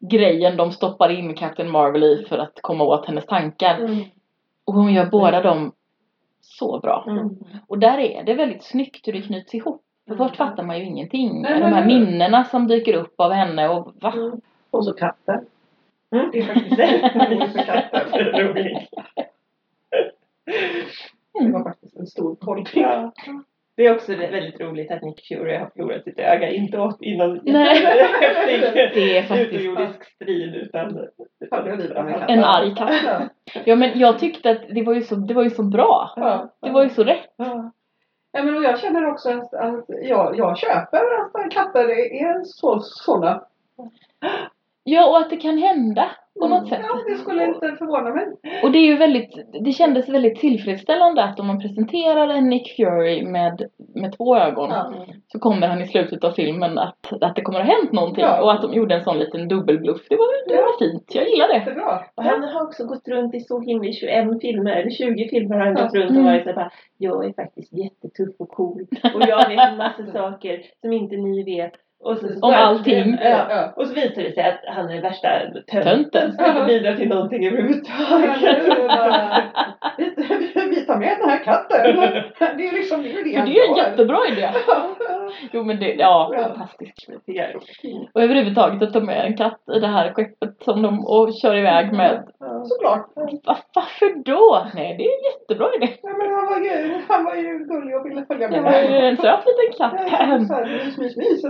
grejen 0.00 0.56
de 0.56 0.72
stoppar 0.72 1.08
in 1.08 1.34
Captain 1.34 1.70
Marvel 1.70 2.02
i 2.04 2.24
för 2.28 2.38
att 2.38 2.58
komma 2.60 2.84
åt 2.84 3.06
hennes 3.06 3.26
tankar. 3.26 3.78
Mm. 3.78 4.04
Och 4.64 4.74
hon 4.74 4.92
gör 4.94 5.06
båda 5.06 5.42
dem 5.42 5.72
så 6.40 6.78
bra. 6.80 7.04
Mm. 7.06 7.28
Och 7.66 7.78
där 7.78 7.98
är 7.98 8.22
det 8.24 8.34
väldigt 8.34 8.62
snyggt 8.64 9.08
hur 9.08 9.12
det 9.12 9.22
knyts 9.22 9.54
ihop. 9.54 9.82
För 10.06 10.14
Mm. 10.14 10.26
först 10.28 10.36
fattar 10.36 10.62
man 10.62 10.78
ju 10.78 10.84
ingenting. 10.84 11.42
De 11.42 11.48
här 11.48 11.84
minnena 11.86 12.44
som 12.44 12.66
dyker 12.68 12.94
upp 12.94 13.14
av 13.20 13.32
henne 13.32 13.68
och 13.68 13.92
va? 14.00 14.12
Mm. 14.16 14.40
Och 14.70 14.84
så 14.84 14.92
katten. 14.92 15.46
Mm. 16.14 16.30
Det 16.32 16.38
är 16.38 16.44
faktiskt 16.46 16.76
det. 16.76 17.10
katten. 17.66 18.76
Det 21.40 21.52
var 21.52 21.64
faktiskt 21.64 21.96
en 21.96 22.06
stor 22.06 22.34
tolkning. 22.34 22.84
Ja. 22.84 23.12
Det 23.76 23.86
är 23.86 23.94
också 23.94 24.16
väldigt 24.16 24.60
roligt 24.60 24.90
att 24.90 25.02
Nick 25.02 25.28
Fury 25.28 25.56
har 25.56 25.66
förlorat 25.66 26.04
sitt 26.04 26.18
öga. 26.18 26.50
Inte 26.50 26.78
åt 26.78 27.02
innan 27.02 27.40
Nej. 27.44 27.82
Det 28.94 29.18
är 29.18 29.22
faktiskt 29.22 29.52
utomjordisk 29.52 30.04
strid 30.04 30.54
utan 30.54 31.08
en 32.28 32.44
arg 32.44 32.74
katt. 32.74 33.02
Ja. 33.04 33.28
Ja 33.64 33.76
men 33.76 33.98
jag 33.98 34.18
tyckte 34.18 34.50
att 34.50 34.62
det 34.74 34.82
var 34.82 34.94
ju 34.94 35.02
så, 35.02 35.14
det 35.14 35.34
var 35.34 35.42
ju 35.42 35.50
så 35.50 35.62
bra. 35.62 36.12
Ja. 36.16 36.48
Det 36.60 36.70
var 36.70 36.82
ju 36.82 36.88
så 36.88 37.04
rätt. 37.04 37.34
Ja. 37.36 37.72
Ja, 38.32 38.42
men 38.42 38.56
och 38.56 38.64
jag 38.64 38.80
känner 38.80 39.06
också 39.06 39.30
att, 39.30 39.54
att 39.54 39.84
jag, 40.02 40.38
jag 40.38 40.58
köper 40.58 40.98
att 40.98 41.50
katter 41.50 41.90
är 41.90 42.44
så, 42.44 42.80
sådana. 42.80 43.42
Ja 44.84 45.10
och 45.10 45.18
att 45.18 45.30
det 45.30 45.36
kan 45.36 45.58
hända 45.58 46.10
på 46.40 46.48
något 46.48 46.68
sätt. 46.68 46.80
Ja, 46.82 46.98
det 47.12 47.14
skulle 47.18 47.44
inte 47.46 47.76
förvåna 47.78 48.10
mig. 48.14 48.26
Och 48.62 48.70
det 48.72 48.78
är 48.78 48.86
ju 48.86 48.96
väldigt, 48.96 49.30
det 49.64 49.72
kändes 49.72 50.08
väldigt 50.08 50.38
tillfredsställande 50.40 51.22
att 51.24 51.40
om 51.40 51.46
man 51.46 51.60
presenterar 51.60 52.28
en 52.28 52.48
Nick 52.48 52.76
Fury 52.76 53.22
med, 53.24 53.62
med 53.94 54.16
två 54.16 54.36
ögon 54.36 54.70
Ja. 54.70 54.92
så 55.32 55.38
kommer 55.38 55.68
han 55.68 55.82
i 55.82 55.86
slutet 55.86 56.24
av 56.24 56.30
filmen 56.30 56.78
att, 56.78 57.12
att 57.20 57.36
det 57.36 57.42
kommer 57.42 57.60
att 57.60 57.66
ha 57.66 57.74
hänt 57.74 57.92
någonting 57.92 58.24
Ja. 58.24 58.42
och 58.42 58.52
att 58.52 58.62
de 58.62 58.72
gjorde 58.74 58.94
en 58.94 59.04
sån 59.04 59.18
liten 59.18 59.48
dubbelbluff. 59.48 60.00
Det 60.08 60.16
var, 60.16 60.48
det 60.48 60.56
var 60.62 60.78
fint, 60.78 61.14
jag 61.14 61.28
gillar 61.28 61.48
det. 61.48 61.54
Jättebra. 61.54 62.00
Och 62.14 62.22
han 62.24 62.42
har 62.44 62.62
också 62.62 62.84
gått 62.86 63.08
runt 63.08 63.34
i 63.34 63.40
så 63.40 63.60
himla 63.60 63.92
21 63.92 64.40
filmer, 64.40 64.72
eller 64.72 64.90
20 64.90 65.28
filmer 65.28 65.56
har 65.56 65.66
han 65.66 65.76
Ja. 65.76 65.82
gått 65.84 65.94
runt 65.94 66.10
Mm. 66.10 66.26
och 66.26 66.30
varit 66.32 66.42
såhär 66.42 66.54
bara 66.56 66.70
Jag 66.98 67.24
är 67.24 67.32
faktiskt 67.32 67.72
jättetuff 67.72 68.34
och 68.38 68.48
cool 68.48 68.86
och 69.14 69.22
jag 69.28 69.48
vet 69.48 69.70
en 69.70 69.76
massa 69.76 70.06
saker 70.12 70.60
som 70.80 70.92
inte 70.92 71.16
ni 71.16 71.42
vet. 71.44 71.72
Och 72.00 72.18
så, 72.18 72.26
Om 72.26 72.54
allting. 72.54 73.18
Ja. 73.22 73.46
Ja. 73.50 73.72
Och 73.76 73.86
så 73.86 73.94
visar 73.94 74.22
det 74.22 74.34
sig 74.34 74.44
att 74.44 74.74
han 74.74 74.88
är 74.88 74.92
den 74.92 75.02
värsta 75.02 75.28
tönten 75.72 76.32
som 76.32 76.44
inte 76.46 76.64
bidrar 76.66 76.94
till 76.94 77.08
någonting 77.08 77.42
Ja, 77.42 77.50
överhuvudtaget. 77.50 78.40
det 78.40 78.82
är 78.82 78.88
bara, 78.88 79.42
vi, 80.70 80.86
tar 80.86 80.96
med 80.96 81.16
den 81.20 81.28
här 81.30 81.44
katten. 81.44 81.96
Det 82.58 82.68
är 82.68 82.72
liksom 82.72 83.02
det 83.02 83.12
är 83.12 83.24
det 83.24 83.42
det 83.52 83.58
är 83.60 83.68
en 83.70 83.76
jättebra 83.76 84.18
idé. 84.32 84.50
Jo 85.52 85.62
men 85.64 85.78
det, 85.80 85.94
ja, 85.94 86.30
Ja. 86.34 86.42
fantastiskt. 86.42 87.08
Det. 87.26 87.54
Och 88.14 88.22
överhuvudtaget 88.22 88.82
att 88.82 88.92
ta 88.92 89.00
med 89.00 89.26
en 89.26 89.36
katt 89.36 89.60
i 89.76 89.80
det 89.80 89.86
här 89.86 90.12
skeppet 90.12 90.62
som 90.64 90.82
de 90.82 91.06
och 91.06 91.34
kör 91.42 91.56
iväg 91.56 91.92
med. 91.92 92.24
Såklart. 92.64 93.06
Va, 93.46 93.56
varför 93.74 94.22
då? 94.24 94.66
Nej, 94.74 94.94
det 94.98 95.04
är 95.04 95.08
en 95.18 95.24
jättebra 95.32 95.68
idé. 95.76 95.92
Ja, 96.02 96.10
men 96.18 96.30
han, 96.34 96.46
var 96.46 96.58
ju, 96.60 97.00
han 97.08 97.24
var 97.24 97.34
ju 97.34 97.58
gullig 97.58 97.96
och 97.96 98.06
ville 98.06 98.24
följa 98.26 98.48
Det 98.48 98.60
med. 98.60 98.72
var 98.72 98.80
ju 99.00 99.06
en 99.06 99.16
söt 99.16 99.44
liten 99.46 99.78
katt. 99.78 100.10
så 100.10 100.54
här, 100.54 100.84
Mys, 100.84 100.98
mys, 100.98 101.16
mys. 101.16 101.42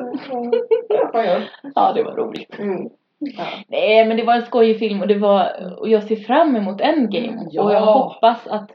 Ja, 1.75 1.93
det 1.95 2.03
var 2.03 2.13
roligt. 2.17 2.59
Mm. 2.59 2.89
Ja. 3.21 3.45
Nej, 3.69 4.05
men 4.05 4.17
det 4.17 4.23
var 4.25 4.35
en 4.35 4.43
skojig 4.43 4.79
film 4.79 5.01
och 5.01 5.09
det 5.09 5.19
var, 5.19 5.49
och 5.81 5.89
jag 5.89 6.03
ser 6.03 6.17
fram 6.17 6.57
emot 6.57 6.81
Endgame. 6.81 7.47
Ja. 7.51 7.63
Och 7.63 7.73
jag 7.73 7.81
hoppas 7.81 8.47
att 8.47 8.71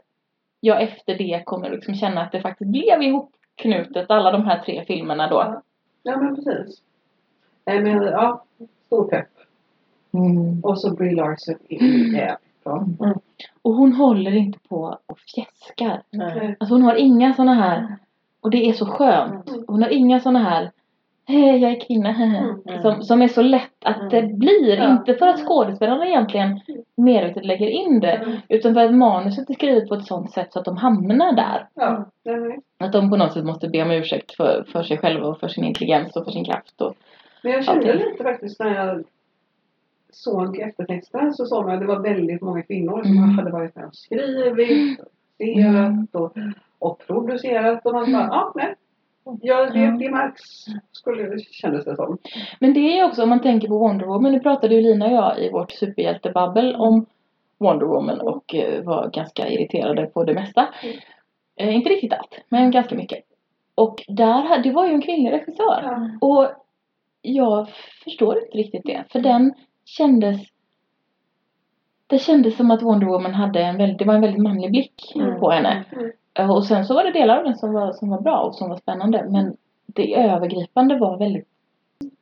jag 0.64 0.82
efter 0.82 1.18
det 1.18 1.42
kommer 1.46 1.70
liksom 1.70 1.94
känna 1.94 2.22
att 2.22 2.32
det 2.32 2.40
faktiskt 2.40 2.70
blev 2.70 3.02
ihopknutet, 3.02 4.10
alla 4.10 4.32
de 4.32 4.44
här 4.44 4.58
tre 4.58 4.84
filmerna 4.84 5.28
då. 5.28 5.36
Ja. 5.36 5.62
Ja, 6.02 6.16
men 6.16 6.36
precis. 6.36 6.82
Nej, 7.64 7.80
men 7.80 8.02
ja, 8.02 8.44
stor 8.86 9.08
pepp. 9.08 9.28
Mm. 10.12 10.60
Och 10.60 10.80
så 10.80 10.94
Brie 10.94 11.14
Larson 11.14 11.54
är 11.68 11.82
jävligt 12.16 12.64
bra. 12.64 12.86
Och 13.62 13.74
hon 13.74 13.92
håller 13.92 14.36
inte 14.36 14.58
på 14.68 14.98
och 15.06 15.18
fjäskar. 15.18 16.02
Nej. 16.10 16.56
Alltså 16.60 16.74
hon 16.74 16.82
har 16.82 16.94
inga 16.94 17.34
såna 17.34 17.54
här, 17.54 17.96
och 18.40 18.50
det 18.50 18.68
är 18.68 18.72
så 18.72 18.86
skönt. 18.86 19.48
Mm. 19.48 19.64
Hon 19.68 19.82
har 19.82 19.90
inga 19.90 20.20
såna 20.20 20.38
här 20.38 20.70
Hej, 21.26 21.56
jag 21.58 21.72
är 21.72 21.80
kvinna, 21.80 22.08
Mm. 22.10 22.82
som, 22.82 23.02
som 23.02 23.22
är 23.22 23.28
så 23.28 23.42
lätt 23.42 23.84
att 23.84 24.10
det 24.10 24.22
blir. 24.22 24.76
Ja. 24.76 24.92
Inte 24.92 25.14
för 25.14 25.26
att 25.28 25.40
skådespelarna 25.46 26.06
egentligen 26.06 26.60
medvetet 26.96 27.44
lägger 27.44 27.66
in 27.66 28.00
det. 28.00 28.12
Mm. 28.12 28.36
Utan 28.48 28.74
för 28.74 28.84
att 28.84 28.94
manuset 28.94 29.50
är 29.50 29.54
skrivet 29.54 29.88
på 29.88 29.94
ett 29.94 30.06
sånt 30.06 30.30
sätt 30.32 30.52
så 30.52 30.58
att 30.58 30.64
de 30.64 30.76
hamnar 30.76 31.32
där. 31.32 31.68
Att 32.78 32.92
de 32.92 33.10
på 33.10 33.16
något 33.16 33.32
sätt 33.32 33.44
måste 33.44 33.68
be 33.68 33.82
om 33.82 33.90
ursäkt 33.90 34.36
för, 34.36 34.64
för 34.72 34.82
sig 34.82 34.98
själva 34.98 35.26
och 35.26 35.40
för 35.40 35.48
sin 35.48 35.64
intelligens 35.64 36.16
och 36.16 36.24
för 36.24 36.32
sin 36.32 36.44
kraft. 36.44 36.80
Och, 36.80 36.94
Men 37.42 37.52
jag 37.52 37.64
kände 37.64 37.92
Allting. 37.92 38.10
lite 38.10 38.22
faktiskt 38.22 38.60
när 38.60 38.74
jag 38.86 39.04
såg 40.12 40.58
eftertexterna 40.58 41.32
så 41.32 41.46
såg 41.46 41.64
man 41.64 41.74
att 41.74 41.80
det 41.80 41.86
var 41.86 42.00
väldigt 42.00 42.40
många 42.42 42.62
kvinnor 42.62 43.02
som 43.02 43.12
Mm. 43.16 43.38
hade 43.38 43.50
varit 43.50 43.76
med 43.76 43.84
och 43.86 43.94
skrivit, 43.96 45.00
och, 46.12 46.36
och 46.78 47.02
producerat 47.06 47.86
och 47.86 47.92
man 47.92 48.12
bara, 48.12 48.22
ja, 48.30 48.52
nej. 48.54 48.74
Ja, 49.42 49.70
det, 49.70 49.98
det 49.98 50.10
märks, 50.10 50.42
skulle, 50.92 51.38
kändes 51.38 51.84
det 51.84 51.96
som. 51.96 52.18
Men 52.60 52.74
det 52.74 52.98
är 52.98 53.04
också 53.04 53.22
om 53.22 53.28
man 53.28 53.40
tänker 53.42 53.68
på 53.68 53.78
Wonder 53.78 54.06
Woman. 54.06 54.32
Nu 54.32 54.40
pratade 54.40 54.74
ju 54.74 54.80
Lina 54.80 55.06
och 55.06 55.12
jag 55.12 55.38
i 55.38 55.50
vårt 55.50 55.72
superhjältebabbel 55.72 56.74
om 56.74 57.06
Wonder 57.58 57.86
Woman 57.86 58.20
och 58.20 58.54
eh, 58.54 58.82
var 58.82 59.10
ganska 59.10 59.48
irriterade 59.48 60.06
på 60.06 60.24
det 60.24 60.34
mesta. 60.34 60.68
Mm. 60.82 60.96
Eh, 61.56 61.76
inte 61.76 61.90
riktigt 61.90 62.12
allt, 62.12 62.38
men 62.48 62.70
ganska 62.70 62.94
mycket. 62.94 63.18
Och 63.74 64.04
där, 64.08 64.62
det 64.62 64.70
var 64.70 64.86
ju 64.86 64.92
en 64.92 65.02
kvinnlig 65.02 65.32
regissör. 65.32 65.80
Ja. 65.82 66.08
Och 66.20 66.48
jag 67.22 67.68
förstår 68.04 68.38
inte 68.38 68.58
riktigt 68.58 68.84
det. 68.84 69.04
För 69.08 69.20
den 69.20 69.54
kändes 69.84 70.40
det 72.06 72.18
kändes 72.18 72.56
som 72.56 72.70
att 72.70 72.82
Wonder 72.82 73.06
Woman 73.06 73.34
hade 73.34 73.60
en 73.60 73.76
väldigt, 73.76 73.98
det 73.98 74.04
var 74.04 74.14
en 74.14 74.20
väldigt 74.20 74.42
manlig 74.42 74.70
blick 74.70 75.12
Mm. 75.14 75.40
på 75.40 75.50
henne. 75.50 75.84
Mm. 76.34 76.50
Eh, 76.50 76.56
Och 76.56 76.64
sen 76.64 76.84
så 76.86 76.94
var 76.94 77.04
det 77.04 77.10
delar 77.12 77.38
av 77.38 77.44
den 77.44 77.56
som 77.56 77.72
var, 77.72 77.92
som 77.92 78.10
var 78.10 78.20
bra 78.20 78.38
och 78.40 78.54
som 78.54 78.68
var 78.70 78.76
spännande. 78.76 79.26
Men 79.30 79.56
det 79.86 80.14
övergripande 80.14 80.98
var 80.98 81.16
väldigt 81.18 81.48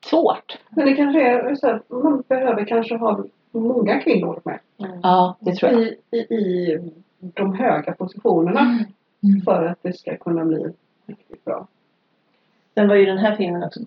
svårt. 0.04 0.58
Men 0.70 0.86
det 0.86 0.94
kanske 0.94 1.22
är 1.22 1.54
så 1.54 1.70
att 1.70 1.90
man 1.90 2.22
behöver 2.28 2.64
kanske 2.64 2.96
ha 2.96 3.24
många 3.50 4.00
kvinnor 4.00 4.40
med 4.44 4.58
Ja, 5.02 5.36
det 5.40 5.54
tror 5.54 5.72
jag. 5.72 5.82
i, 5.82 5.96
i, 6.10 6.18
i 6.18 6.78
de 7.20 7.54
höga 7.54 7.92
positionerna 7.92 8.78
Mm. 9.24 9.40
för 9.42 9.64
att 9.66 9.78
det 9.82 9.92
ska 9.92 10.16
kunna 10.16 10.44
bli 10.44 10.66
riktigt 11.06 11.44
bra. 11.44 11.66
Sen 12.74 12.88
var 12.88 12.94
ju 12.94 13.04
den 13.06 13.18
här 13.18 13.36
filmen 13.36 13.62
också 13.64 13.80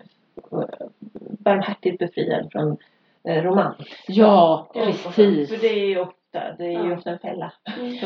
barmhärtigt 1.38 1.98
befriad 1.98 2.48
från 2.52 2.76
eh, 3.24 3.42
romans. 3.42 3.76
Ja, 4.08 4.66
För 4.72 4.86
precis. 4.86 5.60
det 5.60 5.66
är 5.66 5.86
ju 5.88 6.06
ofta, 6.36 6.56
det 6.58 6.64
är 6.64 6.82
ju 6.82 6.88
Ja. 6.90 6.96
ofta 6.96 7.10
en 7.10 7.18
fälla. 7.18 7.52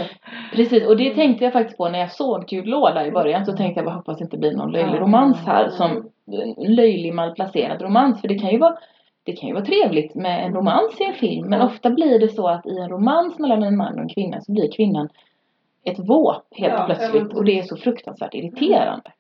Precis, 0.55 0.87
och 0.87 0.97
det 0.97 1.14
tänkte 1.14 1.45
jag 1.45 1.53
faktiskt 1.53 1.78
på 1.78 1.89
när 1.89 1.99
jag 1.99 2.12
såg 2.12 2.53
Jude 2.53 2.70
Law 2.70 2.95
där 2.95 3.05
i 3.05 3.11
början. 3.11 3.47
Så 3.47 3.53
tänkte 3.53 3.78
jag 3.78 3.85
bara 3.87 3.95
hoppas 3.95 4.18
det 4.18 4.24
inte 4.24 4.39
blir 4.39 4.57
någon 4.57 4.72
löjlig 4.72 4.95
Ja. 4.97 5.01
romans 5.01 5.37
här. 5.47 5.68
Som 5.68 5.91
en 6.33 6.74
löjlig 6.74 7.14
malplacerad 7.14 7.83
romans. 7.83 8.20
För 8.20 8.28
det 8.28 8.39
kan 8.39 8.51
ju 8.51 8.59
vara 8.59 8.76
det 9.24 9.33
kan 9.33 9.49
ju 9.49 9.55
vara 9.55 9.64
trevligt 9.64 10.14
med 10.14 10.47
en 10.47 10.55
romans 10.55 11.01
i 11.01 11.05
en 11.05 11.14
film. 11.14 11.49
Men 11.49 11.61
ofta 11.62 11.91
blir 11.91 12.18
det 12.18 12.28
så 12.28 12.49
att 12.49 12.66
i 12.66 12.78
en 12.78 12.89
romans 12.89 13.39
mellan 13.39 13.62
en 13.62 13.76
man 13.76 13.95
och 13.95 14.01
en 14.01 14.09
kvinna 14.09 14.41
så 14.41 14.53
blir 14.53 14.72
kvinnan 14.72 15.09
ett 15.85 15.99
våp 15.99 16.43
helt 16.51 16.74
Ja, 16.78 16.85
plötsligt. 16.87 17.33
Och 17.35 17.45
det 17.45 17.59
är 17.59 17.62
så 17.62 17.76
fruktansvärt 17.76 18.35
irriterande. 18.35 19.12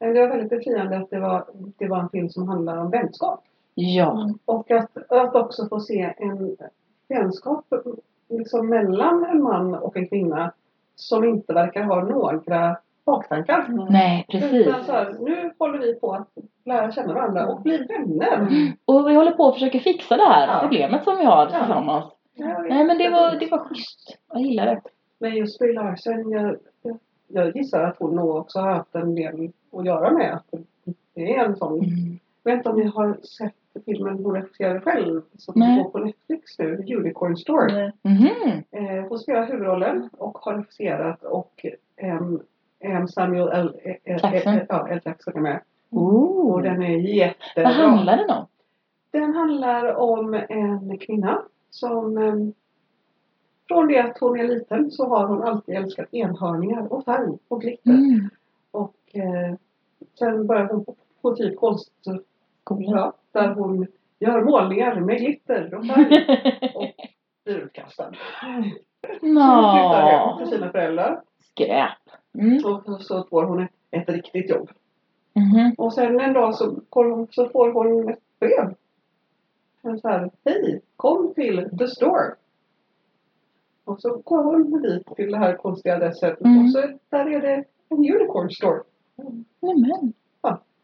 Men 0.00 0.14
det 0.14 0.20
var 0.20 0.28
väldigt 0.28 0.50
befriande 0.50 0.96
att 0.96 1.10
det 1.10 1.18
var, 1.20 1.44
det 1.78 1.88
var 1.88 1.98
en 1.98 2.08
film 2.08 2.28
som 2.28 2.48
handlar 2.48 2.76
om 2.76 2.90
vänskap. 2.90 3.44
Ja. 3.74 4.30
Och 4.44 4.70
att, 4.70 5.12
att 5.12 5.34
också 5.34 5.68
få 5.68 5.80
se 5.80 6.14
en 6.18 6.56
vänskap 7.08 7.64
liksom 8.28 8.68
mellan 8.68 9.24
en 9.24 9.42
man 9.42 9.74
och 9.74 9.96
en 9.96 10.08
kvinna 10.08 10.52
som 10.94 11.24
inte 11.24 11.52
verkar 11.52 11.82
ha 11.82 12.02
några 12.04 12.76
baktankar. 13.06 13.86
Nej, 13.90 14.26
precis. 14.30 14.66
Utan 14.66 14.84
så 14.84 14.92
här, 14.92 15.16
nu 15.20 15.52
håller 15.58 15.78
vi 15.78 15.94
på 16.00 16.12
att 16.12 16.28
lära 16.64 16.92
känna 16.92 17.14
varandra 17.14 17.46
och 17.46 17.60
bli 17.62 17.78
vänner. 17.78 18.48
Och 18.84 19.08
vi 19.08 19.14
håller 19.14 19.30
på 19.32 19.48
att 19.48 19.54
försöka 19.54 19.78
fixa 19.78 20.16
det 20.16 20.24
här 20.24 20.46
Ja. 20.46 20.58
problemet 20.62 21.04
som 21.04 21.16
vi 21.16 21.24
har 21.24 21.48
Ja. 21.52 21.58
tillsammans. 21.58 22.04
Ja, 22.34 22.58
Nej 22.68 22.84
men 22.84 22.98
det 22.98 23.10
var, 23.10 23.30
det 23.40 23.50
var 23.50 23.58
schysst. 23.58 24.18
Jag 24.32 24.40
gillar 24.42 24.66
det. 24.66 24.80
Men 25.18 25.36
just 25.36 25.58
Brie 25.58 25.72
Larson, 25.72 26.30
jag, 26.30 26.56
jag, 26.82 26.98
jag 27.28 27.56
gissar 27.56 27.82
att 27.84 27.96
hon 27.98 28.16
nog 28.16 28.36
också 28.36 28.58
har 28.58 28.70
haft 28.72 28.94
en 28.94 29.14
del 29.14 29.50
att 29.72 29.84
göra 29.86 30.10
med 30.10 30.34
att 30.34 30.60
det 31.14 31.34
är 31.34 31.44
en 31.44 31.56
sån. 31.56 31.74
Mm. 31.78 32.18
Jag 32.42 32.50
vet 32.52 32.58
inte 32.58 32.68
om 32.68 32.76
ni 32.78 32.84
har 32.86 33.14
sett 33.38 33.54
filmen 33.84 34.24
hon 34.24 34.34
regisserade 34.34 34.80
själv 34.80 35.22
som 35.38 35.54
Nej. 35.56 35.82
går 35.82 35.90
på 35.90 35.98
Netflix 35.98 36.58
nu, 36.58 36.84
Unicorn 36.96 37.36
Store. 37.36 37.72
Nej. 37.72 37.92
Mhm. 38.02 38.62
Eh, 38.70 39.04
hon 39.08 39.18
spelar 39.18 39.46
huvudrollen 39.46 40.08
och 40.12 40.38
har 40.38 40.54
regisserat 40.54 41.22
och 41.22 41.66
ehm, 41.96 43.08
Samuel 43.08 43.48
L. 43.48 43.76
L- 43.84 43.96
L- 44.04 44.20
Jackson. 44.22 44.52
L- 44.54 44.66
ja, 44.68 44.88
L. 44.88 45.00
Jackson 45.04 45.36
är 45.36 45.40
med. 45.40 45.60
Och 45.90 46.02
Ooh. 46.02 46.62
den 46.62 46.82
är 46.82 46.96
Vad 46.96 47.04
jättebra. 47.04 47.68
handlar 47.72 48.16
den 48.16 48.30
om? 48.30 48.46
Den 49.10 49.34
handlar 49.34 49.94
om 49.94 50.34
en 50.48 50.98
kvinna 50.98 51.42
som 51.70 52.18
eh, 52.18 52.34
från 53.68 53.88
det 53.88 53.98
att 53.98 54.18
hon 54.18 54.40
är 54.40 54.48
liten 54.48 54.90
så 54.90 55.08
har 55.08 55.26
hon 55.26 55.42
alltid 55.42 55.74
älskat 55.76 56.14
enhörningar 56.14 56.92
och 56.92 57.04
färg 57.04 57.38
och 57.48 57.60
glitter. 57.60 57.90
Mm. 57.90 58.28
Och 58.70 58.94
eh, 59.12 59.54
sen 60.18 60.46
började 60.46 60.74
hon 60.74 60.84
på, 60.84 60.94
på 61.22 61.34
typ 61.36 61.56
konstskola 61.56 62.18
Skola. 62.74 63.12
där 63.32 63.48
hon 63.54 63.86
gör 64.18 64.44
målningar 64.44 65.00
med 65.00 65.18
glitter 65.18 65.74
och 65.78 65.86
färg 65.86 66.72
och 66.74 66.90
blir 67.44 67.56
utkastad. 67.58 68.12
Så 68.12 68.46
hon 69.20 69.74
flyttar 69.74 70.02
hem 70.10 70.38
till 70.38 70.46
sina 70.46 70.70
föräldrar 70.72 71.22
skräp. 71.40 71.98
Mm. 72.38 72.64
och 72.64 73.02
så 73.02 73.24
får 73.24 73.42
hon 73.44 73.62
ett, 73.62 73.70
ett 73.90 74.08
riktigt 74.08 74.50
jobb. 74.50 74.70
Mhm. 75.34 75.74
Och 75.78 75.92
sen 75.94 76.20
en 76.20 76.32
dag 76.32 76.54
så, 76.54 76.76
får 76.92 77.04
hon- 77.10 77.26
så 77.30 77.48
får 77.48 77.72
hon 77.72 78.08
ett 78.08 78.18
brev. 78.40 78.74
Så 80.00 80.08
här, 80.08 80.30
hej, 80.44 80.80
kom 80.96 81.34
till 81.34 81.68
the 81.78 81.88
store. 81.88 82.34
Och 83.84 84.00
så 84.00 84.16
går 84.24 84.44
hon 84.44 84.82
dit 84.82 85.06
till 85.16 85.30
det 85.32 85.38
här 85.38 85.56
konstiga 85.56 85.96
adresset 85.96 86.40
Mm. 86.40 86.64
och 86.64 86.70
så 86.70 86.80
där 87.10 87.26
är 87.26 87.40
det 87.40 87.54
en 87.88 87.98
unicorn 87.98 88.50
store. 88.50 88.82
Nämen. 89.60 90.12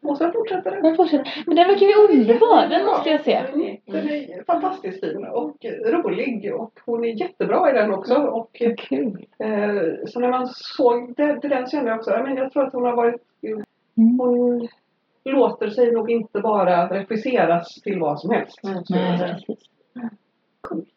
Och 0.04 0.18
sen 0.18 0.32
fortsätter 0.32 0.70
det. 0.70 0.80
Den 0.82 0.96
fortsätter. 0.96 1.42
Men 1.46 1.56
den 1.56 1.68
verkar 1.68 1.86
ju 1.86 1.94
underbar. 1.94 2.68
Den 2.68 2.86
måste 2.86 3.10
jag 3.10 3.20
se. 3.20 3.32
Mm, 3.34 3.76
Den 3.86 4.08
är 4.08 4.44
fantastiskt 4.44 5.00
fin 5.00 5.24
och 5.26 5.56
rolig 5.86 6.54
och 6.54 6.80
hon 6.86 7.04
är 7.04 7.20
jättebra 7.20 7.70
i 7.70 7.72
den 7.72 7.92
också. 7.94 8.14
Och, 8.14 8.62
Kul. 8.78 9.26
eh, 9.38 10.06
så 10.06 10.20
när 10.20 10.30
man 10.30 10.46
såg 10.54 11.14
det, 11.16 11.38
det 11.42 11.48
den 11.48 11.66
kände 11.66 11.90
jag 11.90 11.98
också, 11.98 12.10
jag, 12.10 12.24
men 12.28 12.36
jag 12.36 12.52
tror 12.52 12.66
att 12.66 12.72
hon 12.72 12.84
har 12.84 12.96
varit, 12.96 13.20
Mm. 13.96 14.18
hon 14.18 14.68
låter 15.24 15.70
sig 15.70 15.92
nog 15.92 16.10
inte 16.10 16.40
bara 16.40 16.88
regisseras 16.88 17.74
till 17.74 17.98
vad 18.00 18.20
som 18.20 18.30
helst. 18.30 18.64
Mm. 18.64 18.82
Nej, 18.90 19.18
precis. 19.18 19.70
Coolt. 20.60 20.88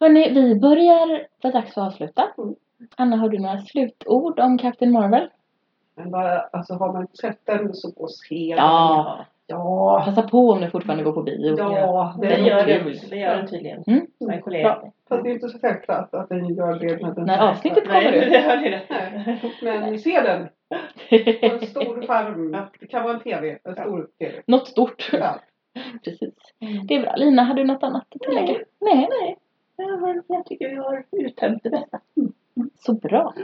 Hörni, 0.00 0.32
vi 0.32 0.60
börjar 0.60 1.26
vara 1.42 1.52
dags 1.52 1.74
för 1.74 1.80
att 1.80 1.86
avsluta. 1.86 2.28
Mm. 2.38 2.54
Anna, 2.96 3.16
har 3.16 3.28
du 3.28 3.38
några 3.38 3.58
slutord 3.58 4.40
om 4.40 4.58
Captain 4.58 4.92
Marvel? 4.92 5.28
Men 5.96 6.10
bara, 6.10 6.40
alltså 6.40 6.74
har 6.74 6.92
man 6.92 7.06
sett 7.06 7.46
den 7.46 7.74
så 7.74 7.90
gå 7.90 8.02
och 8.02 8.10
se 8.10 8.54
den. 8.56 8.64
Ja. 8.64 9.24
Ja. 9.48 10.02
Passa 10.04 10.22
på 10.22 10.50
om 10.50 10.60
du 10.60 10.70
fortfarande 10.70 11.04
går 11.04 11.12
på 11.12 11.22
bio. 11.22 11.56
Ja, 11.58 12.14
det 12.20 12.26
Det 12.28 12.34
är 12.34 12.38
gör 12.38 12.66
den, 12.66 12.92
det 13.10 13.16
gör 13.16 13.36
den 13.36 13.46
tydligen. 13.46 13.84
Mm. 13.86 14.06
Min 14.18 14.42
kollega. 14.42 14.82
Fast 15.08 15.24
det 15.24 15.30
är 15.30 15.32
inte 15.32 15.48
så 15.48 15.58
självklart 15.58 16.14
att 16.14 16.28
den 16.28 16.54
gör 16.54 16.78
det. 16.78 17.02
När, 17.02 17.14
den 17.14 17.24
När 17.24 17.38
avsnittet 17.50 17.84
kommer 17.84 18.00
Nej, 18.02 18.26
ut. 18.26 18.32
det 18.32 18.56
ni 18.60 18.70
rätt 18.70 18.90
Nej. 19.62 19.80
Men 19.80 19.98
se 19.98 20.20
den 20.20 20.48
på 21.50 21.54
en 21.54 21.66
stor 21.66 22.02
skärm. 22.06 22.56
Det 22.80 22.86
kan 22.86 23.02
vara 23.02 23.14
en 23.14 23.20
TV. 23.20 23.58
En 23.64 23.74
stor 23.74 24.08
TV. 24.18 24.42
Något 24.46 24.68
stort. 24.68 25.10
Ja. 25.12 25.40
Precis. 26.04 26.34
Det 26.88 26.94
är 26.94 27.00
bra. 27.00 27.14
Lina, 27.16 27.44
har 27.44 27.54
du 27.54 27.64
något 27.64 27.82
annat 27.82 28.04
att 28.14 28.20
tillägga? 28.20 28.54
Nej. 28.80 29.08
Nej, 29.10 29.36
jag, 29.76 29.98
har, 29.98 30.22
jag 30.26 30.46
tycker 30.46 30.68
vi 30.68 30.76
har 30.76 31.04
uttömt 31.12 31.62
det 31.62 31.70
bästa. 31.70 32.00
Så 32.78 32.92
bra. 32.92 33.34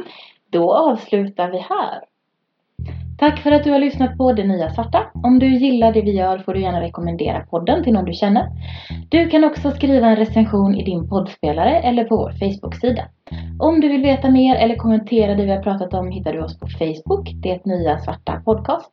Då 0.50 0.74
avslutar 0.74 1.50
vi 1.50 1.58
här. 1.58 2.00
Tack 3.18 3.38
för 3.38 3.52
att 3.52 3.64
du 3.64 3.70
har 3.70 3.78
lyssnat 3.78 4.18
på 4.18 4.32
Det 4.32 4.44
Nya 4.44 4.70
Svarta. 4.70 5.02
Om 5.14 5.38
du 5.38 5.46
gillar 5.46 5.92
det 5.92 6.02
vi 6.02 6.12
gör 6.12 6.38
får 6.38 6.54
du 6.54 6.60
gärna 6.60 6.80
rekommendera 6.80 7.40
podden 7.40 7.84
till 7.84 7.92
någon 7.92 8.04
du 8.04 8.12
känner. 8.12 8.48
Du 9.08 9.28
kan 9.28 9.44
också 9.44 9.70
skriva 9.70 10.06
en 10.06 10.16
recension 10.16 10.74
i 10.74 10.84
din 10.84 11.08
poddspelare 11.08 11.80
eller 11.80 12.04
på 12.04 12.16
vår 12.16 12.30
Facebook-sida. 12.30 13.04
Om 13.58 13.80
du 13.80 13.88
vill 13.88 14.02
veta 14.02 14.30
mer 14.30 14.56
eller 14.56 14.76
kommentera 14.76 15.34
det 15.34 15.44
vi 15.44 15.50
har 15.50 15.62
pratat 15.62 15.94
om 15.94 16.10
hittar 16.10 16.32
du 16.32 16.42
oss 16.42 16.58
på 16.58 16.66
Facebook, 16.66 17.30
Det 17.34 17.64
Nya 17.64 17.98
Svarta 17.98 18.42
Podcast. 18.44 18.92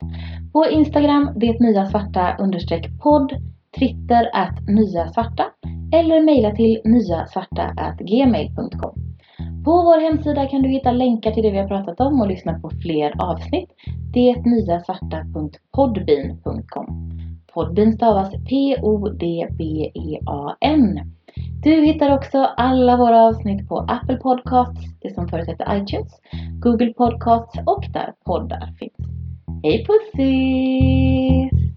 På 0.52 0.66
Instagram, 0.66 1.32
Det 1.36 1.60
Nya 1.60 1.86
Svarta 1.86 2.36
understreck 2.38 3.00
podd. 3.02 3.32
Twitter, 3.78 4.30
att 4.32 4.68
Nya 4.68 5.08
Svarta. 5.08 5.44
Eller 5.92 6.22
mejla 6.22 6.50
till 6.50 6.80
nyasvarta 6.84 7.62
at 7.76 7.98
gmail.com. 7.98 9.09
På 9.64 9.70
vår 9.70 10.00
hemsida 10.00 10.46
kan 10.46 10.62
du 10.62 10.68
hitta 10.68 10.92
länkar 10.92 11.32
till 11.32 11.42
det 11.42 11.50
vi 11.50 11.58
har 11.58 11.68
pratat 11.68 12.00
om 12.00 12.20
och 12.20 12.28
lyssna 12.28 12.60
på 12.60 12.70
fler 12.82 13.22
avsnitt. 13.22 13.70
Detnyasvarta.podbean.com 14.14 17.10
Podbean 17.54 17.92
stavas 17.92 18.30
P-O-D-B-E-A-N. 18.48 19.60
Du 21.62 21.84
hittar 21.84 22.14
också 22.14 22.38
alla 22.38 22.96
våra 22.96 23.22
avsnitt 23.22 23.68
på 23.68 23.78
Apple 23.78 24.16
Podcasts, 24.16 24.80
det 25.00 25.14
som 25.14 25.28
förut 25.28 25.48
hette 25.48 25.66
iTunes, 25.70 26.20
Google 26.60 26.92
Podcasts 26.92 27.58
och 27.66 27.84
där 27.92 28.12
poddar 28.24 28.74
finns. 28.78 29.08
Hej 29.62 29.86
pussis! 29.86 31.69